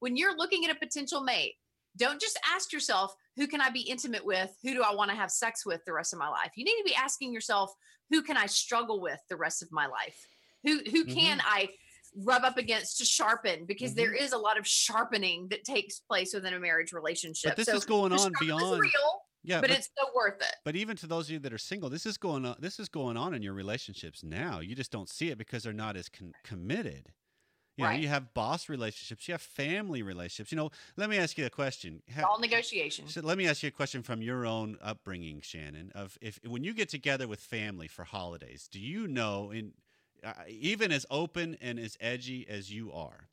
When 0.00 0.16
you're 0.16 0.36
looking 0.36 0.64
at 0.64 0.74
a 0.74 0.78
potential 0.78 1.22
mate 1.22 1.54
don't 1.96 2.20
just 2.20 2.38
ask 2.54 2.72
yourself 2.72 3.16
who 3.36 3.46
can 3.46 3.60
i 3.60 3.70
be 3.70 3.80
intimate 3.80 4.24
with? 4.24 4.56
Who 4.62 4.74
do 4.74 4.82
i 4.82 4.94
want 4.94 5.10
to 5.10 5.16
have 5.16 5.30
sex 5.30 5.66
with 5.66 5.84
the 5.84 5.92
rest 5.92 6.12
of 6.12 6.18
my 6.18 6.28
life? 6.28 6.52
You 6.56 6.64
need 6.64 6.78
to 6.78 6.84
be 6.84 6.94
asking 6.94 7.32
yourself 7.32 7.74
who 8.10 8.22
can 8.22 8.36
i 8.36 8.46
struggle 8.46 9.00
with 9.00 9.20
the 9.28 9.36
rest 9.36 9.62
of 9.62 9.72
my 9.72 9.86
life? 9.86 10.28
Who 10.62 10.78
who 10.90 11.04
mm-hmm. 11.04 11.18
can 11.18 11.40
i 11.44 11.68
rub 12.16 12.44
up 12.44 12.56
against 12.58 12.98
to 12.98 13.04
sharpen 13.04 13.64
because 13.66 13.92
Mhm. 13.92 13.96
there 13.96 14.14
is 14.14 14.32
a 14.32 14.38
lot 14.38 14.58
of 14.58 14.66
sharpening 14.66 15.48
that 15.48 15.64
takes 15.64 15.98
place 16.00 16.32
within 16.34 16.54
a 16.54 16.60
marriage 16.60 16.92
relationship. 16.92 17.50
But 17.50 17.56
this 17.56 17.66
So 17.66 17.76
is 17.76 17.84
going 17.84 18.12
on 18.12 18.32
beyond. 18.40 18.80
real, 18.80 19.22
Yeah, 19.42 19.60
but, 19.60 19.70
it's 19.70 19.90
so 19.98 20.10
worth 20.14 20.40
it. 20.40 20.54
But 20.64 20.76
even 20.76 20.96
to 20.98 21.06
those 21.06 21.26
of 21.26 21.32
you 21.32 21.38
that 21.40 21.52
are 21.52 21.58
single, 21.58 21.90
this 21.90 22.06
is 22.06 22.16
going 22.16 22.44
on. 22.46 22.56
This 22.60 22.78
is 22.80 22.88
going 22.88 23.16
on 23.16 23.34
in 23.34 23.42
your 23.42 23.52
relationships 23.52 24.22
now. 24.22 24.60
You 24.60 24.74
just 24.74 24.90
don't 24.90 25.08
see 25.08 25.30
it 25.30 25.38
because 25.38 25.64
they're 25.64 25.72
not 25.72 25.96
as 25.96 26.08
con- 26.08 26.32
committed. 26.44 27.12
You 27.76 27.82
know, 27.82 27.90
Right. 27.90 28.00
you 28.00 28.06
have 28.06 28.32
boss 28.34 28.68
relationships, 28.68 29.26
you 29.26 29.32
have 29.34 29.42
family 29.42 30.00
relationships. 30.00 30.52
You 30.52 30.56
know, 30.56 30.70
let 30.96 31.10
me 31.10 31.18
ask 31.18 31.36
you 31.36 31.44
a 31.44 31.50
question. 31.50 32.04
All 32.22 32.38
negotiation. 32.38 33.08
so 33.08 33.20
let 33.20 33.36
me 33.36 33.48
ask 33.48 33.64
you 33.64 33.68
a 33.68 33.72
question 33.72 34.04
from 34.04 34.22
your 34.22 34.46
own 34.46 34.78
upbringing, 34.80 35.40
Shannon. 35.40 35.90
Of 35.92 36.16
if 36.20 36.38
when 36.44 36.62
you 36.62 36.72
get 36.72 36.88
together 36.88 37.26
with 37.26 37.40
family 37.40 37.88
for 37.88 38.04
holidays, 38.04 38.68
do 38.70 38.78
you 38.78 39.08
know, 39.08 39.50
in 39.50 39.74
even 40.48 40.92
as 40.92 41.06
open 41.10 41.56
and 41.60 41.78
as 41.78 41.96
edgy 42.00 42.46
as 42.48 42.72
you 42.72 42.92
are, 42.92 43.28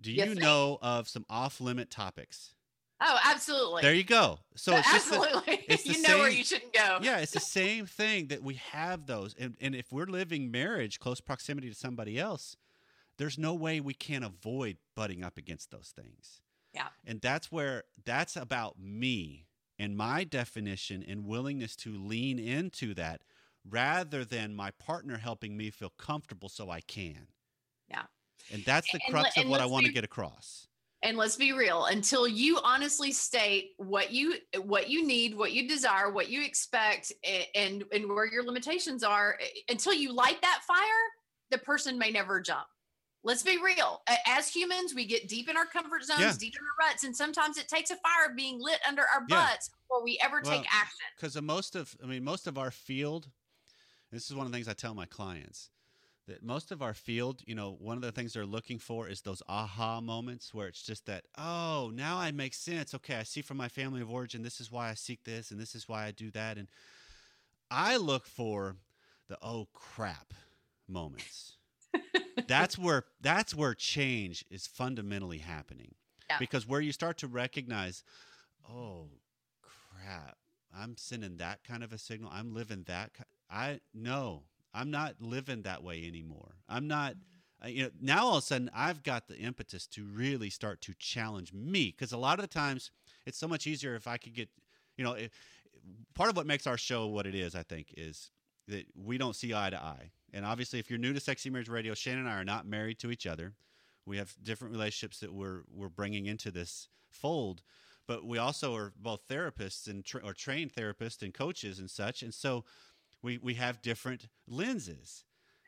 do 0.00 0.10
you 0.10 0.18
Yes, 0.18 0.36
know 0.36 0.78
of 0.82 1.08
some 1.08 1.24
off-limit 1.28 1.90
topics? 1.90 2.54
Oh, 3.00 3.18
absolutely. 3.24 3.82
There 3.82 3.94
you 3.94 4.04
go. 4.04 4.38
So 4.54 4.74
it's 4.76 4.90
just 4.90 5.12
absolutely. 5.12 5.64
it's 5.68 5.82
the 5.84 5.92
you 5.92 6.02
know 6.02 6.18
where 6.18 6.30
you 6.30 6.44
shouldn't 6.44 6.72
go. 6.72 6.98
yeah, 7.02 7.18
it's 7.18 7.32
the 7.32 7.40
same 7.40 7.86
thing 7.86 8.28
that 8.28 8.42
we 8.42 8.54
have 8.54 9.06
those. 9.06 9.34
And, 9.38 9.56
and 9.60 9.74
if 9.74 9.92
we're 9.92 10.06
living 10.06 10.50
marriage 10.50 10.98
close 10.98 11.20
proximity 11.20 11.68
to 11.68 11.74
somebody 11.74 12.18
else, 12.18 12.56
there's 13.18 13.38
no 13.38 13.54
way 13.54 13.80
we 13.80 13.94
can 13.94 14.22
avoid 14.22 14.78
butting 14.94 15.22
up 15.22 15.36
against 15.36 15.70
those 15.70 15.92
things. 15.94 16.40
Yeah. 16.72 16.88
And 17.04 17.20
that's 17.20 17.50
where 17.52 17.84
that's 18.04 18.36
about 18.36 18.78
me 18.78 19.46
and 19.78 19.96
my 19.96 20.24
definition 20.24 21.04
and 21.06 21.26
willingness 21.26 21.76
to 21.76 21.96
lean 21.96 22.38
into 22.38 22.94
that 22.94 23.22
rather 23.68 24.24
than 24.24 24.54
my 24.54 24.70
partner 24.72 25.16
helping 25.18 25.56
me 25.56 25.70
feel 25.70 25.90
comfortable 25.98 26.48
so 26.48 26.70
I 26.70 26.80
can. 26.80 27.28
Yeah. 27.88 28.04
And 28.52 28.64
that's 28.64 28.90
the 28.92 29.00
And 29.06 29.12
crux 29.14 29.36
le- 29.36 29.40
of 29.40 29.44
and 29.44 29.50
what 29.50 29.60
I 29.60 29.66
want 29.66 29.86
to 29.86 29.92
get 29.92 30.04
across. 30.04 30.68
and 31.02 31.16
let's 31.16 31.36
be 31.36 31.52
real 31.52 31.84
until 31.86 32.26
you 32.26 32.58
honestly 32.62 33.12
state 33.12 33.72
what 33.76 34.12
you 34.12 34.36
what 34.62 34.88
you 34.88 35.06
need 35.06 35.36
what 35.36 35.52
you 35.52 35.68
desire 35.68 36.10
what 36.10 36.28
you 36.30 36.42
expect 36.42 37.12
and 37.54 37.84
and 37.92 38.08
where 38.08 38.24
your 38.26 38.42
limitations 38.44 39.02
are 39.04 39.38
until 39.68 39.92
you 39.92 40.12
light 40.12 40.40
that 40.40 40.62
fire 40.66 41.04
the 41.50 41.58
person 41.58 41.98
may 41.98 42.10
never 42.10 42.40
jump 42.40 42.66
let's 43.24 43.42
be 43.42 43.60
real 43.62 44.02
as 44.26 44.48
humans 44.48 44.94
we 44.94 45.04
get 45.04 45.28
deep 45.28 45.48
in 45.50 45.56
our 45.56 45.66
comfort 45.66 46.02
zones 46.02 46.20
Yeah. 46.20 46.32
deep 46.38 46.54
in 46.56 46.62
our 46.64 46.88
ruts 46.88 47.04
and 47.04 47.14
sometimes 47.14 47.58
it 47.58 47.68
takes 47.68 47.90
a 47.90 47.96
fire 47.96 48.32
being 48.34 48.58
lit 48.60 48.80
under 48.88 49.02
our 49.02 49.22
Yeah. 49.28 49.48
butts 49.50 49.68
before 49.68 50.02
we 50.02 50.18
ever 50.24 50.40
Well, 50.42 50.58
take 50.58 50.66
action 50.74 51.06
because 51.16 51.40
most 51.42 51.76
of 51.76 51.94
i 52.02 52.06
mean 52.06 52.24
most 52.24 52.46
of 52.46 52.56
our 52.56 52.70
field 52.70 53.28
this 54.12 54.28
is 54.30 54.36
one 54.36 54.46
of 54.46 54.52
the 54.52 54.56
things 54.56 54.68
i 54.68 54.72
tell 54.72 54.94
my 54.94 55.06
clients 55.06 55.70
that 56.28 56.42
most 56.42 56.72
of 56.72 56.82
our 56.82 56.94
field 56.94 57.42
you 57.46 57.54
know 57.54 57.76
one 57.78 57.96
of 57.96 58.02
the 58.02 58.12
things 58.12 58.32
they're 58.32 58.44
looking 58.46 58.78
for 58.78 59.08
is 59.08 59.20
those 59.20 59.42
aha 59.48 60.00
moments 60.00 60.52
where 60.52 60.66
it's 60.66 60.82
just 60.82 61.06
that 61.06 61.24
oh 61.38 61.90
now 61.94 62.18
i 62.18 62.30
make 62.32 62.54
sense. 62.54 62.94
Okay 62.94 63.14
i 63.16 63.22
see 63.22 63.42
from 63.42 63.56
my 63.56 63.68
family 63.68 64.00
of 64.00 64.10
origin 64.10 64.42
this 64.42 64.60
is 64.60 64.70
why 64.70 64.88
i 64.90 64.94
seek 64.94 65.22
this 65.24 65.50
and 65.50 65.60
this 65.60 65.74
is 65.74 65.88
why 65.88 66.04
i 66.04 66.10
do 66.10 66.30
that. 66.32 66.58
And 66.58 66.68
i 67.70 67.96
look 67.96 68.26
for 68.26 68.76
the 69.28 69.38
oh 69.42 69.68
crap 69.72 70.32
moments. 70.88 71.56
That's 72.48 72.78
where 72.78 73.04
that's 73.20 73.54
where 73.54 73.74
change 73.74 74.44
is 74.50 74.66
fundamentally 74.66 75.38
happening. 75.38 75.94
Yeah. 76.28 76.38
because 76.38 76.66
where 76.66 76.80
you 76.80 76.92
start 76.92 77.18
to 77.18 77.28
recognize 77.28 78.02
oh 78.68 79.06
crap 79.62 80.36
i'm 80.76 80.96
sending 80.96 81.36
that 81.36 81.62
kind 81.64 81.84
of 81.84 81.92
a 81.92 81.98
signal. 81.98 82.30
I'm 82.32 82.52
living 82.52 82.82
that 82.88 83.14
ki- 83.14 83.22
i 83.50 83.80
no 83.94 84.42
i'm 84.74 84.90
not 84.90 85.14
living 85.20 85.62
that 85.62 85.82
way 85.82 86.06
anymore. 86.06 86.56
I'm 86.68 86.86
not 86.86 87.14
uh, 87.64 87.68
you 87.68 87.84
know 87.84 87.90
now 88.00 88.26
all 88.26 88.36
of 88.36 88.42
a 88.42 88.46
sudden 88.46 88.70
i've 88.74 89.02
got 89.02 89.28
the 89.28 89.36
impetus 89.38 89.86
to 89.88 90.04
really 90.04 90.50
start 90.50 90.80
to 90.82 90.94
challenge 90.98 91.52
me 91.52 91.94
because 91.96 92.12
a 92.12 92.18
lot 92.18 92.38
of 92.38 92.42
the 92.42 92.52
times 92.52 92.90
it's 93.24 93.38
so 93.38 93.48
much 93.48 93.66
easier 93.66 93.94
if 93.94 94.06
i 94.06 94.16
could 94.16 94.34
get 94.34 94.48
you 94.96 95.04
know 95.04 95.16
part 96.14 96.28
of 96.28 96.36
what 96.36 96.46
makes 96.46 96.66
our 96.66 96.76
show 96.76 97.06
what 97.06 97.26
it 97.26 97.34
is 97.34 97.54
i 97.54 97.62
think 97.62 97.94
is 97.96 98.30
that 98.68 98.86
we 98.96 99.18
don't 99.18 99.36
see 99.36 99.54
eye 99.54 99.70
to 99.70 99.80
eye. 99.80 100.10
And 100.32 100.44
obviously 100.44 100.78
if 100.78 100.90
you're 100.90 100.98
new 100.98 101.12
to 101.12 101.20
sexy 101.20 101.50
marriage 101.50 101.68
radio 101.68 101.94
shannon 101.94 102.20
and 102.20 102.28
i 102.28 102.38
are 102.40 102.44
not 102.44 102.66
married 102.66 102.98
to 103.00 103.10
each 103.10 103.26
other. 103.26 103.54
We 104.04 104.18
have 104.18 104.36
different 104.42 104.72
relationships 104.72 105.20
that 105.20 105.32
we're 105.32 105.62
we're 105.72 105.88
bringing 105.88 106.26
into 106.26 106.50
this 106.50 106.88
fold 107.10 107.62
but 108.06 108.24
we 108.24 108.38
also 108.38 108.74
are 108.76 108.92
both 108.96 109.26
therapists 109.28 109.88
and 109.88 110.04
tra- 110.04 110.24
or 110.24 110.32
trained 110.32 110.72
therapists 110.72 111.22
and 111.22 111.34
coaches 111.34 111.80
and 111.80 111.90
such. 111.90 112.22
And 112.22 112.32
so 112.32 112.64
we 113.22 113.38
we 113.38 113.54
have 113.54 113.82
different 113.82 114.28
lenses 114.48 115.24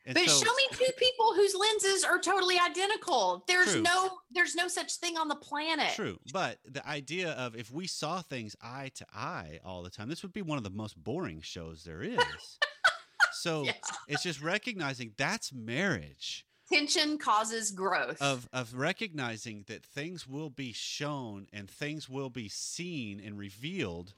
and 0.06 0.14
but 0.14 0.26
so, 0.26 0.42
show 0.44 0.54
me 0.54 0.64
two 0.72 0.92
people 0.98 1.34
whose 1.34 1.54
lenses 1.54 2.02
are 2.02 2.18
totally 2.18 2.56
identical 2.58 3.44
there's 3.46 3.72
True. 3.72 3.82
no 3.82 4.10
there's 4.32 4.54
no 4.54 4.66
such 4.68 4.94
thing 4.96 5.16
on 5.18 5.28
the 5.28 5.36
planet 5.36 5.92
True, 5.94 6.18
but 6.32 6.58
the 6.64 6.86
idea 6.88 7.32
of 7.32 7.54
if 7.56 7.70
we 7.72 7.86
saw 7.86 8.22
things 8.22 8.56
eye 8.62 8.90
to 8.94 9.06
eye 9.14 9.60
all 9.64 9.82
the 9.82 9.90
time, 9.90 10.08
this 10.08 10.22
would 10.22 10.32
be 10.32 10.42
one 10.42 10.56
of 10.58 10.64
the 10.64 10.70
most 10.70 10.96
boring 11.02 11.40
shows 11.42 11.84
there 11.84 12.02
is. 12.02 12.18
so 13.32 13.64
Yeah. 13.64 13.72
it's 14.08 14.22
just 14.22 14.40
recognizing 14.42 15.12
that's 15.16 15.52
marriage 15.52 16.46
tension 16.72 17.18
causes 17.18 17.70
growth 17.70 18.20
of 18.22 18.48
of 18.52 18.74
recognizing 18.74 19.64
that 19.68 19.84
things 19.84 20.26
will 20.26 20.50
be 20.50 20.72
shown 20.72 21.46
and 21.52 21.70
things 21.70 22.08
will 22.08 22.30
be 22.30 22.48
seen 22.48 23.20
and 23.24 23.38
revealed 23.38 24.14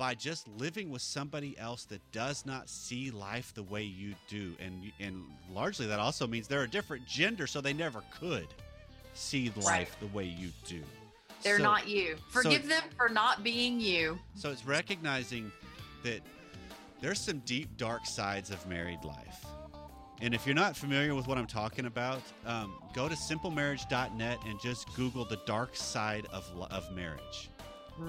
by 0.00 0.14
just 0.14 0.48
living 0.56 0.88
with 0.88 1.02
somebody 1.02 1.54
else 1.58 1.84
that 1.84 2.00
does 2.10 2.46
not 2.46 2.70
see 2.70 3.10
life 3.10 3.52
the 3.52 3.62
way 3.64 3.82
you 3.82 4.14
do 4.28 4.54
and 4.58 4.90
and 4.98 5.22
largely 5.52 5.84
that 5.86 5.98
also 6.00 6.26
means 6.26 6.48
they're 6.48 6.62
a 6.62 6.68
different 6.68 7.06
gender 7.06 7.46
so 7.46 7.60
they 7.60 7.74
never 7.74 8.02
could 8.18 8.46
see 9.12 9.52
life 9.56 9.66
Right. 9.66 10.00
the 10.00 10.06
way 10.16 10.24
you 10.24 10.48
do 10.66 10.82
They're 11.42 11.58
So- 11.58 11.64
not 11.64 11.86
you. 11.86 12.16
Forgive 12.30 12.66
them 12.66 12.82
for 12.96 13.08
not 13.10 13.42
being 13.44 13.78
you. 13.78 14.18
So 14.36 14.50
it's 14.50 14.64
recognizing 14.64 15.52
that 16.02 16.20
there's 17.02 17.20
some 17.20 17.40
deep, 17.40 17.76
dark 17.76 18.06
sides 18.06 18.50
of 18.50 18.66
married 18.66 19.04
life. 19.04 19.44
And 20.22 20.34
if 20.34 20.44
you're 20.46 20.54
not 20.54 20.76
familiar 20.76 21.14
with 21.14 21.26
what 21.26 21.36
I'm 21.38 21.46
talking 21.46 21.84
about, 21.86 22.22
um, 22.46 22.74
go 22.94 23.06
to 23.08 23.14
simplemarriage.net 23.14 24.38
and 24.46 24.60
just 24.60 24.94
Google 24.94 25.24
the 25.26 25.40
dark 25.46 25.76
side 25.76 26.26
of, 26.32 26.44
of 26.70 26.90
marriage. 26.94 27.49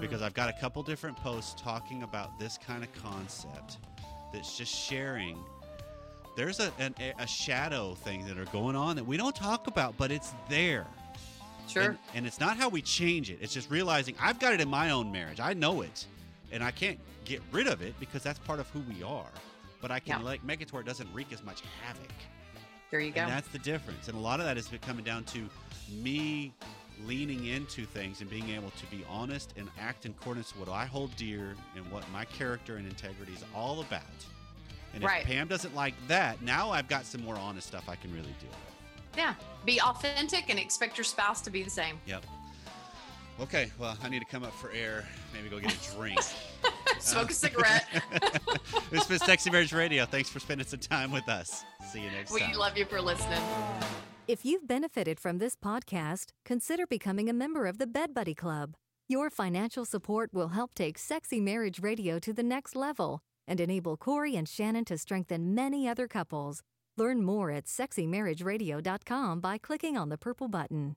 Because 0.00 0.22
I've 0.22 0.34
got 0.34 0.48
a 0.48 0.52
couple 0.52 0.82
different 0.82 1.16
posts 1.16 1.60
talking 1.60 2.02
about 2.02 2.38
this 2.38 2.58
kind 2.58 2.82
of 2.82 2.92
concept 2.94 3.78
that's 4.32 4.56
just 4.56 4.74
sharing. 4.74 5.38
There's 6.36 6.60
a, 6.60 6.72
an, 6.78 6.94
a 7.18 7.26
shadow 7.26 7.94
thing 7.94 8.26
that 8.26 8.38
are 8.38 8.46
going 8.46 8.74
on 8.74 8.96
that 8.96 9.04
we 9.06 9.16
don't 9.16 9.36
talk 9.36 9.66
about, 9.66 9.96
but 9.98 10.10
it's 10.10 10.32
there. 10.48 10.86
Sure. 11.68 11.82
And, 11.82 11.98
and 12.14 12.26
it's 12.26 12.40
not 12.40 12.56
how 12.56 12.68
we 12.68 12.82
change 12.82 13.30
it. 13.30 13.38
It's 13.40 13.52
just 13.54 13.70
realizing 13.70 14.14
I've 14.20 14.38
got 14.38 14.54
it 14.54 14.60
in 14.60 14.68
my 14.68 14.90
own 14.90 15.12
marriage. 15.12 15.40
I 15.40 15.52
know 15.52 15.82
it. 15.82 16.06
And 16.50 16.62
I 16.64 16.70
can't 16.70 16.98
get 17.24 17.40
rid 17.52 17.66
of 17.66 17.82
it 17.82 17.94
because 18.00 18.22
that's 18.22 18.38
part 18.40 18.60
of 18.60 18.68
who 18.70 18.80
we 18.92 19.02
are. 19.02 19.30
But 19.80 19.90
I 19.90 20.00
can 20.00 20.20
Yeah. 20.20 20.26
like 20.26 20.44
make 20.44 20.60
it 20.60 20.68
to 20.68 20.74
where 20.74 20.82
it 20.82 20.86
doesn't 20.86 21.08
wreak 21.14 21.32
as 21.32 21.42
much 21.42 21.62
havoc. 21.84 22.10
there 22.90 23.00
you 23.00 23.10
go. 23.10 23.22
And 23.22 23.30
that's 23.30 23.48
the 23.48 23.58
difference. 23.58 24.08
And 24.08 24.16
a 24.16 24.20
lot 24.20 24.38
of 24.40 24.46
that 24.46 24.56
is 24.58 24.70
coming 24.82 25.04
down 25.04 25.24
to 25.24 25.48
me 25.90 26.52
leaning 27.04 27.46
into 27.46 27.84
things 27.84 28.20
and 28.20 28.30
being 28.30 28.50
able 28.50 28.70
to 28.70 28.86
be 28.86 29.04
honest 29.08 29.54
and 29.56 29.68
act 29.80 30.06
in 30.06 30.12
accordance 30.12 30.56
with 30.56 30.68
what 30.68 30.74
I 30.74 30.86
hold 30.86 31.14
dear 31.16 31.54
and 31.76 31.90
what 31.90 32.08
my 32.12 32.24
character 32.24 32.76
and 32.76 32.86
integrity 32.86 33.32
is 33.32 33.44
all 33.54 33.80
about. 33.80 34.02
And 34.94 35.02
Right. 35.02 35.22
if 35.22 35.26
Pam 35.26 35.48
doesn't 35.48 35.74
like 35.74 35.94
that, 36.08 36.42
now 36.42 36.70
I've 36.70 36.88
got 36.88 37.06
some 37.06 37.24
more 37.24 37.36
honest 37.36 37.66
stuff 37.66 37.88
I 37.88 37.96
can 37.96 38.12
really 38.12 38.34
deal 38.40 38.50
with. 38.50 39.16
Yeah. 39.16 39.34
Be 39.64 39.80
authentic 39.80 40.48
and 40.48 40.58
expect 40.58 40.96
your 40.96 41.04
spouse 41.04 41.40
to 41.42 41.50
be 41.50 41.62
the 41.62 41.70
same. 41.70 41.98
Yep. 42.06 42.24
Okay, 43.40 43.72
well, 43.78 43.96
I 44.02 44.08
need 44.08 44.20
to 44.20 44.26
come 44.26 44.44
up 44.44 44.52
for 44.54 44.70
air. 44.72 45.06
Maybe 45.32 45.48
go 45.48 45.58
get 45.58 45.74
a 45.74 45.96
drink. 45.96 46.20
smoke 46.98 47.28
a 47.28 47.30
uh, 47.30 47.34
cigarette. 47.34 47.86
this 48.90 49.00
has 49.00 49.06
been 49.08 49.18
Sexy 49.18 49.50
Marriage 49.50 49.72
Radio. 49.72 50.04
Thanks 50.04 50.28
for 50.28 50.38
spending 50.38 50.66
some 50.66 50.80
time 50.80 51.10
with 51.10 51.28
us. 51.28 51.64
See 51.90 52.00
you 52.00 52.10
next 52.10 52.30
we 52.30 52.40
time. 52.40 52.50
We 52.50 52.56
love 52.56 52.76
you 52.76 52.84
for 52.84 53.00
listening. 53.00 53.42
If 54.28 54.44
you've 54.44 54.68
benefited 54.68 55.18
from 55.18 55.38
this 55.38 55.56
podcast, 55.56 56.26
consider 56.44 56.86
becoming 56.86 57.28
a 57.28 57.32
member 57.32 57.66
of 57.66 57.78
the 57.78 57.88
Bed 57.88 58.14
Buddy 58.14 58.34
Club. 58.34 58.74
Your 59.08 59.30
financial 59.30 59.84
support 59.84 60.32
will 60.32 60.50
help 60.50 60.74
take 60.74 60.96
Sexy 60.96 61.40
Marriage 61.40 61.82
Radio 61.82 62.20
to 62.20 62.32
the 62.32 62.44
next 62.44 62.76
level 62.76 63.18
and 63.48 63.58
enable 63.58 63.96
Corey 63.96 64.36
and 64.36 64.48
Shannon 64.48 64.84
to 64.84 64.96
strengthen 64.96 65.56
many 65.56 65.88
other 65.88 66.06
couples. 66.06 66.62
Learn 66.96 67.24
more 67.24 67.50
at 67.50 67.64
sexymarriageradio.com 67.64 69.40
by 69.40 69.58
clicking 69.58 69.96
on 69.96 70.08
the 70.08 70.18
purple 70.18 70.46
button. 70.48 70.94